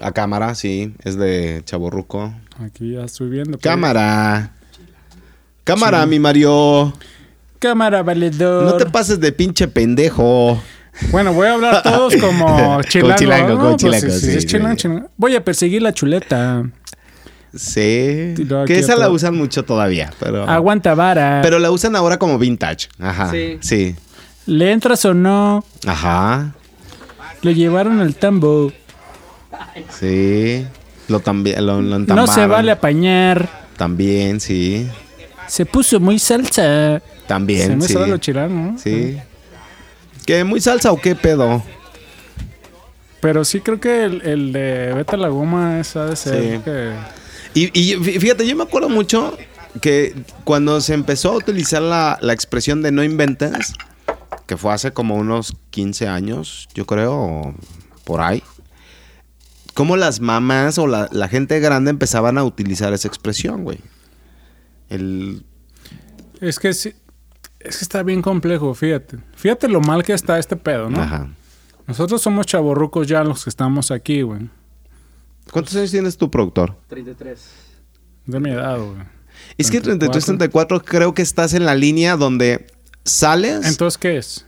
A 0.00 0.12
cámara, 0.12 0.54
sí. 0.54 0.94
Es 1.04 1.16
de 1.16 1.62
Chaborruco. 1.64 2.32
Aquí 2.64 2.92
ya 2.92 3.04
estoy 3.04 3.28
viendo. 3.30 3.58
pero- 3.58 3.60
Cámara. 3.74 4.52
Cámara, 5.64 6.04
mi 6.06 6.18
Mario. 6.18 6.92
Cámara, 7.58 8.02
valedor. 8.02 8.64
No 8.64 8.76
te 8.76 8.86
pases 8.86 9.20
de 9.20 9.30
pinche 9.32 9.68
pendejo. 9.68 10.60
Bueno, 11.10 11.32
voy 11.32 11.46
a 11.46 11.54
hablar 11.54 11.82
todos 11.82 12.14
como 12.20 12.82
chilango. 12.82 13.16
chilango, 13.16 13.48
¿no? 13.50 13.56
como 13.58 13.76
Pues, 13.76 13.80
chilango, 14.00 14.10
sí, 14.20 14.30
sí, 14.30 14.36
es 14.38 14.46
chilango, 14.46 14.76
chilango. 14.76 15.10
Voy 15.16 15.36
a 15.36 15.44
perseguir 15.44 15.82
la 15.82 15.92
chuleta. 15.94 16.64
Sí. 17.54 18.34
Que 18.66 18.78
esa 18.78 18.96
la 18.96 19.10
usan 19.10 19.36
mucho 19.36 19.62
todavía, 19.64 20.10
pero... 20.18 20.48
Aguanta 20.48 20.94
vara. 20.94 21.40
Pero 21.42 21.58
la 21.58 21.70
usan 21.70 21.94
ahora 21.96 22.18
como 22.18 22.38
vintage. 22.38 22.88
Ajá. 22.98 23.30
Sí. 23.30 23.58
Sí. 23.60 23.94
¿Le 24.46 24.72
entras 24.72 25.04
o 25.04 25.14
no? 25.14 25.64
Ajá. 25.86 26.54
Lo 27.42 27.50
llevaron 27.50 28.00
al 28.00 28.14
tambo. 28.14 28.72
Sí. 29.98 30.66
Lo 31.08 31.20
también 31.20 31.64
lo, 31.66 31.80
lo 31.82 31.98
No 31.98 32.26
se 32.26 32.46
vale 32.46 32.72
apañar. 32.72 33.48
También, 33.76 34.40
sí. 34.40 34.88
Se 35.48 35.66
puso 35.66 35.98
muy 36.00 36.18
salsa. 36.18 36.98
Se 37.00 37.02
También, 37.26 37.78
me 37.78 37.86
sí. 37.86 37.94
lo 37.94 38.16
chilango, 38.18 38.72
¿no? 38.72 38.78
Sí. 38.78 39.18
¿Qué? 40.26 40.44
¿Muy 40.44 40.60
salsa 40.60 40.92
o 40.92 41.00
qué 41.00 41.14
pedo? 41.16 41.62
Pero 43.20 43.44
sí 43.44 43.60
creo 43.60 43.80
que 43.80 44.04
el, 44.04 44.22
el 44.22 44.52
de 44.52 44.92
Vete 44.94 45.14
a 45.14 45.18
la 45.18 45.28
Goma 45.28 45.78
esa 45.80 46.02
ha 46.04 46.06
de 46.06 46.16
ser 46.16 46.42
Sí. 46.56 46.60
que... 46.64 46.92
Y, 47.54 47.64
y 47.78 47.94
fí- 47.96 48.18
fíjate, 48.20 48.46
yo 48.46 48.56
me 48.56 48.64
acuerdo 48.64 48.88
mucho 48.88 49.36
que 49.80 50.14
cuando 50.44 50.80
se 50.80 50.94
empezó 50.94 51.32
a 51.32 51.36
utilizar 51.36 51.82
la, 51.82 52.18
la 52.20 52.32
expresión 52.32 52.82
de 52.82 52.90
no 52.92 53.04
inventes, 53.04 53.74
que 54.46 54.56
fue 54.56 54.72
hace 54.72 54.92
como 54.92 55.16
unos 55.16 55.54
15 55.70 56.08
años, 56.08 56.68
yo 56.74 56.86
creo, 56.86 57.54
por 58.04 58.20
ahí, 58.22 58.42
como 59.74 59.96
las 59.96 60.20
mamás 60.20 60.78
o 60.78 60.86
la, 60.86 61.08
la 61.12 61.28
gente 61.28 61.58
grande 61.60 61.90
empezaban 61.90 62.38
a 62.38 62.44
utilizar 62.44 62.92
esa 62.92 63.08
expresión, 63.08 63.64
güey. 63.64 63.78
El... 64.88 65.44
Es 66.40 66.58
que 66.58 66.74
sí... 66.74 66.94
Es 67.60 67.78
que 67.78 67.84
está 67.84 68.02
bien 68.02 68.22
complejo, 68.22 68.74
fíjate. 68.74 69.18
Fíjate 69.36 69.68
lo 69.68 69.80
mal 69.80 70.02
que 70.02 70.12
está 70.12 70.38
este 70.38 70.56
pedo, 70.56 70.90
¿no? 70.90 71.00
Ajá. 71.00 71.28
Nosotros 71.86 72.20
somos 72.20 72.46
chavorrucos 72.46 73.06
ya 73.06 73.22
los 73.22 73.44
que 73.44 73.50
estamos 73.50 73.90
aquí, 73.90 74.22
güey. 74.22 74.50
¿Cuántos 75.52 75.76
años 75.76 75.90
tienes 75.90 76.16
tu 76.16 76.30
productor? 76.30 76.76
33. 76.88 77.40
De 78.26 78.40
mi 78.40 78.50
edad, 78.50 78.78
güey. 78.78 79.06
Es 79.58 79.70
que 79.70 79.80
33, 79.80 80.24
34. 80.24 80.78
34 80.78 80.84
creo 80.84 81.14
que 81.14 81.22
estás 81.22 81.54
en 81.54 81.64
la 81.64 81.74
línea 81.74 82.16
donde 82.16 82.66
sales... 83.04 83.66
Entonces, 83.66 83.98
¿qué 83.98 84.16
es? 84.16 84.46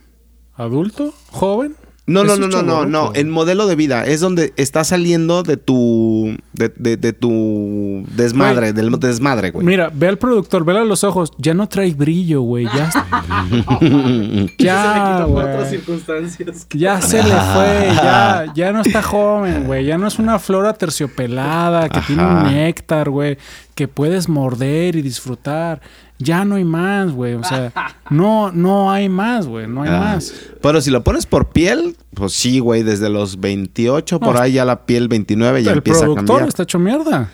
¿Adulto? 0.55 1.13
¿Joven? 1.31 1.75
No, 2.07 2.23
no, 2.23 2.35
no, 2.37 2.47
no, 2.47 2.61
no, 2.61 2.85
no. 2.85 3.13
El 3.15 3.25
modelo 3.27 3.65
de 3.65 3.75
vida 3.75 4.03
es 4.05 4.19
donde 4.19 4.53
estás 4.57 4.89
saliendo 4.89 5.41
de 5.41 5.57
tu. 5.57 6.37
de, 6.53 6.71
de- 6.75 6.97
de 6.97 7.13
tu 7.13 8.05
desmadre, 8.15 8.73
del 8.73 8.91
desmadre, 8.99 9.49
güey. 9.49 9.65
Mira, 9.65 9.89
ve 9.91 10.07
al 10.09 10.17
productor, 10.19 10.63
vele 10.65 10.81
a 10.81 10.83
los 10.85 11.03
ojos. 11.03 11.31
Ya 11.39 11.55
no 11.55 11.67
trae 11.67 11.93
brillo, 11.95 12.41
güey. 12.41 12.65
Ya, 12.65 12.91
ya, 14.57 15.17
quitó 15.17 15.33
por 15.33 15.43
otras 15.43 15.57
güey. 15.57 15.69
circunstancias. 15.69 16.67
Ya 16.73 17.01
se 17.01 17.17
le 17.23 17.29
fue. 17.29 17.89
Ya, 17.95 18.45
ya 18.55 18.71
no 18.71 18.81
está 18.81 19.01
joven, 19.01 19.65
güey. 19.65 19.85
Ya 19.85 19.97
no 19.97 20.07
es 20.07 20.19
una 20.19 20.39
flora 20.39 20.73
terciopelada 20.73 21.89
que 21.89 22.01
tiene 22.01 22.23
un 22.25 22.43
néctar, 22.43 23.09
güey. 23.09 23.37
Que 23.73 23.87
puedes 23.87 24.29
morder 24.29 24.95
y 24.95 25.01
disfrutar. 25.01 25.81
Ya 26.17 26.45
no 26.45 26.55
hay 26.55 26.63
más, 26.63 27.11
güey. 27.11 27.33
O 27.33 27.43
sea, 27.43 27.71
no, 28.09 28.51
no 28.51 28.89
hay 28.91 29.09
más, 29.09 29.47
güey. 29.47 29.67
No 29.67 29.83
hay 29.83 29.89
Ah. 29.91 29.99
más. 30.15 30.33
Pero 30.61 30.79
si 30.81 30.89
lo 30.91 31.03
pones 31.03 31.25
por 31.25 31.47
piel, 31.49 31.95
pues 32.13 32.33
sí, 32.33 32.59
güey. 32.59 32.83
Desde 32.83 33.09
los 33.09 33.39
28 33.41 34.19
por 34.19 34.41
ahí 34.41 34.53
ya 34.53 34.65
la 34.65 34.85
piel 34.85 35.07
29 35.09 35.63
ya 35.63 35.71
El 35.71 35.77
empieza 35.79 35.99
a 35.99 36.03
productor 36.03 36.25
cambiar. 36.27 36.47
está 36.49 36.63
hecho 36.63 36.79
mierda. 36.79 37.29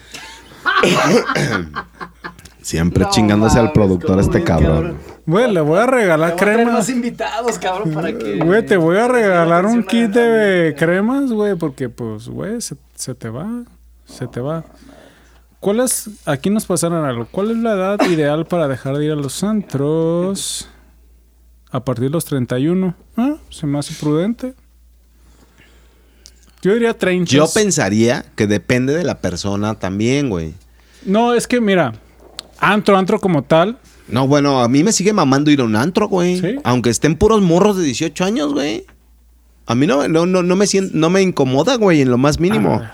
Siempre 2.61 3.03
No 3.05 3.09
chingándose 3.09 3.57
al 3.59 3.71
productor 3.71 4.19
este 4.19 4.43
cabrón. 4.43 4.97
Güey, 5.25 5.51
le 5.51 5.61
voy 5.61 5.79
a 5.79 5.85
regalar 5.87 6.35
Te 6.35 6.45
voy 6.45 6.53
a 6.53 6.55
crema. 6.57 6.71
más 6.73 6.89
invitados, 6.89 7.57
cabrón, 7.59 7.91
para 7.93 8.15
que... 8.17 8.37
Güey, 8.37 8.65
te 8.65 8.77
voy 8.77 8.97
a 8.97 9.07
regalar 9.07 9.65
un 9.65 9.83
kit 9.83 10.11
de 10.11 10.75
cremas, 10.77 11.31
güey, 11.31 11.55
porque 11.55 11.89
pues, 11.89 12.27
güey, 12.27 12.61
se, 12.61 12.75
se 12.95 13.15
te 13.15 13.29
va, 13.29 13.63
se 14.05 14.27
te 14.27 14.39
va. 14.39 14.63
¿Cuál 15.61 15.79
es, 15.79 16.09
aquí 16.25 16.49
nos 16.49 16.65
pasaron 16.65 17.05
algo, 17.05 17.27
cuál 17.31 17.51
es 17.51 17.57
la 17.57 17.73
edad 17.73 18.09
ideal 18.09 18.45
para 18.47 18.67
dejar 18.67 18.97
de 18.97 19.05
ir 19.05 19.11
a 19.11 19.15
los 19.15 19.43
antros? 19.43 20.67
A 21.71 21.85
partir 21.85 22.05
de 22.05 22.09
los 22.09 22.25
31. 22.25 22.95
Ah, 23.15 23.35
se 23.49 23.65
me 23.67 23.77
hace 23.79 23.93
prudente. 23.93 24.53
Yo 26.63 26.73
diría 26.73 26.97
30. 26.97 27.31
Yo 27.31 27.45
pensaría 27.53 28.25
que 28.35 28.47
depende 28.47 28.93
de 28.93 29.03
la 29.03 29.19
persona 29.19 29.75
también, 29.75 30.29
güey. 30.29 30.53
No, 31.05 31.33
es 31.33 31.47
que 31.47 31.61
mira, 31.61 31.93
antro, 32.59 32.97
antro 32.97 33.19
como 33.19 33.43
tal, 33.43 33.77
No, 34.07 34.27
bueno, 34.27 34.61
a 34.61 34.67
mí 34.67 34.83
me 34.83 34.91
sigue 34.91 35.13
mamando 35.13 35.51
ir 35.51 35.61
a 35.61 35.63
un 35.63 35.75
antro, 35.75 36.07
güey. 36.09 36.39
¿Sí? 36.39 36.55
Aunque 36.63 36.89
estén 36.89 37.15
puros 37.15 37.41
morros 37.41 37.77
de 37.77 37.83
18 37.83 38.25
años, 38.25 38.51
güey. 38.53 38.85
A 39.67 39.75
mí 39.75 39.87
no, 39.87 40.07
no, 40.07 40.25
no, 40.25 40.43
no 40.43 40.55
me 40.55 40.65
sien- 40.65 40.91
no 40.93 41.09
me 41.11 41.21
incomoda, 41.21 41.75
güey, 41.77 42.01
en 42.01 42.09
lo 42.11 42.17
más 42.17 42.39
mínimo. 42.39 42.81
Ah. 42.83 42.91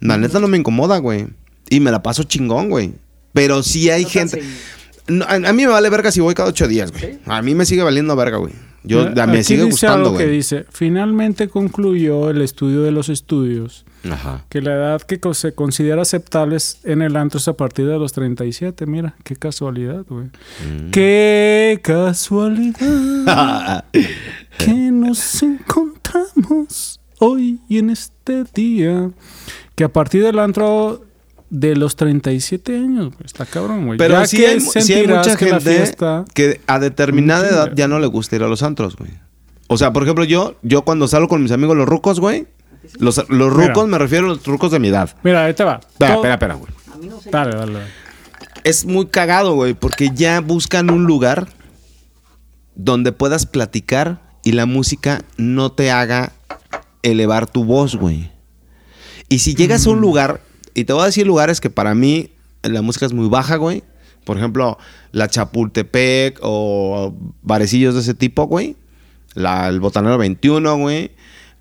La 0.00 0.16
neta 0.16 0.40
no 0.40 0.48
me 0.48 0.56
incomoda, 0.58 0.98
güey. 0.98 1.28
Y 1.74 1.80
me 1.80 1.90
la 1.90 2.02
paso 2.02 2.22
chingón, 2.24 2.68
güey. 2.70 2.92
Pero 3.32 3.62
sí 3.62 3.90
hay 3.90 4.04
No 4.04 4.08
gente. 4.10 4.42
No, 5.08 5.24
a, 5.24 5.34
a 5.34 5.52
mí 5.52 5.62
me 5.64 5.68
vale 5.68 5.90
verga 5.90 6.10
si 6.12 6.20
voy 6.20 6.34
cada 6.34 6.48
ocho 6.50 6.68
días, 6.68 6.92
güey. 6.92 7.14
¿Sí? 7.14 7.18
A 7.26 7.42
mí 7.42 7.54
me 7.54 7.66
sigue 7.66 7.82
valiendo 7.82 8.14
verga, 8.16 8.36
güey. 8.38 8.52
Yo, 8.84 9.08
Mira, 9.08 9.24
a- 9.24 9.26
me 9.26 9.38
aquí 9.38 9.44
sigue 9.44 9.62
dice 9.64 9.70
gustando, 9.72 10.06
algo 10.08 10.18
que 10.18 10.24
güey. 10.24 10.36
dice, 10.36 10.66
finalmente 10.70 11.48
concluyó 11.48 12.30
el 12.30 12.42
estudio 12.42 12.82
de 12.82 12.90
los 12.92 13.08
estudios 13.08 13.86
Ajá. 14.10 14.44
que 14.50 14.60
la 14.60 14.74
edad 14.74 15.00
que 15.02 15.18
se 15.32 15.54
considera 15.54 16.02
aceptable 16.02 16.56
es- 16.56 16.80
en 16.84 17.00
el 17.00 17.16
antro 17.16 17.38
es 17.38 17.48
a 17.48 17.54
partir 17.56 17.86
de 17.86 17.98
los 17.98 18.12
37. 18.12 18.84
Mira, 18.86 19.14
qué 19.24 19.36
casualidad, 19.36 20.04
güey. 20.08 20.26
Mm. 20.26 20.90
Qué 20.90 21.80
casualidad 21.82 23.84
que 24.58 24.72
nos 24.92 25.42
encontramos 25.42 27.00
hoy 27.18 27.58
y 27.68 27.78
en 27.78 27.90
este 27.90 28.44
día. 28.54 29.10
Que 29.74 29.84
a 29.84 29.88
partir 29.92 30.22
del 30.22 30.38
antro 30.38 31.04
de 31.56 31.76
los 31.76 31.94
37 31.96 32.76
años, 32.76 33.06
güey, 33.14 33.24
está 33.24 33.46
cabrón, 33.46 33.86
güey. 33.86 33.98
Pero 33.98 34.14
Ya 34.20 34.26
sí 34.26 34.38
que 34.38 34.46
hay, 34.48 34.60
sí 34.60 34.70
hay 34.74 34.82
sentirás 34.82 35.26
mucha 35.26 35.36
que 35.38 35.46
gente 35.46 35.60
fiesta- 35.76 36.24
que 36.34 36.60
a 36.66 36.78
determinada 36.80 37.48
edad 37.48 37.72
ya 37.74 37.86
no 37.88 37.98
le 38.00 38.06
gusta 38.08 38.34
ir 38.36 38.42
a 38.42 38.48
los 38.48 38.62
antros, 38.62 38.96
güey. 38.96 39.10
O 39.68 39.78
sea, 39.78 39.92
por 39.92 40.02
ejemplo, 40.02 40.24
yo, 40.24 40.56
yo 40.62 40.82
cuando 40.82 41.06
salgo 41.08 41.28
con 41.28 41.42
mis 41.42 41.52
amigos 41.52 41.76
los 41.76 41.86
rucos, 41.88 42.18
güey. 42.20 42.46
Los, 42.98 43.16
los 43.30 43.54
Mira. 43.56 43.68
rucos 43.68 43.88
me 43.88 43.98
refiero 43.98 44.26
a 44.26 44.28
los 44.30 44.44
rucos 44.44 44.70
de 44.72 44.78
mi 44.78 44.88
edad. 44.88 45.14
Mira, 45.22 45.44
ahí 45.46 45.54
te 45.54 45.64
va. 45.64 45.80
Espera, 45.90 46.14
espera, 46.16 46.34
espera, 46.34 46.54
güey. 46.54 46.72
A 46.92 46.96
mí 46.98 47.06
no 47.06 47.20
sé. 47.20 47.30
Dale, 47.30 47.56
dale, 47.56 47.72
dale. 47.72 47.86
Es 48.64 48.84
muy 48.84 49.06
cagado, 49.06 49.54
güey, 49.54 49.74
porque 49.74 50.10
ya 50.14 50.40
buscan 50.40 50.90
un 50.90 51.04
lugar 51.04 51.48
donde 52.74 53.12
puedas 53.12 53.46
platicar 53.46 54.20
y 54.42 54.52
la 54.52 54.66
música 54.66 55.22
no 55.36 55.72
te 55.72 55.90
haga 55.90 56.32
elevar 57.02 57.46
tu 57.46 57.64
voz, 57.64 57.96
güey. 57.96 58.30
Y 59.28 59.38
si 59.38 59.54
llegas 59.54 59.86
a 59.86 59.90
un 59.90 60.00
lugar, 60.00 60.40
y 60.74 60.84
te 60.84 60.92
voy 60.92 61.02
a 61.02 61.06
decir 61.06 61.26
lugares 61.26 61.60
que 61.60 61.70
para 61.70 61.94
mí 61.94 62.30
la 62.62 62.82
música 62.82 63.06
es 63.06 63.12
muy 63.12 63.28
baja, 63.28 63.56
güey. 63.56 63.82
Por 64.24 64.38
ejemplo, 64.38 64.78
la 65.12 65.28
Chapultepec 65.28 66.38
o 66.42 67.14
barecillos 67.42 67.94
de 67.94 68.00
ese 68.00 68.14
tipo, 68.14 68.46
güey. 68.46 68.76
La, 69.34 69.68
el 69.68 69.80
Botanero 69.80 70.18
21, 70.18 70.78
güey. 70.78 71.12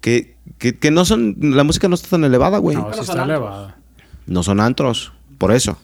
Que, 0.02 0.36
que, 0.58 0.78
que 0.78 0.92
no 0.92 1.06
son, 1.06 1.36
la 1.40 1.64
música 1.64 1.88
no 1.88 1.96
está 1.96 2.10
tan 2.10 2.24
elevada, 2.24 2.58
güey. 2.58 2.78
No, 2.78 2.88
sí 2.92 2.94
son 2.94 3.02
está 3.02 3.14
antros. 3.14 3.30
elevada. 3.30 3.78
No 4.26 4.44
son 4.44 4.60
antros, 4.60 5.12
por 5.38 5.52
eso. 5.52 5.78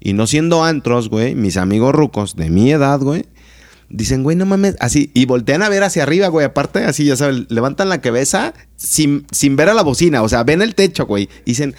Y 0.00 0.12
no 0.12 0.26
siendo 0.26 0.64
antros, 0.64 1.08
güey, 1.08 1.34
mis 1.34 1.56
amigos 1.56 1.94
rucos 1.94 2.36
de 2.36 2.50
mi 2.50 2.70
edad, 2.70 3.00
güey, 3.00 3.24
dicen, 3.88 4.22
güey, 4.22 4.36
no 4.36 4.44
mames, 4.44 4.76
así, 4.80 5.10
y 5.14 5.24
voltean 5.24 5.62
a 5.62 5.68
ver 5.68 5.82
hacia 5.82 6.02
arriba, 6.02 6.28
güey, 6.28 6.44
aparte, 6.44 6.84
así, 6.84 7.06
ya 7.06 7.16
sabes, 7.16 7.50
levantan 7.50 7.88
la 7.88 8.00
cabeza 8.00 8.52
sin, 8.76 9.26
sin 9.30 9.56
ver 9.56 9.68
a 9.70 9.74
la 9.74 9.82
bocina, 9.82 10.22
o 10.22 10.28
sea, 10.28 10.42
ven 10.44 10.60
el 10.62 10.74
techo, 10.74 11.06
güey, 11.06 11.28
dicen, 11.46 11.74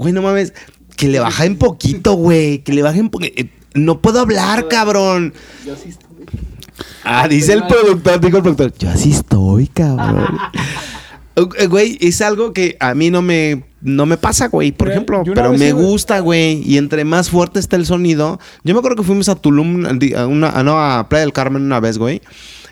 güey, 0.00 0.12
no 0.12 0.22
mames, 0.22 0.52
que 0.96 1.08
le 1.08 1.20
bajen 1.20 1.56
poquito, 1.56 2.14
güey, 2.14 2.58
que 2.58 2.72
le 2.72 2.82
bajen 2.82 3.10
poquito. 3.10 3.44
No 3.74 4.00
puedo 4.00 4.20
hablar, 4.20 4.68
cabrón. 4.68 5.34
Yo 5.64 5.76
sí 5.76 5.90
estuve. 5.90 6.26
Ah, 7.04 7.28
dice 7.28 7.52
el 7.52 7.66
productor, 7.66 8.20
dijo 8.20 8.38
el 8.38 8.42
productor, 8.42 8.72
yo 8.78 8.90
así 8.90 9.12
estoy, 9.12 9.66
cabrón. 9.68 10.38
Eh, 11.36 11.66
Güey, 11.68 11.96
es 12.00 12.20
algo 12.20 12.52
que 12.52 12.76
a 12.80 12.94
mí 12.94 13.08
no 13.08 13.22
me 13.22 13.64
no 13.80 14.04
me 14.04 14.18
pasa, 14.18 14.48
güey, 14.48 14.72
por 14.72 14.90
ejemplo. 14.90 15.22
Pero 15.24 15.52
me 15.54 15.72
gusta, 15.72 16.20
güey. 16.20 16.60
Y 16.68 16.76
entre 16.76 17.04
más 17.04 17.30
fuerte 17.30 17.58
está 17.58 17.76
el 17.76 17.86
sonido. 17.86 18.38
Yo 18.62 18.74
me 18.74 18.78
acuerdo 18.78 18.96
que 18.96 19.04
fuimos 19.04 19.28
a 19.28 19.36
Tulum, 19.36 19.86
a 19.86 20.26
una, 20.26 20.50
a, 20.50 20.62
no, 20.62 20.78
a 20.78 21.08
Playa 21.08 21.22
del 21.22 21.32
Carmen 21.32 21.62
una 21.62 21.80
vez, 21.80 21.96
güey. 21.96 22.20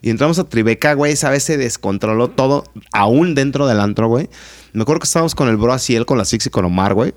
Y 0.02 0.10
entramos 0.10 0.38
a 0.38 0.44
Tribeca, 0.44 0.92
güey. 0.94 1.12
Esa 1.12 1.30
vez 1.30 1.44
se 1.44 1.56
descontroló 1.56 2.28
todo, 2.28 2.64
aún 2.92 3.34
dentro 3.34 3.66
del 3.66 3.80
antro, 3.80 4.08
güey. 4.08 4.28
Me 4.72 4.83
acuerdo 4.83 5.00
que 5.00 5.07
estábamos 5.07 5.35
con 5.35 5.48
el 5.48 5.57
bro 5.57 5.72
Asiel, 5.72 6.07
con 6.07 6.18
la 6.18 6.24
Six 6.24 6.46
y 6.46 6.50
con 6.50 6.64
Omar, 6.64 6.94
güey. 6.94 7.14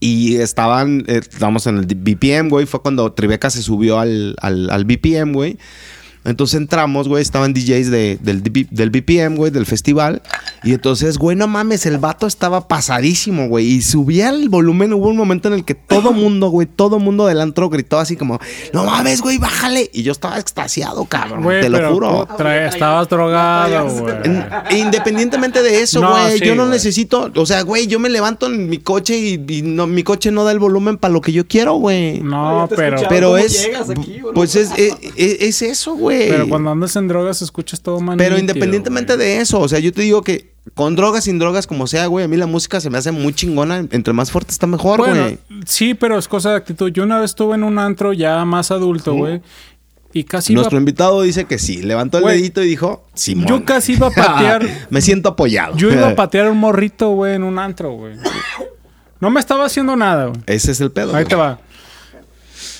Y 0.00 0.36
estaban, 0.36 1.04
eh, 1.06 1.20
estábamos 1.22 1.66
en 1.66 1.78
el 1.78 1.86
BPM, 1.86 2.48
güey. 2.48 2.66
Fue 2.66 2.80
cuando 2.82 3.12
Tribeca 3.12 3.50
se 3.50 3.62
subió 3.62 3.98
al, 3.98 4.36
al, 4.40 4.70
al 4.70 4.84
BPM, 4.84 5.32
güey. 5.32 5.58
Entonces 6.24 6.56
entramos, 6.60 7.08
güey, 7.08 7.22
estaban 7.22 7.54
DJs 7.54 7.90
de- 7.90 8.18
del, 8.20 8.90
BPM, 8.90 9.36
güey, 9.36 9.50
del 9.50 9.66
festival. 9.66 10.22
Y 10.62 10.72
entonces, 10.74 11.16
güey, 11.18 11.36
no 11.36 11.46
mames, 11.46 11.86
el 11.86 11.98
vato 11.98 12.26
estaba 12.26 12.68
pasadísimo, 12.68 13.48
güey. 13.48 13.66
Y 13.66 13.82
subía 13.82 14.28
el 14.30 14.48
volumen. 14.48 14.92
Hubo 14.92 15.08
un 15.08 15.16
momento 15.16 15.48
en 15.48 15.54
el 15.54 15.64
que 15.64 15.74
todo 15.74 16.12
mundo, 16.12 16.48
güey, 16.50 16.66
todo 16.66 16.98
mundo 16.98 17.26
del 17.26 17.40
antro 17.40 17.68
gritó 17.70 17.98
así 17.98 18.16
como, 18.16 18.38
no 18.72 18.84
mames, 18.84 19.20
güey, 19.22 19.38
bájale. 19.38 19.88
Y 19.92 20.02
yo 20.02 20.12
estaba 20.12 20.38
extasiado, 20.38 21.04
cabrón. 21.06 21.42
Güey, 21.44 21.60
te 21.62 21.68
lo 21.68 21.92
juro. 21.92 22.26
tú 22.28 22.34
trae- 22.42 22.68
estabas 22.68 23.08
drogado, 23.08 23.88
güey. 23.88 24.14
En- 24.24 24.44
independientemente 24.78 25.62
de 25.62 25.82
eso, 25.82 26.00
No, 26.00 26.10
güey, 26.10 26.38
sí, 26.38 26.44
yo 26.44 26.54
no 26.54 26.62
güey. 26.64 26.72
necesito, 26.74 27.30
o 27.34 27.46
sea, 27.46 27.62
güey, 27.62 27.86
yo 27.86 27.98
me 27.98 28.08
levanto 28.08 28.46
en 28.46 28.68
mi 28.68 28.78
coche 28.78 29.16
y, 29.18 29.44
y 29.48 29.62
no, 29.62 29.86
mi 29.86 30.02
coche 30.02 30.30
no 30.30 30.44
da 30.44 30.52
el 30.52 30.58
volumen 30.58 30.96
para 30.98 31.12
lo 31.12 31.20
que 31.20 31.32
yo 31.32 31.46
quiero, 31.46 31.74
güey. 31.74 32.20
No, 32.20 32.68
pero... 32.74 32.98
Pero 33.08 33.26
¿Cómo 33.28 33.38
es, 33.38 33.68
aquí, 33.90 34.20
pues 34.34 34.54
es, 34.56 34.70
es, 34.76 34.94
es- 35.16 35.40
es 35.40 35.62
eso, 35.62 35.94
güey. 35.94 36.07
Pero 36.08 36.48
cuando 36.48 36.70
andas 36.70 36.94
en 36.96 37.08
drogas 37.08 37.42
escuchas 37.42 37.80
todo 37.80 38.00
mal. 38.00 38.16
Pero 38.16 38.38
independientemente 38.38 39.16
de 39.16 39.40
eso, 39.40 39.60
o 39.60 39.68
sea, 39.68 39.78
yo 39.78 39.92
te 39.92 40.02
digo 40.02 40.22
que 40.22 40.52
con 40.74 40.96
drogas, 40.96 41.24
sin 41.24 41.38
drogas, 41.38 41.66
como 41.66 41.86
sea, 41.86 42.06
güey, 42.06 42.24
a 42.24 42.28
mí 42.28 42.36
la 42.36 42.46
música 42.46 42.80
se 42.80 42.90
me 42.90 42.98
hace 42.98 43.10
muy 43.10 43.32
chingona. 43.32 43.78
Entre 43.90 44.12
más 44.12 44.30
fuerte 44.30 44.52
está 44.52 44.66
mejor, 44.66 44.98
güey. 44.98 45.10
Bueno, 45.10 45.38
sí, 45.66 45.94
pero 45.94 46.18
es 46.18 46.28
cosa 46.28 46.50
de 46.50 46.56
actitud. 46.56 46.90
Yo 46.90 47.02
una 47.02 47.20
vez 47.20 47.30
estuve 47.30 47.54
en 47.54 47.64
un 47.64 47.78
antro 47.78 48.12
ya 48.12 48.44
más 48.44 48.70
adulto, 48.70 49.14
güey. 49.14 49.40
Y 50.12 50.24
casi 50.24 50.52
iba, 50.52 50.60
Nuestro 50.60 50.78
invitado 50.78 51.22
dice 51.22 51.44
que 51.44 51.58
sí. 51.58 51.82
Levantó 51.82 52.18
el 52.18 52.24
dedito 52.24 52.62
y 52.62 52.66
dijo, 52.68 53.04
Simón. 53.14 53.46
yo 53.46 53.64
casi 53.64 53.92
iba 53.92 54.08
a 54.08 54.10
patear. 54.14 54.66
me 54.90 55.00
siento 55.00 55.30
apoyado. 55.30 55.76
yo 55.76 55.92
iba 55.92 56.08
a 56.08 56.14
patear 56.16 56.50
un 56.50 56.58
morrito, 56.58 57.10
güey, 57.10 57.34
en 57.34 57.44
un 57.44 57.58
antro, 57.58 57.92
güey. 57.92 58.14
No 59.20 59.30
me 59.30 59.40
estaba 59.40 59.66
haciendo 59.66 59.96
nada, 59.96 60.26
güey. 60.26 60.40
Ese 60.46 60.72
es 60.72 60.80
el 60.80 60.90
pedo. 60.92 61.14
Ahí 61.14 61.24
te 61.24 61.34
va. 61.34 61.60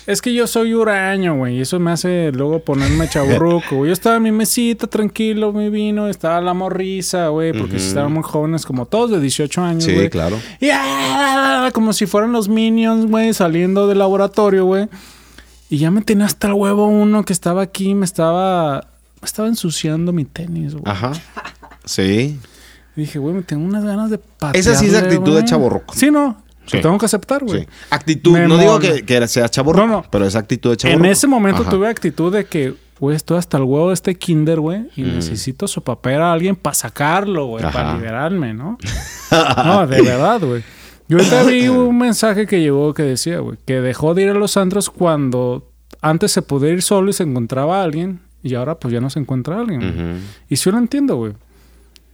Es 0.09 0.23
que 0.23 0.33
yo 0.33 0.47
soy 0.47 0.73
huraño, 0.73 1.37
güey. 1.37 1.59
Y 1.59 1.61
eso 1.61 1.79
me 1.79 1.90
hace 1.90 2.33
luego 2.33 2.61
ponerme 2.61 3.09
chaburruco, 3.11 3.64
güey. 3.77 3.88
Yo 3.88 3.92
estaba 3.92 4.16
en 4.16 4.23
mi 4.23 4.33
mesita, 4.33 4.87
tranquilo, 4.87 5.53
mi 5.53 5.68
vino. 5.68 6.09
Estaba 6.09 6.40
la 6.40 6.55
morrisa, 6.55 7.29
güey. 7.29 7.53
Porque 7.53 7.79
si 7.79 7.88
estaban 7.88 8.12
muy 8.14 8.23
jóvenes, 8.23 8.64
como 8.64 8.87
todos 8.87 9.11
de 9.11 9.21
18 9.21 9.61
años, 9.62 9.85
Sí, 9.85 9.94
güey. 9.94 10.09
claro. 10.09 10.38
Y 10.61 10.71
ah, 10.73 11.71
como 11.75 11.92
si 11.92 12.07
fueran 12.07 12.33
los 12.33 12.49
minions, 12.49 13.05
güey, 13.07 13.35
saliendo 13.35 13.87
del 13.87 13.99
laboratorio, 13.99 14.64
güey. 14.64 14.88
Y 15.68 15.77
ya 15.77 15.90
me 15.90 16.01
tenía 16.01 16.25
hasta 16.25 16.47
el 16.47 16.55
huevo 16.55 16.87
uno 16.87 17.25
que 17.27 17.35
estaba 17.35 17.61
aquí, 17.61 17.94
me 17.94 18.07
estaba. 18.07 18.87
Me 19.21 19.27
estaba 19.27 19.47
ensuciando 19.49 20.14
mi 20.14 20.25
tenis, 20.25 20.73
güey. 20.73 20.85
Ajá. 20.87 21.12
Sí. 21.85 22.38
Y 22.97 23.01
dije, 23.03 23.18
güey, 23.18 23.35
me 23.35 23.42
tengo 23.42 23.64
unas 23.66 23.85
ganas 23.85 24.09
de 24.11 24.16
patearle, 24.16 24.59
Esa 24.61 24.75
sí 24.75 24.87
es 24.87 24.94
actitud 24.94 25.25
de 25.27 25.31
güey. 25.33 25.44
chavorruco. 25.44 25.92
Sí, 25.94 26.11
no. 26.11 26.37
Sí. 26.68 26.76
Lo 26.76 26.83
tengo 26.83 26.98
que 26.98 27.07
aceptar, 27.07 27.42
güey. 27.44 27.62
Sí. 27.62 27.66
Actitud. 27.90 28.33
Me 28.33 28.46
no 28.46 28.57
digo 28.59 28.78
que, 28.78 29.04
que 29.04 29.26
sea 29.26 29.48
chaborro, 29.48 29.87
No, 29.87 29.92
no. 29.96 30.04
pero 30.11 30.24
es 30.26 30.37
actitud 30.37 30.70
de 30.70 30.74
En 30.74 30.78
chaborro. 30.94 31.11
ese 31.11 31.26
momento 31.26 31.62
Ajá. 31.62 31.70
tuve 31.70 31.88
actitud 31.88 32.33
de 32.33 32.44
que, 32.46 32.74
güey, 33.00 33.16
estoy 33.16 33.38
hasta 33.38 33.57
el 33.57 33.64
huevo 33.64 33.88
de 33.88 33.94
este 33.94 34.14
kinder, 34.16 34.61
güey, 34.61 34.87
y 34.96 35.02
necesito 35.02 35.66
sopapera 35.66 36.31
a 36.31 36.33
alguien 36.35 36.54
para 36.57 36.74
sacarlo, 36.74 37.46
güey, 37.46 37.62
para 37.64 37.94
liberarme, 37.94 38.54
¿no? 38.54 38.78
no, 39.64 39.87
de 39.87 40.02
verdad, 40.02 40.40
güey. 40.40 40.62
Yo 41.09 41.16
ahorita 41.18 41.42
vi 41.44 41.68
un 41.68 41.96
mensaje 41.98 42.46
que 42.46 42.61
llegó 42.61 42.92
que 42.92 43.02
decía, 43.02 43.38
güey, 43.38 43.57
que 43.64 43.81
dejó 43.81 44.12
de 44.14 44.22
ir 44.24 44.28
a 44.31 44.35
los 44.35 44.57
antros 44.59 44.90
cuando 44.90 45.70
antes 46.02 46.33
se 46.33 46.42
podía 46.42 46.70
ir 46.70 46.83
solo 46.83 47.09
y 47.11 47.12
se 47.14 47.22
encontraba 47.22 47.81
a 47.81 47.83
alguien, 47.85 48.20
y 48.42 48.54
ahora 48.54 48.74
pues 48.78 48.92
ya 48.92 49.00
no 49.00 49.09
se 49.11 49.18
encuentra 49.18 49.57
a 49.57 49.61
alguien. 49.61 50.20
Y 50.48 50.57
sí 50.57 50.70
lo 50.70 50.76
entiendo, 50.78 51.16
güey. 51.16 51.33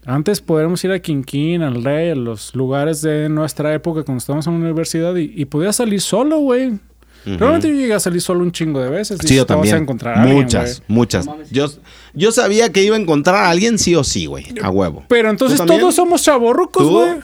Antes 0.06 0.40
podíamos 0.40 0.82
ir 0.84 0.92
a 0.92 0.98
Quinquín, 0.98 1.62
al 1.62 1.82
Rey, 1.82 2.10
a 2.10 2.14
los 2.14 2.54
lugares 2.54 3.00
de 3.02 3.28
nuestra 3.28 3.72
época 3.74 4.02
cuando 4.02 4.18
estábamos 4.18 4.46
en 4.46 4.54
la 4.54 4.58
universidad 4.60 5.16
y, 5.16 5.32
y 5.34 5.44
podías 5.46 5.76
salir 5.76 6.00
solo, 6.00 6.38
güey. 6.38 6.78
Realmente 7.26 7.68
yo 7.68 7.74
llegué 7.74 7.94
a 7.94 8.00
salir 8.00 8.20
solo 8.20 8.40
un 8.42 8.52
chingo 8.52 8.80
de 8.80 8.90
veces. 8.90 9.18
Sí, 9.24 9.34
yo 9.34 9.46
"Te 9.46 9.54
vas 9.54 9.60
también. 9.62 9.76
a 9.76 9.78
encontrar 9.78 10.18
a 10.18 10.22
alguien, 10.24 10.42
muchas, 10.42 10.82
güey". 10.86 10.98
muchas. 10.98 11.26
Yo, 11.50 11.66
yo 12.12 12.32
sabía 12.32 12.70
que 12.70 12.82
iba 12.84 12.96
a 12.96 13.00
encontrar 13.00 13.36
a 13.36 13.48
alguien 13.48 13.78
sí 13.78 13.94
o 13.94 14.04
sí, 14.04 14.26
güey. 14.26 14.44
A 14.62 14.68
huevo. 14.68 15.04
Pero 15.08 15.30
entonces 15.30 15.58
todos 15.64 15.94
somos 15.94 16.22
chavorrucos, 16.22 16.82
¿Tú? 16.82 16.90
güey. 16.90 17.14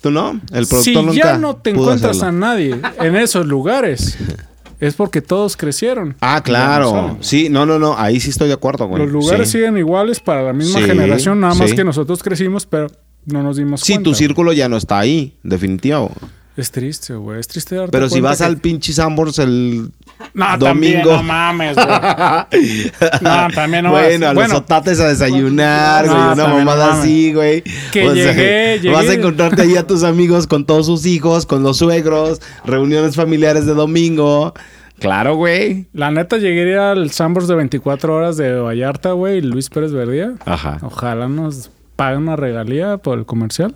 ¿Tú 0.00 0.10
no? 0.10 0.32
El 0.52 0.66
productor 0.66 0.82
Si 0.82 0.94
nunca 0.96 1.12
ya 1.14 1.38
no 1.38 1.54
te 1.54 1.70
encuentras 1.70 2.20
a 2.24 2.32
nadie 2.32 2.76
en 2.98 3.14
esos 3.14 3.46
lugares, 3.46 4.18
es 4.82 4.94
porque 4.94 5.22
todos 5.22 5.56
crecieron. 5.56 6.16
Ah, 6.20 6.36
no 6.36 6.42
claro. 6.42 7.16
Sí, 7.20 7.48
no, 7.48 7.64
no, 7.64 7.78
no. 7.78 7.96
Ahí 7.96 8.20
sí 8.20 8.30
estoy 8.30 8.48
de 8.48 8.54
acuerdo, 8.54 8.86
güey. 8.88 9.02
Los 9.04 9.12
lugares 9.12 9.48
sí. 9.48 9.58
siguen 9.58 9.78
iguales 9.78 10.20
para 10.20 10.42
la 10.42 10.52
misma 10.52 10.80
Sí, 10.80 10.86
generación, 10.86 11.40
nada 11.40 11.54
más 11.54 11.70
sí. 11.70 11.76
que 11.76 11.84
nosotros 11.84 12.22
crecimos, 12.22 12.66
pero 12.66 12.88
no 13.24 13.42
nos 13.42 13.56
dimos 13.56 13.80
Sí, 13.80 13.92
cuenta. 13.94 14.04
tu 14.04 14.10
güey. 14.10 14.18
círculo 14.18 14.52
ya 14.52 14.68
no 14.68 14.76
está 14.76 14.98
ahí, 14.98 15.38
definitivo. 15.42 16.10
Es 16.56 16.70
triste, 16.70 17.14
güey. 17.14 17.40
Es 17.40 17.48
triste 17.48 17.76
darte 17.76 17.92
Pero 17.92 18.10
si 18.10 18.20
vas 18.20 18.38
que- 18.38 18.44
al 18.44 18.58
pinche 18.58 18.92
Sambors 18.92 19.38
el 19.38 19.90
No, 20.34 20.44
domingo. 20.58 20.64
también, 20.66 21.02
no 21.02 21.22
mames, 21.22 21.74
güey. 21.76 21.86
No, 23.22 23.48
también 23.54 23.84
no 23.84 23.92
vas. 23.92 24.04
Bueno, 24.04 24.26
a 24.26 24.34
los 24.34 24.34
Bueno. 24.34 24.56
otates 24.58 25.00
a 25.00 25.08
desayunar, 25.08 26.04
No, 26.06 26.12
güey. 26.12 26.24
Una 26.24 26.34
no 26.34 26.48
mamada 26.58 27.00
así, 27.00 27.32
güey. 27.32 27.62
Que 27.90 28.06
O 28.06 28.14
sea, 28.14 28.32
llegué, 28.34 28.78
llegué. 28.82 28.94
Vas 28.94 29.08
a 29.08 29.14
encontrarte 29.14 29.62
ahí 29.62 29.76
a 29.76 29.86
tus 29.86 30.02
amigos 30.02 30.46
con 30.46 30.66
todos 30.66 30.84
sus 30.86 31.06
hijos, 31.06 31.46
con 31.46 31.62
los 31.62 31.78
suegros, 31.78 32.42
reuniones 32.66 33.16
familiares 33.16 33.64
de 33.64 33.72
domingo. 33.74 34.52
Claro, 34.98 35.34
güey. 35.36 35.86
La 35.94 36.10
neta, 36.10 36.36
llegué 36.36 36.76
al 36.78 37.10
Sambors 37.10 37.48
de 37.48 37.54
24 37.54 38.14
horas 38.14 38.36
de 38.36 38.52
Vallarta, 38.54 39.12
güey, 39.12 39.40
Luis 39.40 39.70
Pérez 39.70 39.90
Verdía. 39.92 40.34
Ajá. 40.44 40.78
Ojalá 40.82 41.28
nos 41.28 41.70
paguen 41.96 42.22
una 42.24 42.36
regalía 42.36 42.98
por 42.98 43.18
el 43.18 43.24
comercial. 43.26 43.74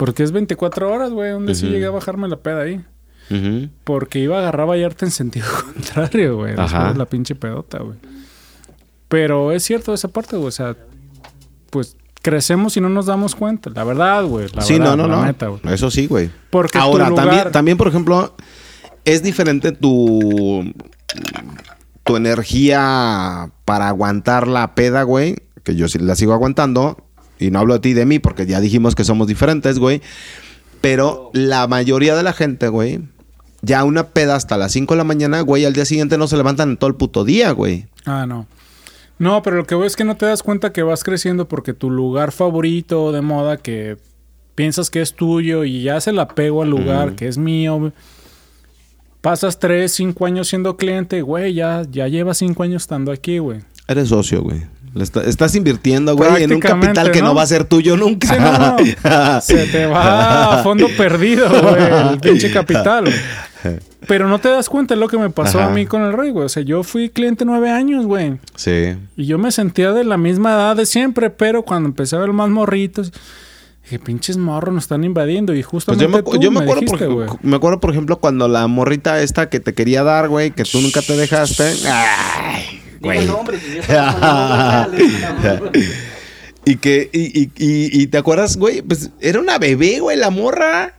Porque 0.00 0.22
es 0.22 0.32
24 0.32 0.90
horas, 0.90 1.10
güey, 1.10 1.30
donde 1.30 1.54
sí 1.54 1.66
llegué 1.68 1.84
a 1.86 1.90
bajarme 1.90 2.26
la 2.26 2.36
peda 2.38 2.62
ahí. 2.62 2.82
Porque 3.84 4.18
iba 4.18 4.36
a 4.36 4.40
agarrar 4.40 4.66
Vallarta 4.68 5.04
en 5.04 5.10
sentido 5.12 5.46
contrario, 5.74 6.36
güey. 6.36 6.54
Ajá. 6.54 6.62
Después 6.64 6.92
de 6.94 6.98
la 6.98 7.06
pinche 7.06 7.34
pedota, 7.34 7.78
güey. 7.78 7.96
Pero 9.08 9.52
es 9.52 9.62
cierto 9.62 9.92
esa 9.94 10.08
parte, 10.08 10.36
güey. 10.36 10.48
O 10.48 10.52
sea, 10.52 10.74
pues 11.70 11.96
crecemos 12.22 12.76
y 12.76 12.80
no 12.80 12.88
nos 12.88 13.06
damos 13.06 13.34
cuenta. 13.34 13.70
La 13.74 13.84
verdad, 13.84 14.24
güey. 14.24 14.48
La 14.54 14.62
Sí, 14.62 14.74
verdad, 14.78 14.96
no, 14.96 15.06
no, 15.06 15.08
la 15.08 15.16
no. 15.20 15.24
neta, 15.26 15.46
güey. 15.48 15.60
Eso 15.72 15.90
sí, 15.90 16.06
güey. 16.06 16.30
Porque 16.50 16.78
Ahora, 16.78 17.08
lugar- 17.10 17.24
también, 17.26 17.52
también, 17.52 17.76
por 17.76 17.88
ejemplo, 17.88 18.34
es 19.04 19.22
diferente 19.22 19.72
tu, 19.72 20.72
tu 22.04 22.16
energía 22.16 23.50
para 23.64 23.88
aguantar 23.88 24.48
la 24.48 24.74
peda, 24.74 25.02
güey, 25.04 25.36
que 25.62 25.76
yo 25.76 25.88
sí 25.88 25.98
la 25.98 26.14
sigo 26.16 26.32
aguantando, 26.32 27.06
y 27.40 27.50
no 27.50 27.58
hablo 27.58 27.74
de 27.74 27.80
ti 27.80 27.88
y 27.90 27.94
de 27.94 28.06
mí, 28.06 28.18
porque 28.18 28.46
ya 28.46 28.60
dijimos 28.60 28.94
que 28.94 29.04
somos 29.04 29.26
diferentes, 29.26 29.78
güey, 29.78 30.00
pero 30.80 31.30
la 31.32 31.66
mayoría 31.66 32.14
de 32.14 32.22
la 32.22 32.32
gente, 32.32 32.68
güey, 32.68 33.00
ya 33.62 33.84
una 33.84 34.08
peda 34.08 34.36
hasta 34.36 34.56
las 34.56 34.72
5 34.72 34.94
de 34.94 34.98
la 34.98 35.04
mañana, 35.04 35.40
güey, 35.40 35.64
al 35.64 35.72
día 35.72 35.84
siguiente 35.84 36.18
no 36.18 36.26
se 36.28 36.36
levantan 36.36 36.70
en 36.70 36.76
todo 36.76 36.88
el 36.88 36.96
puto 36.96 37.24
día, 37.24 37.50
güey. 37.52 37.86
Ah, 38.04 38.26
no. 38.26 38.46
No, 39.18 39.42
pero 39.42 39.56
lo 39.56 39.66
que 39.66 39.74
veo 39.74 39.84
es 39.84 39.96
que 39.96 40.04
no 40.04 40.16
te 40.16 40.24
das 40.24 40.42
cuenta 40.42 40.72
que 40.72 40.82
vas 40.82 41.04
creciendo 41.04 41.46
porque 41.46 41.74
tu 41.74 41.90
lugar 41.90 42.32
favorito 42.32 43.12
de 43.12 43.20
moda 43.20 43.58
que 43.58 43.98
piensas 44.54 44.88
que 44.88 45.02
es 45.02 45.14
tuyo 45.14 45.64
y 45.64 45.82
ya 45.82 46.00
se 46.00 46.12
la 46.12 46.28
pego 46.28 46.62
al 46.62 46.70
lugar 46.70 47.16
que 47.16 47.28
es 47.28 47.36
mío. 47.36 47.92
Pasas 49.20 49.58
tres, 49.58 49.92
cinco 49.92 50.24
años 50.24 50.48
siendo 50.48 50.78
cliente, 50.78 51.20
güey, 51.20 51.52
ya, 51.52 51.82
ya 51.90 52.08
llevas 52.08 52.38
cinco 52.38 52.62
años 52.62 52.82
estando 52.82 53.12
aquí, 53.12 53.38
güey. 53.38 53.60
Eres 53.86 54.08
socio, 54.08 54.42
güey. 54.42 54.62
Le 54.92 55.04
está- 55.04 55.22
estás 55.22 55.54
invirtiendo, 55.54 56.16
güey, 56.16 56.42
en 56.42 56.52
un 56.52 56.60
capital 56.60 57.12
que 57.12 57.20
no 57.20 57.28
¿no? 57.28 57.34
va 57.36 57.42
a 57.42 57.46
ser 57.46 57.64
tuyo 57.64 57.96
nunca. 57.96 58.26
Sí, 58.26 58.34
no, 58.40 58.58
no. 58.58 59.40
Se 59.40 59.66
te 59.66 59.86
va 59.86 60.60
a 60.60 60.62
fondo 60.64 60.88
perdido, 60.96 61.48
güey, 61.48 62.10
el 62.12 62.18
pinche 62.20 62.50
capital. 62.50 63.04
güey. 63.04 63.78
Pero 64.08 64.26
no 64.28 64.38
te 64.38 64.48
das 64.48 64.68
cuenta 64.68 64.94
de 64.94 65.00
lo 65.00 65.06
que 65.08 65.18
me 65.18 65.28
pasó 65.30 65.60
Ajá. 65.60 65.68
a 65.68 65.70
mí 65.70 65.84
con 65.86 66.02
el 66.02 66.12
rey, 66.14 66.30
güey. 66.30 66.46
O 66.46 66.48
sea, 66.48 66.62
yo 66.62 66.82
fui 66.82 67.10
cliente 67.10 67.44
nueve 67.44 67.70
años, 67.70 68.06
güey. 68.06 68.38
Sí. 68.56 68.94
Y 69.16 69.26
yo 69.26 69.38
me 69.38 69.52
sentía 69.52 69.92
de 69.92 70.02
la 70.04 70.16
misma 70.16 70.54
edad 70.54 70.74
de 70.76 70.86
siempre, 70.86 71.28
pero 71.30 71.62
cuando 71.62 71.88
empecé 71.90 72.16
a 72.16 72.18
ver 72.20 72.32
más 72.32 72.48
morritos, 72.48 73.12
dije, 73.84 73.98
pinches 73.98 74.38
morros 74.38 74.74
nos 74.74 74.84
están 74.84 75.04
invadiendo. 75.04 75.52
Y 75.52 75.56
Pues 75.56 75.66
justamente 75.66 76.04
yo 76.04 76.08
me, 76.10 76.22
tú 76.22 76.40
yo 76.40 76.50
me 76.50 76.60
me 76.60 76.64
acuerdo, 76.64 76.80
dijiste, 76.80 77.04
por, 77.06 77.14
güey. 77.14 77.28
me 77.42 77.56
acuerdo, 77.56 77.78
por 77.78 77.90
ejemplo, 77.90 78.18
cuando 78.18 78.48
la 78.48 78.66
morrita 78.66 79.20
esta 79.22 79.50
que 79.50 79.60
te 79.60 79.74
quería 79.74 80.02
dar, 80.02 80.28
güey, 80.28 80.50
que 80.50 80.64
tú 80.64 80.80
nunca 80.80 81.02
te 81.02 81.14
dejaste. 81.16 81.70
Ay, 81.86 82.79
Diga 83.00 83.14
güey. 83.14 83.26
nombres, 83.26 83.60
y. 83.66 83.80
Y 86.62 86.76
que, 86.76 87.08
y, 87.12 87.40
y, 87.40 87.44
y, 87.56 88.02
y 88.02 88.06
te 88.08 88.18
acuerdas, 88.18 88.58
güey, 88.58 88.82
pues 88.82 89.08
era 89.20 89.40
una 89.40 89.56
bebé, 89.58 89.98
güey, 90.00 90.18
la 90.18 90.28
morra. 90.28 90.92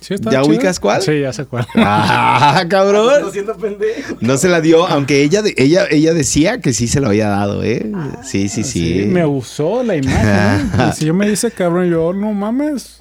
Sí, 0.00 0.16
¿Ya 0.30 0.42
ubicas 0.42 0.80
cuál? 0.80 1.00
Sí, 1.00 1.20
ya 1.20 1.32
sé 1.32 1.44
cuál. 1.44 1.64
Ah, 1.76 2.64
cabrón. 2.68 3.14
Estoy 3.18 3.32
siendo 3.32 3.56
pendejo. 3.56 4.16
No 4.20 4.36
se 4.36 4.48
la 4.48 4.60
dio, 4.60 4.84
aunque 4.88 5.22
ella, 5.22 5.42
de- 5.42 5.54
ella, 5.56 5.86
ella 5.90 6.12
decía 6.12 6.60
que 6.60 6.72
sí 6.72 6.88
se 6.88 7.00
lo 7.00 7.06
había 7.08 7.28
dado, 7.28 7.62
¿eh? 7.62 7.86
Sí, 8.24 8.48
sí, 8.48 8.64
sí. 8.64 9.02
Sí, 9.02 9.06
me 9.06 9.24
usó 9.24 9.84
la 9.84 9.94
imagen. 9.96 10.72
Y 10.90 10.92
si 10.96 11.04
yo 11.04 11.14
me 11.14 11.28
dice 11.28 11.52
cabrón, 11.52 11.88
yo 11.90 12.12
no 12.12 12.32
mames. 12.32 12.99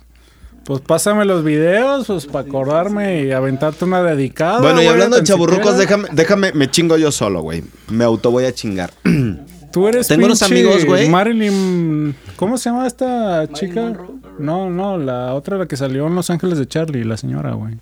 Pues 0.69 0.81
pásame 0.81 1.25
los 1.25 1.43
videos, 1.43 2.05
pues 2.05 2.27
para 2.27 2.47
acordarme 2.47 3.23
y 3.23 3.31
aventarte 3.31 3.85
una 3.85 4.03
dedicada. 4.03 4.59
Bueno, 4.59 4.81
y 4.81 4.83
güey, 4.83 4.87
hablando 4.89 5.17
de 5.17 5.23
chaburrucos, 5.23 5.79
déjame, 5.79 6.09
déjame, 6.11 6.51
me 6.51 6.69
chingo 6.69 6.95
yo 6.95 7.11
solo, 7.11 7.41
güey. 7.41 7.63
Me 7.87 8.03
auto 8.03 8.29
voy 8.29 8.45
a 8.45 8.53
chingar. 8.53 8.93
Tú 9.71 9.87
eres 9.87 10.07
Tengo 10.07 10.27
unos 10.27 10.43
amigos, 10.43 10.85
güey. 10.85 11.09
Marilyn. 11.09 12.15
¿Cómo 12.35 12.59
se 12.59 12.69
llama 12.69 12.85
esta 12.85 13.51
chica? 13.51 13.97
No, 14.37 14.69
no, 14.69 14.99
la 14.99 15.33
otra, 15.33 15.57
la 15.57 15.65
que 15.65 15.75
salió 15.75 16.05
en 16.05 16.13
Los 16.13 16.29
Ángeles 16.29 16.59
de 16.59 16.67
Charlie, 16.67 17.03
la 17.03 17.17
señora, 17.17 17.53
güey. 17.53 17.79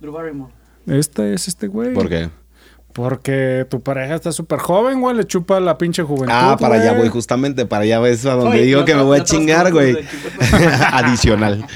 Drew 0.00 0.14
Barrymore. 0.14 0.54
Este 0.86 1.34
es 1.34 1.46
este 1.46 1.66
güey. 1.66 1.92
¿Por 1.92 2.08
qué? 2.08 2.30
Porque 2.92 3.66
tu 3.70 3.80
pareja 3.82 4.14
está 4.14 4.32
súper 4.32 4.58
joven, 4.58 5.00
güey. 5.00 5.16
Le 5.16 5.24
chupa 5.26 5.60
la 5.60 5.78
pinche 5.78 6.02
juventud. 6.02 6.32
Ah, 6.34 6.56
para 6.58 6.74
allá 6.76 6.90
güey. 6.90 7.02
voy, 7.02 7.08
justamente 7.08 7.66
para 7.66 7.84
allá 7.84 8.06
es 8.08 8.26
a 8.26 8.34
donde 8.34 8.56
Oye, 8.58 8.66
digo 8.66 8.80
no 8.80 8.86
que 8.86 8.94
me 8.94 9.02
voy 9.02 9.20
a 9.20 9.24
chingar, 9.24 9.72
güey. 9.72 9.94
de 9.94 10.04
Adicional. 10.92 11.66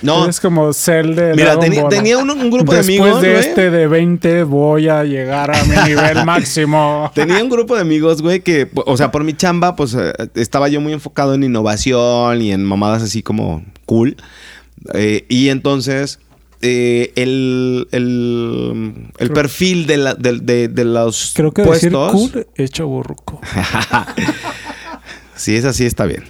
No, 0.00 0.28
Es 0.28 0.38
como 0.38 0.72
Cell 0.72 1.16
de 1.16 1.34
mira, 1.34 1.58
tenía 1.58 2.18
un, 2.18 2.30
un 2.30 2.50
grupo 2.50 2.70
de 2.70 2.78
Después 2.78 3.00
amigos, 3.00 3.20
de 3.20 3.30
güey. 3.32 3.40
este 3.40 3.70
de 3.70 3.88
20 3.88 4.44
voy 4.44 4.88
a 4.88 5.02
llegar 5.02 5.50
a 5.50 5.60
mi 5.64 5.76
nivel 5.88 6.24
máximo. 6.24 7.10
Tenía 7.14 7.42
un 7.42 7.48
grupo 7.48 7.74
de 7.74 7.80
amigos, 7.80 8.22
güey, 8.22 8.40
que, 8.40 8.68
o 8.74 8.96
sea, 8.96 9.10
por 9.10 9.24
mi 9.24 9.34
chamba, 9.34 9.74
pues 9.74 9.94
eh, 9.94 10.12
estaba 10.36 10.68
yo 10.68 10.80
muy 10.80 10.92
enfocado 10.92 11.34
en 11.34 11.42
innovación 11.42 12.40
y 12.42 12.52
en 12.52 12.64
mamadas 12.64 13.02
así 13.02 13.24
como 13.24 13.64
cool. 13.86 14.16
Eh, 14.94 15.24
y 15.28 15.48
entonces, 15.48 16.20
eh, 16.60 17.12
el, 17.16 17.86
el, 17.92 19.10
el 19.18 19.30
perfil 19.30 19.86
de, 19.86 19.96
la- 19.96 20.14
de, 20.14 20.38
de- 20.40 20.68
de 20.68 20.84
los 20.84 21.32
Creo 21.34 21.52
que 21.52 21.62
puestos. 21.62 22.12
decir 22.12 22.32
cool 22.32 22.46
es 22.56 22.70
chaburruco. 22.70 23.40
Si 25.36 25.54
es 25.56 25.64
así, 25.64 25.84
está 25.86 26.04
bien. 26.06 26.24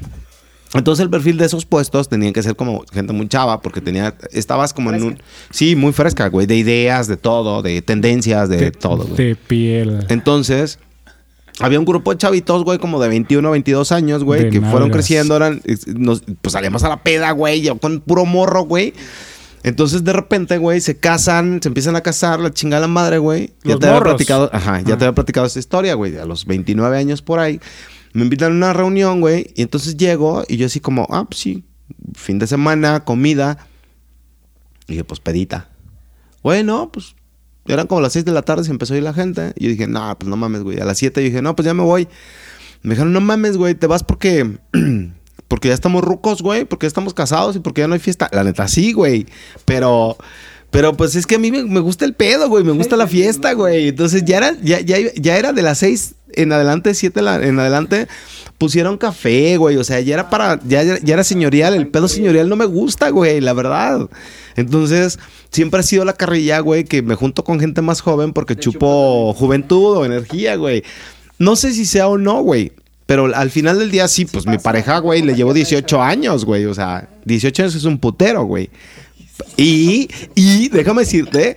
Entonces 0.74 1.03
el 1.03 1.09
perfil 1.09 1.39
de 1.39 1.47
esos 1.47 1.64
puestos 1.64 2.11
tenían 2.11 2.35
que 2.35 2.43
ser 2.43 2.55
como 2.55 2.85
gente 2.93 3.14
muy 3.14 3.26
chava, 3.26 3.62
porque 3.62 3.81
tenía, 3.81 4.14
estabas 4.33 4.74
como 4.74 4.93
en 4.93 5.03
un... 5.03 5.22
Sí, 5.51 5.74
muy 5.76 5.93
fresca, 5.95 6.29
güey, 6.29 6.47
de 6.47 6.57
ideas, 6.57 7.09
de 7.09 7.16
todo, 7.16 7.62
de 7.62 7.81
tendencias, 7.81 8.51
de, 8.51 8.70
todo, 8.70 9.05
güey. 9.07 9.16
De 9.29 9.35
piel. 9.37 10.05
Entonces, 10.11 10.79
había 11.59 11.79
un 11.79 11.87
grupo 11.87 12.11
de 12.12 12.18
chavitos, 12.18 12.64
güey, 12.64 12.79
como 12.79 13.01
de 13.01 13.09
21 13.09 13.51
22 13.51 13.93
años, 13.93 14.24
güey, 14.24 14.45
De 14.45 14.51
que 14.51 14.61
fueron 14.61 14.91
creciendo, 14.91 15.37
eran, 15.37 15.62
nos- 15.87 16.22
pues 16.43 16.53
salíamos 16.53 16.85
a 16.85 16.91
la 16.91 17.03
peda, 17.03 17.31
güey, 17.31 17.62
yo 17.62 17.79
con 17.79 18.01
puro 18.01 18.26
morro, 18.26 18.64
güey. 18.66 18.93
Entonces, 19.62 20.04
de 20.04 20.12
repente, 20.12 20.59
güey, 20.59 20.80
se 20.80 20.98
casan, 20.98 21.61
se 21.62 21.68
empiezan 21.68 21.96
a 21.96 22.00
casar, 22.00 22.38
la 22.40 22.52
chingada 22.52 22.82
la 22.82 22.88
madre, 22.88 23.18
güey. 23.18 23.54
Ya 23.64 23.76
te 23.78 23.86
había 23.86 23.98
morros. 23.98 24.14
platicado, 24.14 24.50
ajá, 24.52 24.80
ya 24.82 24.94
Ah. 24.94 24.98
te 24.98 25.04
había 25.04 25.14
platicado 25.14 25.46
esta 25.46 25.59
historia, 25.59 25.94
güey, 25.94 26.16
a 26.16 26.24
los 26.24 26.44
29 26.46 26.96
años 26.96 27.22
por 27.22 27.38
ahí. 27.40 27.61
Me 28.12 28.22
invitan 28.22 28.52
a 28.52 28.54
una 28.56 28.72
reunión, 28.72 29.20
güey, 29.20 29.52
y 29.54 29.62
entonces 29.62 29.96
llego 29.96 30.44
y 30.48 30.56
yo 30.56 30.66
así 30.66 30.80
como, 30.80 31.06
ah, 31.11 31.24
pues 31.28 31.40
sí, 31.40 31.64
fin 32.14 32.38
de 32.38 32.46
semana, 32.46 33.04
comida. 33.04 33.66
Y 34.86 34.92
dije, 34.92 35.04
pues 35.04 35.20
pedita. 35.20 35.68
Bueno, 36.42 36.90
pues 36.92 37.14
eran 37.66 37.86
como 37.86 38.00
las 38.00 38.14
6 38.14 38.24
de 38.24 38.32
la 38.32 38.42
tarde, 38.42 38.64
se 38.64 38.70
empezó 38.70 38.94
a 38.94 38.96
ir 38.96 39.02
la 39.02 39.12
gente. 39.12 39.52
Y 39.56 39.64
yo 39.64 39.70
dije, 39.70 39.86
no, 39.86 40.16
pues 40.18 40.28
no 40.28 40.36
mames, 40.36 40.62
güey. 40.62 40.80
A 40.80 40.84
las 40.86 40.96
7 40.98 41.20
dije, 41.20 41.42
no, 41.42 41.54
pues 41.54 41.66
ya 41.66 41.74
me 41.74 41.82
voy. 41.82 42.09
Me 42.82 42.90
dijeron, 42.90 43.12
no 43.12 43.20
mames, 43.20 43.56
güey, 43.56 43.74
te 43.74 43.86
vas 43.86 44.04
porque. 44.04 44.59
porque 45.49 45.68
ya 45.68 45.74
estamos 45.74 46.05
rucos, 46.05 46.42
güey. 46.42 46.64
Porque 46.64 46.84
ya 46.84 46.88
estamos 46.88 47.14
casados 47.14 47.57
y 47.57 47.59
porque 47.61 47.80
ya 47.80 47.88
no 47.88 47.94
hay 47.94 48.01
fiesta. 48.01 48.28
La 48.32 48.44
neta, 48.44 48.68
sí, 48.68 48.92
güey. 48.92 49.26
Pero. 49.64 50.16
Pero 50.70 50.94
pues 50.99 51.16
es 51.16 51.26
que 51.26 51.36
a 51.36 51.38
mí 51.38 51.51
me, 51.51 51.64
me 51.64 51.80
gusta 51.80 52.05
el 52.05 52.12
pedo, 52.12 52.46
güey. 52.51 52.62
Me 52.62 52.72
gusta 52.72 52.96
la 52.96 53.07
fiesta, 53.07 53.55
güey. 53.55 53.88
Entonces 53.88 54.22
ya 54.26 54.36
era, 54.36 54.55
ya, 54.62 54.80
ya, 54.80 54.99
ya 55.14 55.38
era 55.38 55.55
de 55.55 55.62
las 55.62 55.78
6 55.78 56.14
en 56.34 56.53
adelante, 56.53 56.92
7 56.92 57.20
en 57.20 57.59
adelante. 57.59 58.07
Pusieron 58.59 58.99
café, 58.99 59.57
güey. 59.57 59.76
O 59.78 59.84
sea, 59.84 60.01
ya 60.01 60.12
era 60.12 60.28
para. 60.28 60.61
Ya, 60.66 60.82
ya, 60.82 60.99
ya 61.03 61.14
era 61.14 61.24
señorial. 61.24 61.74
El 61.74 61.88
pedo 61.88 62.07
señorial 62.07 62.51
no 62.51 62.57
me 62.57 62.66
gusta, 62.66 63.09
güey, 63.09 63.40
la 63.40 63.55
verdad. 63.55 64.11
Entonces, 64.57 65.18
siempre 65.51 65.80
ha 65.80 65.82
sido 65.84 66.05
la 66.05 66.12
carrilla, 66.12 66.61
güey, 66.61 66.84
que 66.84 67.01
me 67.01 67.14
junto 67.14 67.44
con 67.44 67.61
gente 67.61 67.80
más 67.80 68.03
joven 68.03 68.34
porque 68.34 68.57
chupo 68.57 69.32
juventud 69.32 69.96
o 69.96 70.05
energía, 70.05 70.57
güey. 70.57 70.82
No 71.38 71.57
sé 71.57 71.72
si 71.72 71.86
sea 71.86 72.09
o 72.09 72.18
no, 72.18 72.42
güey. 72.42 72.72
Pero 73.09 73.34
al 73.34 73.50
final 73.50 73.78
del 73.78 73.90
día 73.90 74.06
sí, 74.06 74.26
pues 74.26 74.46
mi 74.46 74.59
pareja, 74.59 74.98
güey, 74.98 75.22
le 75.22 75.34
llevo 75.34 75.54
18 75.54 76.02
años, 76.02 76.44
güey. 76.44 76.66
O 76.66 76.74
sea, 76.74 77.09
18 77.24 77.62
años 77.62 77.74
es 77.74 77.84
un 77.84 77.96
putero, 77.96 78.44
güey. 78.44 78.68
Y, 79.56 80.11
y 80.34 80.68
déjame 80.68 81.00
decirte 81.00 81.56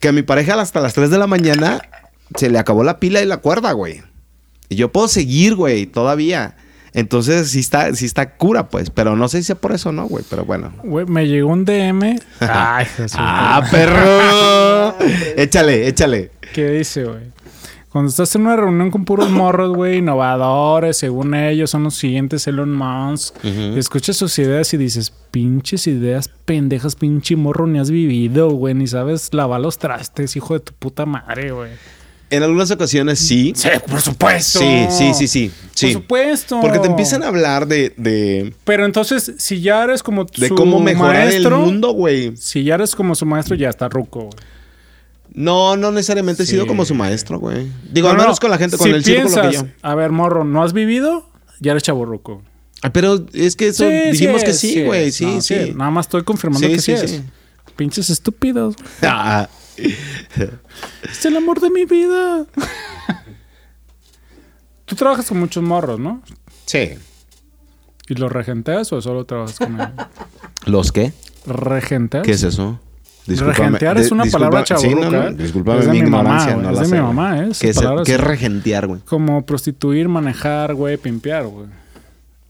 que 0.00 0.08
a 0.08 0.12
mi 0.12 0.22
pareja 0.22 0.60
hasta 0.60 0.80
las 0.80 0.94
3 0.94 1.08
de 1.10 1.18
la 1.18 1.28
mañana 1.28 1.82
se 2.34 2.50
le 2.50 2.58
acabó 2.58 2.82
la 2.82 2.98
pila 2.98 3.22
y 3.22 3.26
la 3.26 3.36
cuerda, 3.36 3.70
güey. 3.70 4.02
Y 4.68 4.74
yo 4.74 4.90
puedo 4.90 5.06
seguir, 5.06 5.54
güey, 5.54 5.86
todavía. 5.86 6.56
Entonces 6.94 7.48
sí 7.50 7.60
está, 7.60 7.94
sí 7.94 8.04
está 8.04 8.34
cura, 8.34 8.68
pues. 8.68 8.90
Pero 8.90 9.14
no 9.14 9.28
sé 9.28 9.38
si 9.38 9.44
sea 9.44 9.54
por 9.54 9.70
eso 9.70 9.90
o 9.90 9.92
no, 9.92 10.08
güey. 10.08 10.24
Pero 10.28 10.46
bueno. 10.46 10.72
Güey, 10.82 11.06
me 11.06 11.28
llegó 11.28 11.52
un 11.52 11.64
DM. 11.64 12.18
Ay, 12.40 12.86
Jesús. 12.86 13.16
¡Ah, 13.16 13.62
perro! 13.70 14.96
échale, 15.36 15.86
échale. 15.86 16.32
¿Qué 16.52 16.70
dice, 16.72 17.04
güey? 17.04 17.37
Cuando 17.90 18.10
estás 18.10 18.34
en 18.34 18.42
una 18.42 18.56
reunión 18.56 18.90
con 18.90 19.04
puros 19.06 19.30
morros, 19.30 19.74
güey, 19.74 19.98
innovadores, 19.98 20.98
según 20.98 21.34
ellos, 21.34 21.70
son 21.70 21.84
los 21.84 21.94
siguientes 21.94 22.46
Elon 22.46 22.74
Musk, 22.74 23.34
y 23.42 23.78
escuchas 23.78 24.16
sus 24.16 24.38
ideas 24.38 24.74
y 24.74 24.76
dices, 24.76 25.10
pinches 25.30 25.86
ideas 25.86 26.30
pendejas, 26.44 26.96
pinche 26.96 27.34
morro, 27.36 27.66
ni 27.66 27.78
has 27.78 27.90
vivido, 27.90 28.50
güey, 28.50 28.74
ni 28.74 28.86
sabes 28.86 29.32
lavar 29.32 29.62
los 29.62 29.78
trastes, 29.78 30.36
hijo 30.36 30.54
de 30.54 30.60
tu 30.60 30.74
puta 30.74 31.06
madre, 31.06 31.50
güey. 31.52 31.70
En 32.30 32.42
algunas 32.42 32.70
ocasiones 32.70 33.18
sí. 33.18 33.54
Sí, 33.56 33.70
por 33.88 34.02
supuesto. 34.02 34.58
Sí, 34.58 34.86
sí, 34.90 35.14
sí, 35.14 35.28
sí. 35.28 35.50
sí. 35.72 35.86
Por 35.86 36.02
supuesto. 36.02 36.60
Porque 36.60 36.78
te 36.78 36.86
empiezan 36.86 37.22
a 37.22 37.28
hablar 37.28 37.66
de, 37.66 37.94
de, 37.96 38.52
Pero 38.64 38.84
entonces, 38.84 39.32
si 39.38 39.62
ya 39.62 39.82
eres 39.84 40.02
como 40.02 40.24
de 40.24 40.48
su 40.48 40.54
cómo 40.54 40.78
mejorar 40.78 41.24
maestro, 41.24 41.56
el 41.56 41.62
mundo, 41.62 41.92
güey. 41.92 42.36
si 42.36 42.64
ya 42.64 42.74
eres 42.74 42.94
como 42.94 43.14
su 43.14 43.24
maestro, 43.24 43.56
ya 43.56 43.70
está 43.70 43.88
ruco, 43.88 44.24
güey. 44.24 44.57
No, 45.34 45.76
no 45.76 45.90
necesariamente 45.92 46.42
he 46.42 46.46
sido 46.46 46.66
como 46.66 46.84
su 46.84 46.94
maestro, 46.94 47.38
güey. 47.38 47.70
Digo, 47.92 48.08
al 48.08 48.16
No, 48.16 48.22
menos 48.22 48.36
no, 48.36 48.40
con 48.40 48.50
la 48.50 48.58
gente, 48.58 48.76
con 48.76 48.86
si 48.88 48.94
el 48.94 49.04
círculo 49.04 49.34
que 49.34 49.40
piensas, 49.48 49.66
yo. 49.66 49.72
A 49.82 49.94
ver, 49.94 50.10
morro, 50.10 50.44
¿no 50.44 50.62
has 50.62 50.72
vivido? 50.72 51.28
Ya 51.60 51.72
eres 51.72 51.82
chaborruco. 51.82 52.42
Ah, 52.82 52.92
Pero 52.92 53.26
es 53.32 53.56
que 53.56 53.68
eso 53.68 53.88
dijimos 53.88 54.44
que 54.44 54.52
sí, 54.52 54.84
güey. 54.84 55.10
Sí, 55.12 55.26
No, 55.26 55.40
sí. 55.40 55.72
Nada 55.74 55.90
más 55.90 56.06
estoy 56.06 56.22
confirmando 56.22 56.66
que 56.68 56.78
sí, 56.78 56.96
sí, 56.96 57.04
es. 57.04 57.10
sí. 57.10 57.22
Pinches 57.76 58.10
estúpidos. 58.10 58.74
Ah, 59.02 59.48
Es 61.10 61.24
el 61.24 61.36
amor 61.36 61.60
de 61.60 61.70
mi 61.70 61.84
vida. 61.84 62.44
Tú 64.84 64.96
trabajas 64.96 65.26
con 65.28 65.38
muchos 65.38 65.62
morros, 65.62 65.98
¿no? 66.00 66.22
sí. 66.66 66.90
¿Y 68.10 68.14
los 68.14 68.32
regenteas 68.32 68.90
o 68.94 69.02
solo 69.02 69.26
trabajas 69.26 69.58
con 69.58 69.74
ellos? 69.74 69.90
¿Los 70.64 70.92
qué? 70.92 71.12
¿Regenteas? 71.44 72.24
¿Qué 72.24 72.30
es 72.30 72.42
eso? 72.42 72.80
Regentear 73.36 73.98
es 73.98 74.10
una 74.10 74.24
palabra 74.24 74.64
Sí, 74.64 74.94
no, 74.94 75.10
no, 75.10 75.22
¿eh? 75.28 75.32
de 75.34 75.52
mi 75.52 75.62
mamá, 75.62 75.96
ignorancia, 75.96 76.54
güey, 76.54 76.64
no 76.64 76.70
es 76.70 76.76
la 76.76 76.82
de 76.82 76.88
sé, 76.88 76.94
mi 76.94 77.00
mamá, 77.00 77.38
¿eh? 77.40 77.50
¿Qué 77.60 77.68
es, 77.68 77.80
qué 78.04 78.14
es 78.14 78.20
regentear, 78.20 78.86
güey? 78.86 79.00
Como 79.02 79.44
prostituir, 79.44 80.08
manejar, 80.08 80.74
güey, 80.74 80.96
pimpear, 80.96 81.46
güey. 81.46 81.66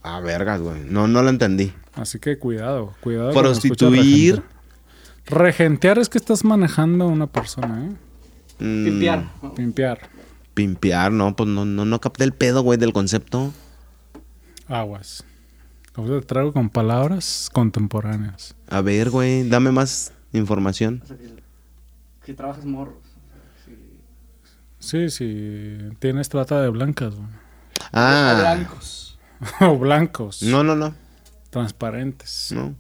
Ah, 0.03 0.20
vergas, 0.20 0.61
güey. 0.61 0.83
No, 0.89 1.09
no 1.09 1.22
lo 1.22 1.31
entendí. 1.31 1.72
Así 1.95 2.18
que 2.18 2.39
cuidado, 2.39 2.95
cuidado. 3.01 3.33
Prostituir. 3.33 4.37
regentear. 4.37 4.59
Regentear 5.26 5.99
es 5.99 6.09
que 6.09 6.18
estás 6.18 6.45
manejando 6.45 7.05
a 7.05 7.09
una 7.09 7.26
persona, 7.26 7.85
¿eh? 7.85 8.64
mm, 8.64 8.85
Pimpear. 8.85 9.29
Pimpear. 9.57 10.01
Pimpear, 10.55 11.12
no, 11.12 11.37
pues 11.37 11.49
no, 11.49 11.64
no, 11.64 11.85
no 11.85 12.01
capté 12.01 12.24
el 12.24 12.33
pedo, 12.33 12.62
güey, 12.62 12.79
del 12.79 12.93
concepto. 12.93 13.53
Aguas. 14.68 15.24
Ahorita 15.95 16.20
te 16.20 16.26
traigo 16.26 16.53
con 16.53 16.70
palabras 16.70 17.51
contemporáneas. 17.53 18.55
A 18.68 18.81
ver, 18.81 19.11
güey, 19.11 19.49
dame 19.49 19.72
más 19.72 20.12
información. 20.33 21.01
O 21.03 21.07
sea, 21.07 21.16
que, 21.16 21.29
que 22.24 22.35
trabajas 22.35 22.64
morros. 22.64 22.97
Sí, 24.79 25.11
sí. 25.11 25.76
Tienes 25.99 26.29
trata 26.29 26.62
de 26.62 26.68
blancas, 26.68 27.14
güey. 27.14 27.29
Ah, 27.93 28.37
Blancos. 28.39 29.18
o 29.61 29.79
blancos. 29.79 30.43
no, 30.43 30.62
no, 30.64 30.76
no, 30.76 30.95
Transparentes. 31.51 32.53
no. 32.53 32.74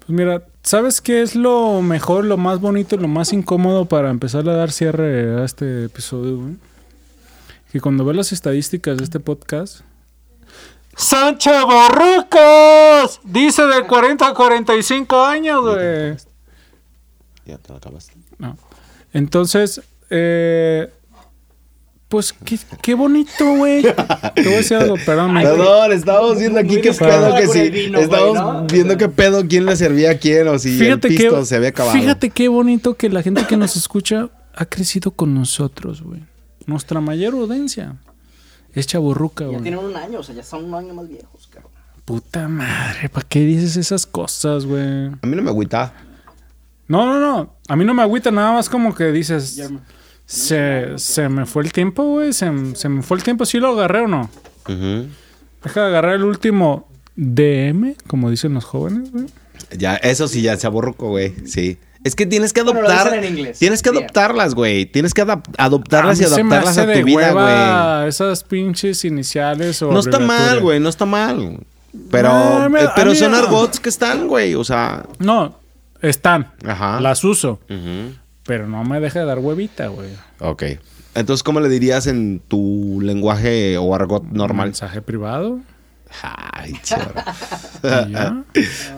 Pues 0.00 0.10
mira, 0.10 0.44
¿sabes 0.64 1.00
qué 1.00 1.22
es 1.22 1.36
lo 1.36 1.80
mejor, 1.80 2.24
lo 2.24 2.36
más 2.36 2.60
bonito 2.60 2.96
y 2.96 2.98
lo 2.98 3.06
más 3.08 3.32
incómodo 3.32 3.86
para 3.86 4.10
empezar 4.10 4.48
a 4.48 4.54
dar 4.54 4.72
cierre 4.72 5.40
a 5.40 5.44
este 5.44 5.84
episodio, 5.84 6.38
güey? 6.38 6.56
Que 7.70 7.80
cuando 7.80 8.04
ves 8.04 8.16
las 8.16 8.32
estadísticas 8.32 8.98
de 8.98 9.04
este 9.04 9.20
podcast... 9.20 9.82
¡Son 10.96 11.38
chavorrucos! 11.38 13.20
Dice 13.24 13.62
de 13.66 13.86
40 13.86 14.28
a 14.28 14.34
45 14.34 15.20
años, 15.24 15.62
güey. 15.62 16.16
Ya 17.46 17.58
te 17.58 17.70
lo 17.70 17.76
acabaste. 17.76 18.12
No. 18.38 18.56
Entonces, 19.12 19.80
eh, 20.10 20.90
Pues 22.08 22.32
qué, 22.32 22.58
qué 22.82 22.94
bonito, 22.94 23.56
güey. 23.56 23.82
Te 24.34 24.42
voy 24.44 24.52
a 24.52 24.56
decir 24.58 24.76
algo, 24.76 24.96
perdón. 25.04 25.34
Perdón, 25.34 25.92
estábamos 25.92 26.38
viendo 26.38 26.58
aquí 26.60 26.80
qué 26.82 26.92
pedo 26.92 27.34
que 27.36 27.46
sí. 27.48 27.68
güey, 27.70 28.02
Estábamos 28.02 28.34
¿no? 28.36 28.66
viendo 28.66 28.96
qué 28.98 29.08
pedo, 29.08 29.46
quién 29.48 29.64
le 29.64 29.74
servía 29.76 30.10
a 30.12 30.18
quién 30.18 30.46
o 30.48 30.58
si 30.58 30.78
Fíjate 30.78 31.08
el 31.08 31.16
que, 31.16 31.22
pisto 31.24 31.44
se 31.46 31.56
había 31.56 31.70
acabado. 31.70 31.96
fíjate 31.98 32.28
qué 32.30 32.48
bonito 32.48 32.94
que 32.94 33.08
la 33.08 33.22
gente 33.22 33.46
que 33.46 33.56
nos 33.56 33.76
escucha 33.76 34.28
ha 34.54 34.66
crecido 34.66 35.10
con 35.12 35.32
nosotros, 35.34 36.02
güey. 36.02 36.20
Nuestra 36.66 37.00
mayor 37.00 37.32
audiencia 37.34 37.96
es 38.74 38.86
chaburruca, 38.86 39.44
Ya 39.44 39.50
güey. 39.50 39.62
tienen 39.62 39.80
un 39.84 39.96
año, 39.96 40.20
o 40.20 40.22
sea, 40.22 40.34
ya 40.34 40.42
son 40.42 40.64
un 40.64 40.74
año 40.74 40.94
más 40.94 41.08
viejos, 41.08 41.48
cabrón. 41.52 41.70
Puta 42.04 42.48
madre, 42.48 43.08
¿para 43.08 43.26
qué 43.28 43.40
dices 43.40 43.76
esas 43.76 44.06
cosas, 44.06 44.66
güey? 44.66 45.06
A 45.22 45.26
mí 45.26 45.36
no 45.36 45.42
me 45.42 45.50
agüita. 45.50 45.92
No, 46.88 47.06
no, 47.06 47.18
no. 47.20 47.54
A 47.68 47.76
mí 47.76 47.84
no 47.84 47.94
me 47.94 48.02
agüita 48.02 48.30
nada 48.30 48.52
más 48.52 48.68
como 48.68 48.94
que 48.94 49.12
dices. 49.12 49.54
Ya 49.56 49.68
me- 49.68 49.80
Se, 50.26 50.98
se 50.98 51.28
me 51.28 51.46
fue 51.46 51.62
el 51.62 51.72
tiempo, 51.72 52.02
güey. 52.04 52.32
Se, 52.32 52.50
se 52.74 52.88
me 52.88 53.02
fue 53.02 53.16
el 53.18 53.22
tiempo. 53.22 53.44
¿Sí 53.46 53.58
lo 53.58 53.68
agarré 53.68 54.00
o 54.00 54.08
no? 54.08 54.30
Ujú. 54.68 55.06
Deja 55.62 55.80
de 55.82 55.86
agarrar 55.86 56.14
el 56.16 56.24
último 56.24 56.88
DM, 57.16 57.94
como 58.08 58.30
dicen 58.30 58.54
los 58.54 58.64
jóvenes, 58.64 59.12
güey. 59.12 59.26
Ya, 59.76 59.96
eso 59.96 60.28
sí, 60.28 60.42
ya 60.42 60.56
se 60.56 60.66
aborruco, 60.66 61.08
güey. 61.10 61.34
Sí. 61.46 61.78
Es 62.04 62.14
que 62.16 62.26
tienes 62.26 62.52
que 62.52 62.62
Bueno, 62.62 62.82
lo 62.82 62.88
adoptar. 62.88 63.12
dicen 63.12 63.24
en 63.24 63.38
inglés. 63.38 63.58
Tienes 63.58 63.82
que 63.82 63.90
Bien. 63.90 64.02
adoptarlas, 64.04 64.54
güey. 64.54 64.86
Tienes 64.86 65.14
que 65.14 65.22
adap- 65.24 65.44
adoptarlas 65.56 66.18
A 66.18 66.22
y 66.22 66.26
adaptarlas 66.26 66.78
a 66.78 66.82
tu 66.82 66.88
de 66.88 67.02
vida, 67.04 67.32
güey. 67.32 68.08
esas 68.08 68.42
pinches 68.44 69.04
iniciales 69.04 69.80
o 69.82 69.92
No 69.92 70.00
está 70.00 70.18
mal, 70.18 70.60
güey, 70.60 70.80
no 70.80 70.88
está 70.88 71.06
mal. 71.06 71.58
Pero, 72.10 72.30
No, 72.32 72.70
me- 72.70 72.80
eh, 72.80 72.86
a 72.86 72.94
pero 72.94 73.14
son 73.14 73.32
no. 73.32 73.38
argots 73.38 73.78
que 73.78 73.88
están, 73.88 74.26
güey. 74.26 74.54
O 74.54 74.64
sea, 74.64 75.04
No, 75.18 75.58
están. 76.00 76.50
ajá. 76.66 77.00
Las 77.00 77.22
uso. 77.22 77.60
Pero 78.44 78.66
no 78.66 78.82
me 78.82 78.98
deja 78.98 79.20
de 79.20 79.26
dar 79.26 79.38
huevita, 79.38 79.86
güey. 79.88 80.08
Ok. 80.40 80.62
Entonces, 81.14 81.42
¿cómo 81.44 81.60
le 81.60 81.68
dirías 81.68 82.06
en 82.06 82.40
tu 82.48 82.98
lenguaje 83.02 83.76
o 83.78 83.94
argot 83.94 84.24
normal? 84.24 84.68
Mensaje 84.68 85.02
privado. 85.02 85.60
Ay, 86.22 86.74
ya. 86.84 88.42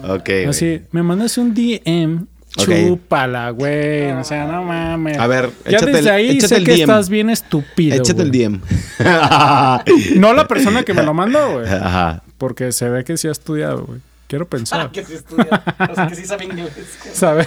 ok. 0.08 0.30
Así, 0.48 0.82
me 0.92 1.02
mandas 1.02 1.36
un 1.38 1.54
DM. 1.54 2.26
Chúpala, 2.56 3.50
güey. 3.50 4.12
O 4.12 4.24
sea, 4.24 4.46
no 4.46 4.62
mames. 4.62 5.18
A 5.18 5.26
ver, 5.26 5.50
ya 5.64 5.70
échate 5.78 5.86
desde 5.92 5.98
el- 6.00 6.08
ahí 6.14 6.30
échate 6.30 6.48
sé 6.48 6.56
el 6.56 6.64
que 6.64 6.72
DM. 6.72 6.80
estás 6.82 7.08
bien 7.08 7.30
estúpido. 7.30 7.96
Échate 7.96 8.22
el. 8.22 8.30
DM. 8.30 8.60
No 10.16 10.32
la 10.34 10.46
persona 10.48 10.82
que 10.84 10.94
me 10.94 11.02
lo 11.02 11.14
mandó, 11.14 11.54
güey. 11.54 11.66
Ajá. 11.68 12.22
Porque 12.38 12.72
se 12.72 12.88
ve 12.88 13.04
que 13.04 13.16
sí 13.16 13.28
ha 13.28 13.32
estudiado, 13.32 13.84
güey. 13.84 14.00
Quiero 14.28 14.46
pensar. 14.48 14.90
que 14.90 15.04
sí 15.04 15.14
estudia, 15.14 15.62
o 15.90 15.94
sea, 15.94 16.06
que 16.08 16.14
sí 16.16 16.24
sabe 16.24 16.44
inglés. 16.44 16.70
¿Sabes? 17.12 17.46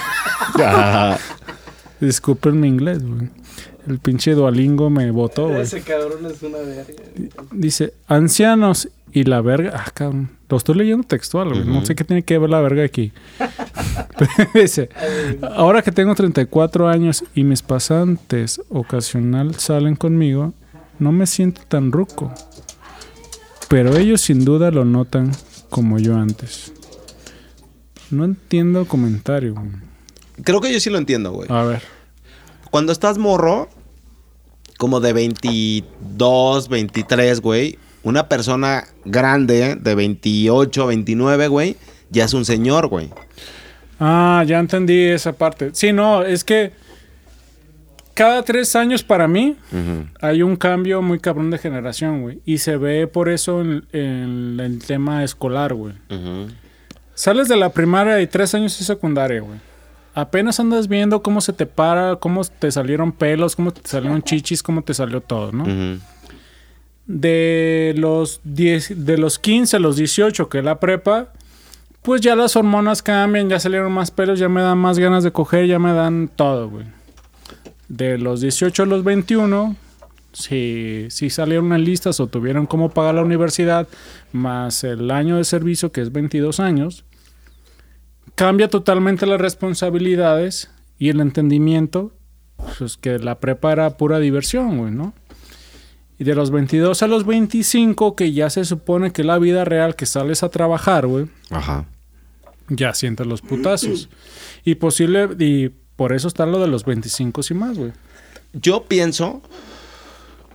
Ajá. 0.56 1.18
Disculpen 2.00 2.60
mi 2.60 2.68
inglés, 2.68 3.00
güey. 3.04 3.30
El 3.88 4.00
pinche 4.00 4.34
Duolingo 4.34 4.90
me 4.90 5.10
votó, 5.12 5.48
güey. 5.48 5.62
Ese 5.62 5.82
cabrón 5.82 6.26
es 6.26 6.42
una 6.44 6.58
verga. 6.60 6.84
Dice, 7.52 7.94
ancianos 8.08 8.90
y 9.14 9.24
la 9.24 9.42
verga. 9.42 9.72
Ah, 9.86 9.90
cabrón. 9.94 10.30
Lo 10.50 10.56
estoy 10.58 10.76
leyendo 10.76 11.06
textual, 11.06 11.50
güey. 11.50 11.66
No 11.66 11.86
sé 11.86 11.94
qué 11.94 12.06
tiene 12.06 12.24
que 12.24 12.38
ver 12.38 12.50
la 12.50 12.62
verga 12.62 12.84
aquí. 12.84 13.12
Dice, 14.54 14.90
ahora 15.42 15.82
que 15.82 15.92
tengo 15.92 16.16
34 16.16 16.88
años 16.88 17.26
y 17.36 17.44
mis 17.44 17.62
pasantes 17.62 18.62
ocasional 18.70 19.56
salen 19.56 19.96
conmigo, 19.98 20.54
no 21.00 21.12
me 21.12 21.28
siento 21.28 21.62
tan 21.68 21.92
ruco. 21.92 22.32
Pero 23.68 23.98
ellos 23.98 24.22
sin 24.22 24.46
duda 24.46 24.72
lo 24.72 24.86
notan 24.86 25.32
como 25.70 26.00
yo 26.00 26.16
antes. 26.16 26.72
No 28.10 28.24
entiendo 28.24 28.80
el 28.80 28.88
comentario. 28.88 29.54
güey. 29.54 29.68
Creo 30.44 30.62
que 30.62 30.72
yo 30.72 30.80
sí 30.80 30.90
lo 30.90 30.98
entiendo, 30.98 31.34
güey. 31.34 31.52
A 31.52 31.64
ver. 31.64 31.82
Cuando 32.72 32.94
estás 32.94 33.18
morro, 33.18 33.68
como 34.78 35.02
de 35.02 35.12
22, 35.12 36.70
23, 36.70 37.42
güey, 37.42 37.78
una 38.04 38.28
persona 38.30 38.86
grande 39.06 39.76
de 39.76 39.96
28, 39.96 40.88
29, 40.88 41.48
güey, 41.48 41.76
ya 42.10 42.26
es 42.26 42.34
un 42.34 42.46
señor, 42.46 42.88
güey. 42.88 43.10
Ah, 44.00 44.44
ya 44.46 44.60
entendí 44.60 45.06
esa 45.06 45.34
parte. 45.34 45.72
Sí, 45.74 45.92
no, 45.92 46.24
es 46.24 46.44
que 46.44 46.72
cada 48.14 48.44
tres 48.44 48.76
años 48.76 49.04
para 49.04 49.28
mí 49.28 49.56
hay 50.22 50.42
un 50.42 50.56
cambio 50.56 51.02
muy 51.02 51.20
cabrón 51.20 51.52
de 51.52 51.58
generación, 51.58 52.22
güey. 52.22 52.40
Y 52.46 52.60
se 52.60 52.78
ve 52.78 53.08
por 53.08 53.30
eso 53.30 53.62
en, 53.62 53.86
en 53.92 54.60
el 54.60 54.80
tema 54.80 55.24
escolar, 55.24 55.74
güey. 55.74 55.94
Sales 57.14 57.48
de 57.48 57.56
la 57.58 57.70
primaria 57.70 58.22
y 58.22 58.28
tres 58.28 58.54
años 58.56 58.78
de 58.78 58.86
secundaria, 58.86 59.42
güey. 59.42 59.60
Apenas 60.14 60.60
andas 60.60 60.88
viendo 60.88 61.22
cómo 61.22 61.42
se 61.42 61.54
te 61.54 61.68
para, 61.68 62.16
cómo 62.16 62.44
te 62.44 62.72
salieron 62.72 63.12
pelos, 63.12 63.56
cómo 63.56 63.72
te 63.72 63.88
salieron 63.88 64.24
chichis, 64.24 64.64
cómo 64.64 64.82
te 64.82 64.96
salió 64.96 65.22
todo, 65.22 65.52
¿no? 65.52 66.00
De 67.08 67.94
los 67.98 68.42
10, 68.44 69.06
de 69.06 69.18
los 69.18 69.40
15 69.40 69.78
a 69.78 69.80
los 69.80 69.96
18 69.96 70.50
que 70.50 70.60
es 70.60 70.64
la 70.64 70.80
prepa, 70.80 71.32
pues 72.02 72.22
ya 72.22 72.36
las 72.36 72.56
hormonas 72.56 73.02
cambian, 73.02 73.50
ya 73.50 73.60
salieron 73.60 73.92
más 73.92 74.12
pelos, 74.12 74.40
ya 74.40 74.50
me 74.50 74.62
dan 74.62 74.78
más 74.78 75.00
ganas 75.00 75.24
de 75.24 75.32
coger, 75.32 75.68
ya 75.68 75.80
me 75.80 75.94
dan 75.94 76.30
todo, 76.34 76.70
güey. 76.70 76.86
De 77.90 78.18
los 78.18 78.42
18 78.42 78.84
a 78.84 78.86
los 78.86 79.04
21, 79.04 79.76
si, 80.34 81.08
si 81.10 81.30
salieron 81.30 81.74
en 81.74 81.84
listas 81.84 82.20
o 82.20 82.28
tuvieron 82.28 82.66
cómo 82.66 82.90
pagar 82.90 83.16
la 83.16 83.24
universidad, 83.24 83.88
más 84.32 84.84
el 84.84 85.10
año 85.12 85.38
de 85.38 85.44
servicio, 85.44 85.92
que 85.92 86.02
es 86.02 86.12
22 86.12 86.60
años, 86.60 87.06
cambia 88.36 88.70
totalmente 88.70 89.26
las 89.26 89.42
responsabilidades 89.42 90.70
y 91.00 91.10
el 91.10 91.20
entendimiento, 91.20 92.14
pues 92.78 92.98
que 92.98 93.20
la 93.20 93.40
prepa 93.40 93.72
era 93.72 93.98
pura 93.98 94.20
diversión, 94.20 94.78
güey, 94.78 94.92
¿no? 94.92 95.14
Y 96.20 96.24
de 96.24 96.34
los 96.36 96.50
22 96.52 97.04
a 97.04 97.08
los 97.08 97.26
25, 97.26 98.16
que 98.16 98.32
ya 98.34 98.50
se 98.50 98.66
supone 98.66 99.12
que 99.12 99.24
la 99.24 99.38
vida 99.38 99.66
real 99.66 99.96
que 99.96 100.06
sales 100.06 100.42
a 100.44 100.50
trabajar, 100.50 101.06
güey, 101.06 101.28
Ajá. 101.52 101.86
ya 102.70 102.94
sientes 102.94 103.28
los 103.28 103.42
putazos. 103.42 104.10
Y 104.66 104.76
posible, 104.76 105.30
y 105.40 105.70
por 105.96 106.14
eso 106.14 106.28
está 106.28 106.46
lo 106.46 106.60
de 106.60 106.68
los 106.68 106.86
25 106.86 107.42
y 107.50 107.54
más, 107.54 107.78
güey. 107.78 107.92
Yo 108.54 108.86
pienso, 108.86 109.42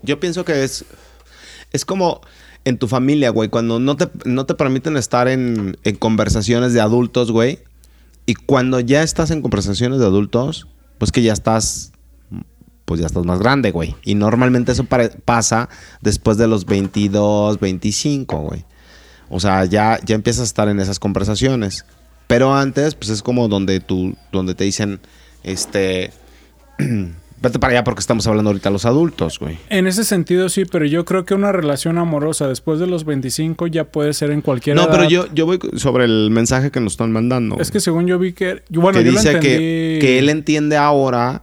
yo 0.02 0.18
pienso 0.18 0.44
que 0.44 0.64
es, 0.64 0.84
es 1.72 1.84
como 1.84 2.20
en 2.64 2.78
tu 2.78 2.88
familia, 2.88 3.30
güey, 3.30 3.48
cuando 3.48 3.78
no 3.78 3.96
te, 3.96 4.08
no 4.24 4.46
te 4.46 4.54
permiten 4.54 4.96
estar 4.96 5.28
en, 5.28 5.76
en 5.84 5.96
conversaciones 5.96 6.72
de 6.72 6.80
adultos, 6.80 7.30
güey, 7.30 7.60
y 8.26 8.34
cuando 8.34 8.80
ya 8.80 9.02
estás 9.02 9.30
en 9.30 9.42
conversaciones 9.42 9.98
de 9.98 10.06
adultos, 10.06 10.66
pues 10.98 11.10
que 11.12 11.22
ya 11.22 11.32
estás, 11.32 11.91
pues 12.92 13.00
ya 13.00 13.06
estás 13.06 13.24
más 13.24 13.38
grande, 13.38 13.70
güey. 13.70 13.96
Y 14.04 14.14
normalmente 14.14 14.72
eso 14.72 14.84
pasa 15.24 15.70
después 16.02 16.36
de 16.36 16.46
los 16.46 16.66
22, 16.66 17.58
25, 17.58 18.36
güey. 18.36 18.66
O 19.30 19.40
sea, 19.40 19.64
ya, 19.64 19.98
ya 20.04 20.14
empiezas 20.14 20.40
a 20.42 20.44
estar 20.44 20.68
en 20.68 20.78
esas 20.78 20.98
conversaciones. 20.98 21.86
Pero 22.26 22.54
antes, 22.54 22.94
pues 22.94 23.08
es 23.08 23.22
como 23.22 23.48
donde 23.48 23.80
tú, 23.80 24.14
donde 24.30 24.54
te 24.54 24.64
dicen, 24.64 25.00
este, 25.42 26.10
vete 27.40 27.58
para 27.58 27.72
allá 27.72 27.82
porque 27.82 28.00
estamos 28.00 28.26
hablando 28.26 28.50
ahorita 28.50 28.68
los 28.68 28.84
adultos, 28.84 29.38
güey. 29.38 29.56
En 29.70 29.86
ese 29.86 30.04
sentido 30.04 30.50
sí, 30.50 30.66
pero 30.66 30.84
yo 30.84 31.06
creo 31.06 31.24
que 31.24 31.32
una 31.32 31.50
relación 31.50 31.96
amorosa 31.96 32.46
después 32.46 32.78
de 32.78 32.86
los 32.86 33.06
25 33.06 33.68
ya 33.68 33.84
puede 33.84 34.12
ser 34.12 34.32
en 34.32 34.42
cualquier 34.42 34.76
No, 34.76 34.82
edad. 34.82 34.90
pero 34.90 35.08
yo, 35.08 35.32
yo 35.32 35.46
voy 35.46 35.58
sobre 35.76 36.04
el 36.04 36.28
mensaje 36.30 36.70
que 36.70 36.80
nos 36.80 36.92
están 36.92 37.10
mandando. 37.10 37.56
Es 37.58 37.70
que 37.70 37.80
según 37.80 38.06
yo 38.06 38.18
vi 38.18 38.34
que... 38.34 38.62
Bueno, 38.68 38.98
que 38.98 39.06
yo 39.06 39.12
lo 39.12 39.16
dice 39.18 39.30
entendí 39.30 39.48
que, 39.48 39.98
que 39.98 40.18
él 40.18 40.28
entiende 40.28 40.76
ahora 40.76 41.40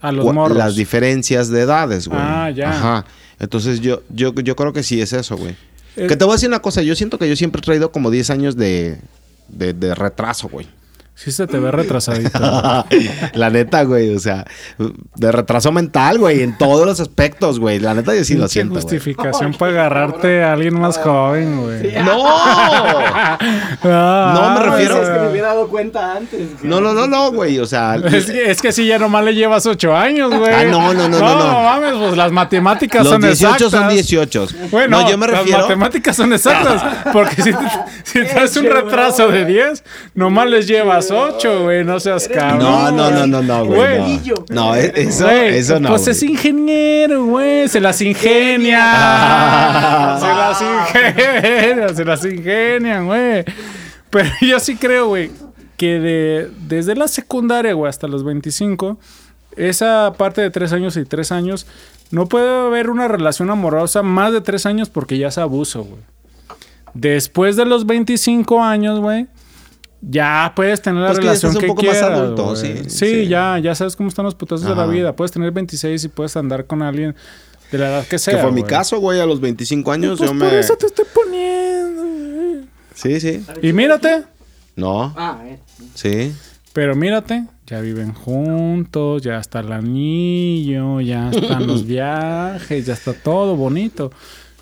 a 0.00 0.12
los 0.12 0.24
morros. 0.32 0.56
las 0.56 0.76
diferencias 0.76 1.48
de 1.48 1.60
edades, 1.62 2.08
güey. 2.08 2.20
Ah, 2.22 2.50
ya. 2.50 2.70
Ajá. 2.70 3.04
Entonces 3.38 3.80
yo, 3.80 4.02
yo, 4.10 4.34
yo 4.34 4.56
creo 4.56 4.72
que 4.72 4.82
sí 4.82 5.00
es 5.00 5.12
eso, 5.12 5.36
güey. 5.36 5.54
Es- 5.96 6.08
Que 6.08 6.16
te 6.16 6.24
voy 6.24 6.32
a 6.32 6.36
decir 6.36 6.48
una 6.48 6.60
cosa, 6.62 6.82
yo 6.82 6.94
siento 6.96 7.18
que 7.18 7.28
yo 7.28 7.36
siempre 7.36 7.60
he 7.60 7.64
traído 7.64 7.90
como 7.92 8.10
10 8.10 8.30
años 8.30 8.56
de, 8.56 8.98
de, 9.48 9.72
de 9.72 9.94
retraso, 9.94 10.48
güey. 10.48 10.66
Sí 11.14 11.32
se 11.32 11.46
te 11.46 11.58
ve 11.58 11.70
retrasadito. 11.70 12.38
La 13.34 13.50
neta, 13.50 13.82
güey, 13.82 14.14
o 14.14 14.18
sea, 14.18 14.46
de 15.16 15.30
retraso 15.32 15.70
mental, 15.70 16.18
güey, 16.18 16.42
en 16.42 16.56
todos 16.56 16.86
los 16.86 16.98
aspectos, 16.98 17.60
güey. 17.60 17.78
La 17.78 17.92
neta 17.92 18.14
yo 18.14 18.24
sí 18.24 18.36
lo 18.36 18.48
siento, 18.48 18.72
güey. 18.74 18.82
justificación 18.82 19.52
para 19.52 19.72
agarrarte 19.72 20.42
a 20.42 20.54
alguien 20.54 20.80
más 20.80 20.96
joven, 20.96 21.60
güey. 21.60 21.92
¡No! 22.02 22.24
Ah, 22.26 23.38
No, 24.34 24.50
me 24.60 24.70
refiero- 24.70 25.02
Es 25.02 25.10
que 25.10 25.18
me 25.18 25.28
hubiera 25.30 25.48
dado 25.48 25.68
cuenta 25.68 26.16
antes. 26.16 26.40
güey. 26.58 26.70
No, 26.70 26.80
no, 26.80 26.94
no, 26.94 27.06
no, 27.06 27.30
güey, 27.32 27.58
o 27.58 27.66
sea... 27.66 27.96
Es 28.10 28.26
que, 28.26 28.50
es 28.50 28.60
que 28.62 28.72
si 28.72 28.86
ya 28.86 28.98
nomás 28.98 29.24
le 29.24 29.34
llevas 29.34 29.66
ocho 29.66 29.94
años, 29.96 30.32
güey. 30.34 30.52
Ah, 30.52 30.64
no, 30.64 30.92
no, 30.94 31.08
no, 31.08 31.18
no, 31.18 31.34
no. 31.38 31.62
mames, 31.62 31.94
pues 31.94 32.16
las 32.16 32.32
matemáticas 32.32 33.02
Los 33.04 33.12
son 33.12 33.20
18 33.22 33.52
exactas. 33.66 33.70
son 33.80 33.88
18. 33.90 34.46
Bueno, 34.70 35.00
no, 35.02 35.10
yo 35.10 35.18
me 35.18 35.26
refiero... 35.26 35.58
las 35.58 35.68
matemáticas 35.68 36.16
son 36.16 36.32
exactas. 36.32 36.82
Porque 37.12 37.42
si, 37.42 37.52
si 38.04 38.24
traes 38.24 38.56
un 38.56 38.66
retraso 38.66 39.28
de 39.28 39.44
10, 39.44 39.84
nomás 40.14 40.48
les 40.48 40.66
llevas 40.66 40.99
8, 41.08 41.62
güey. 41.62 41.84
No 41.84 42.00
seas 42.00 42.26
cabrón. 42.26 42.58
No, 42.58 42.90
no, 42.90 43.10
no, 43.10 43.26
no, 43.26 43.42
no, 43.42 43.64
güey. 43.66 44.20
No, 44.50 44.72
no 44.72 44.74
e- 44.74 44.92
eso, 44.96 45.24
Güey, 45.24 45.56
eso 45.56 45.78
no. 45.78 45.90
Pues 45.90 46.08
es 46.08 46.20
ingeniero, 46.24 47.24
güey. 47.26 47.68
Se 47.68 47.80
las 47.80 48.00
ingenia. 48.00 48.82
se 50.20 50.26
las 50.26 50.60
ingenia. 50.62 51.88
Se 51.94 52.04
las 52.04 52.24
ingenian, 52.24 53.06
güey. 53.06 53.44
Pero 54.10 54.28
yo 54.40 54.58
sí 54.58 54.74
creo, 54.76 55.06
güey, 55.08 55.30
que 55.76 56.00
de, 56.00 56.50
desde 56.66 56.96
la 56.96 57.06
secundaria, 57.08 57.72
güey, 57.74 57.88
hasta 57.88 58.08
los 58.08 58.24
25, 58.24 58.98
esa 59.56 60.12
parte 60.16 60.40
de 60.40 60.50
tres 60.50 60.72
años 60.72 60.96
y 60.96 61.04
tres 61.04 61.32
años 61.32 61.66
No 62.10 62.26
puede 62.26 62.66
haber 62.66 62.90
una 62.90 63.08
relación 63.08 63.50
amorosa 63.50 64.02
más 64.02 64.32
de 64.32 64.40
tres 64.40 64.66
años 64.66 64.88
porque 64.90 65.18
ya 65.18 65.28
es 65.28 65.38
abuso, 65.38 65.84
güey. 65.84 66.02
Después 66.92 67.54
de 67.56 67.64
los 67.66 67.86
25 67.86 68.62
años, 68.62 68.98
güey, 68.98 69.28
ya 70.02 70.52
puedes 70.56 70.80
tener 70.82 71.00
la 71.02 71.08
Pues 71.08 71.18
que 71.18 71.24
ya 71.24 71.30
relación 71.30 71.50
estás 71.52 71.56
un 71.56 71.60
que 71.60 71.66
poco 71.68 71.82
más 71.82 71.92
quieras, 71.98 72.18
adulto, 72.18 72.44
güey. 72.46 72.56
sí, 72.56 72.74
sí, 72.84 72.90
sí. 72.90 73.28
ya, 73.28 73.58
ya 73.58 73.74
sabes 73.74 73.96
cómo 73.96 74.08
están 74.08 74.24
los 74.24 74.34
putazos 74.34 74.62
de 74.66 74.74
la 74.74 74.82
Ajá. 74.84 74.90
vida. 74.92 75.16
Puedes 75.16 75.30
tener 75.32 75.50
26 75.52 76.04
y 76.04 76.08
puedes 76.08 76.36
andar 76.36 76.64
con 76.66 76.82
alguien 76.82 77.14
de 77.70 77.78
la 77.78 77.88
edad 77.88 78.06
que 78.06 78.18
sea. 78.18 78.36
que 78.36 78.42
fue 78.42 78.52
mi 78.52 78.62
caso, 78.62 78.98
güey, 78.98 79.20
a 79.20 79.26
los 79.26 79.40
25 79.40 79.92
años 79.92 80.18
Pues 80.18 80.30
yo 80.30 80.38
por 80.38 80.50
me... 80.50 80.58
eso 80.58 80.76
te 80.76 80.86
estoy 80.86 81.04
poniendo. 81.14 82.02
güey. 82.02 82.68
Sí, 82.94 83.20
sí. 83.20 83.44
Y 83.62 83.72
mírate, 83.72 84.24
No, 84.76 85.12
Ah, 85.16 85.38
eh. 85.44 85.58
sí. 85.94 86.32
pero 86.72 86.94
mírate, 86.96 87.44
ya 87.66 87.80
viven 87.80 88.12
juntos, 88.14 89.22
ya 89.22 89.38
está 89.38 89.60
el 89.60 89.72
anillo, 89.72 91.00
ya 91.00 91.30
están 91.30 91.66
los 91.66 91.86
viajes, 91.86 92.86
ya 92.86 92.94
está 92.94 93.12
todo 93.12 93.54
bonito. 93.56 94.10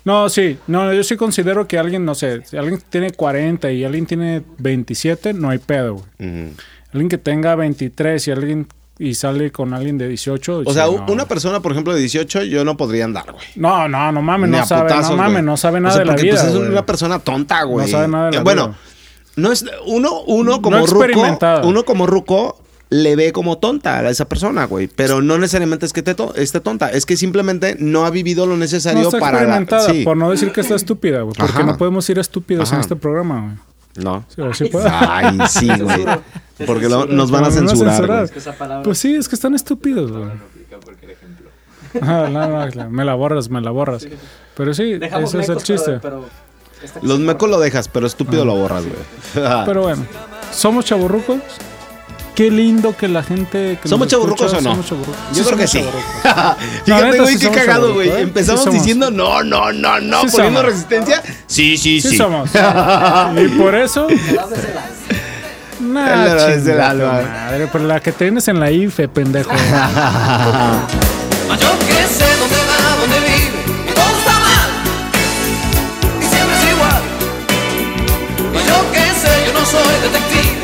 No, 0.05 0.29
sí, 0.29 0.57
no, 0.67 0.93
yo 0.93 1.03
sí 1.03 1.15
considero 1.17 1.67
que 1.67 1.77
alguien, 1.77 2.05
no 2.05 2.15
sé, 2.15 2.43
si 2.45 2.57
alguien 2.57 2.81
tiene 2.89 3.11
40 3.11 3.71
y 3.71 3.83
alguien 3.83 4.05
tiene 4.05 4.41
27, 4.57 5.33
no 5.33 5.49
hay 5.49 5.57
pedo, 5.59 5.95
güey. 6.17 6.49
Alguien 6.93 7.09
que 7.09 7.17
tenga 7.17 7.55
23 7.55 8.27
y 8.27 8.31
alguien 8.31 8.67
y 8.97 9.13
sale 9.15 9.51
con 9.51 9.73
alguien 9.73 9.97
de 9.97 10.07
18. 10.09 10.63
O 10.65 10.73
sea, 10.73 10.85
no. 10.87 11.05
una 11.09 11.25
persona, 11.25 11.59
por 11.61 11.71
ejemplo, 11.71 11.93
de 11.93 11.99
18, 12.01 12.43
yo 12.43 12.65
no 12.65 12.75
podría 12.77 13.05
andar, 13.05 13.31
güey. 13.31 13.45
No, 13.55 13.87
no, 13.87 14.11
no 14.11 14.21
mames, 14.21 14.49
no 14.49 14.65
sabe, 14.65 14.83
putazos, 14.89 15.11
no 15.11 15.17
mames, 15.17 15.43
no 15.43 15.55
sabe 15.57 15.77
O 15.77 15.81
nada 15.81 15.95
sea, 15.95 15.99
de 16.01 16.05
la 16.05 16.15
vida. 16.15 16.33
Pues 16.35 16.43
es 16.45 16.55
una 16.55 16.85
persona 16.85 17.19
tonta, 17.19 17.63
güey. 17.63 17.87
sabe 17.87 18.07
nada 18.07 18.25
de 18.25 18.31
la 18.33 18.37
Eh, 18.39 18.43
Bueno, 18.43 18.67
vida. 18.69 18.77
no 19.37 19.51
es 19.51 19.63
uno, 19.85 20.21
uno 20.23 20.61
como 20.61 20.77
No 20.79 20.85
ruco, 20.85 21.37
uno 21.63 21.85
como 21.85 22.07
ruco 22.07 22.61
le 22.91 23.15
ve 23.15 23.31
como 23.31 23.57
tonta 23.59 23.99
a 23.99 24.09
esa 24.09 24.25
persona, 24.25 24.65
güey. 24.65 24.87
Pero 24.87 25.21
no 25.21 25.37
necesariamente 25.37 25.85
es 25.85 25.93
que 25.93 26.01
te 26.01 26.15
to- 26.15 26.33
esté 26.35 26.59
tonta, 26.59 26.89
es 26.91 27.05
que 27.05 27.17
simplemente 27.17 27.75
no 27.79 28.05
ha 28.05 28.09
vivido 28.09 28.45
lo 28.45 28.53
No 28.53 28.59
necesario 28.59 29.03
está 29.03 29.19
para 29.19 29.31
la- 29.33 29.39
experimentada, 29.43 29.89
sí. 29.93 30.03
por 30.03 30.17
no 30.17 30.29
decir 30.31 30.51
que 30.51 30.61
está 30.61 30.75
estúpida, 30.75 31.21
güey. 31.21 31.35
Porque 31.37 31.51
Ajá. 31.53 31.63
no 31.63 31.77
podemos 31.77 32.09
ir 32.09 32.17
estúpidos 32.19 32.71
en 32.73 32.79
este 32.79 32.95
programa, 32.95 33.41
güey. 33.41 33.55
No. 34.05 34.23
Sí, 34.29 34.41
sí. 34.53 34.69
Ay, 34.89 35.37
sí, 35.49 35.67
güey. 35.81 36.05
Porque 36.65 36.87
lo- 36.89 37.05
nos 37.05 37.31
van 37.31 37.43
a 37.45 37.49
Nos 37.49 37.55
van 37.79 37.89
a 37.89 37.91
censurar. 37.95 38.23
Es 38.25 38.31
que 38.31 38.39
esa 38.39 38.53
palabra. 38.53 38.83
Pues 38.83 38.97
sí, 38.97 39.13
es 39.15 39.27
que 39.29 39.35
están 39.35 39.53
estúpidos, 39.55 40.11
güey. 40.11 40.25
Ah, 42.01 42.27
no, 42.31 42.47
no, 42.47 42.67
no, 42.69 42.89
me 42.89 43.03
la 43.03 43.15
borras, 43.15 43.49
me 43.49 43.61
la 43.61 43.71
borras. 43.71 44.07
Pero 44.55 44.73
sí, 44.73 44.97
Dejamos 44.99 45.33
ese 45.33 45.43
es 45.43 45.49
el 45.49 45.57
chiste. 45.63 45.99
Pero, 46.01 46.25
pero 46.93 47.05
Los 47.05 47.19
mecos 47.19 47.49
lo 47.49 47.59
dejas, 47.59 47.87
pero 47.87 48.05
estúpido 48.07 48.45
lo 48.45 48.55
borras, 48.55 48.83
güey. 48.83 49.47
Pero 49.65 49.81
bueno, 49.83 50.05
¿somos 50.51 50.85
chaburrucos? 50.85 51.37
qué 52.39 52.49
lindo 52.49 52.95
que 52.95 53.09
la 53.09 53.21
gente. 53.21 53.77
Que 53.81 53.89
¿Somos 53.89 54.07
chaburrucos 54.07 54.53
o 54.53 54.61
no? 54.61 54.81
Yo 55.33 55.43
creo 55.43 55.57
que 55.57 55.67
sí. 55.67 55.83
Fíjate, 56.85 57.19
güey, 57.19 57.37
qué 57.37 57.49
cagado, 57.49 57.93
güey. 57.93 58.07
¿eh? 58.07 58.21
Empezamos 58.21 58.63
sí 58.63 58.69
diciendo 58.69 59.11
no, 59.11 59.43
no, 59.43 59.73
no, 59.73 59.99
no, 59.99 60.21
poniendo 60.21 60.61
somos. 60.61 60.63
resistencia. 60.63 61.21
Sí, 61.47 61.77
sí, 61.77 61.99
sí. 61.99 62.11
Sí 62.11 62.17
somos. 62.17 62.49
y 62.55 63.47
por 63.57 63.75
eso. 63.75 64.07
Nah, 65.81 66.15
no, 66.15 66.47
es 66.47 66.63
del 66.63 66.79
alma. 66.79 67.23
Madre, 67.23 67.67
por 67.67 67.81
la 67.81 67.99
que 67.99 68.13
tienes 68.13 68.47
en 68.47 68.61
la 68.61 68.71
IFE, 68.71 69.09
pendejo. 69.09 69.51
Que 69.51 69.57
sé 69.57 69.65
dónde 72.39 72.55
va, 72.55 72.95
dónde 73.01 73.19
vive, 73.19 73.51
mal. 74.25 74.69
Y 76.21 76.23
siempre 76.23 76.55
es 76.55 76.63
igual. 76.71 77.01
Que 78.93 79.13
sé, 79.19 79.27
yo 79.45 79.51
no 79.59 79.65
soy 79.65 79.99
detective. 80.03 80.58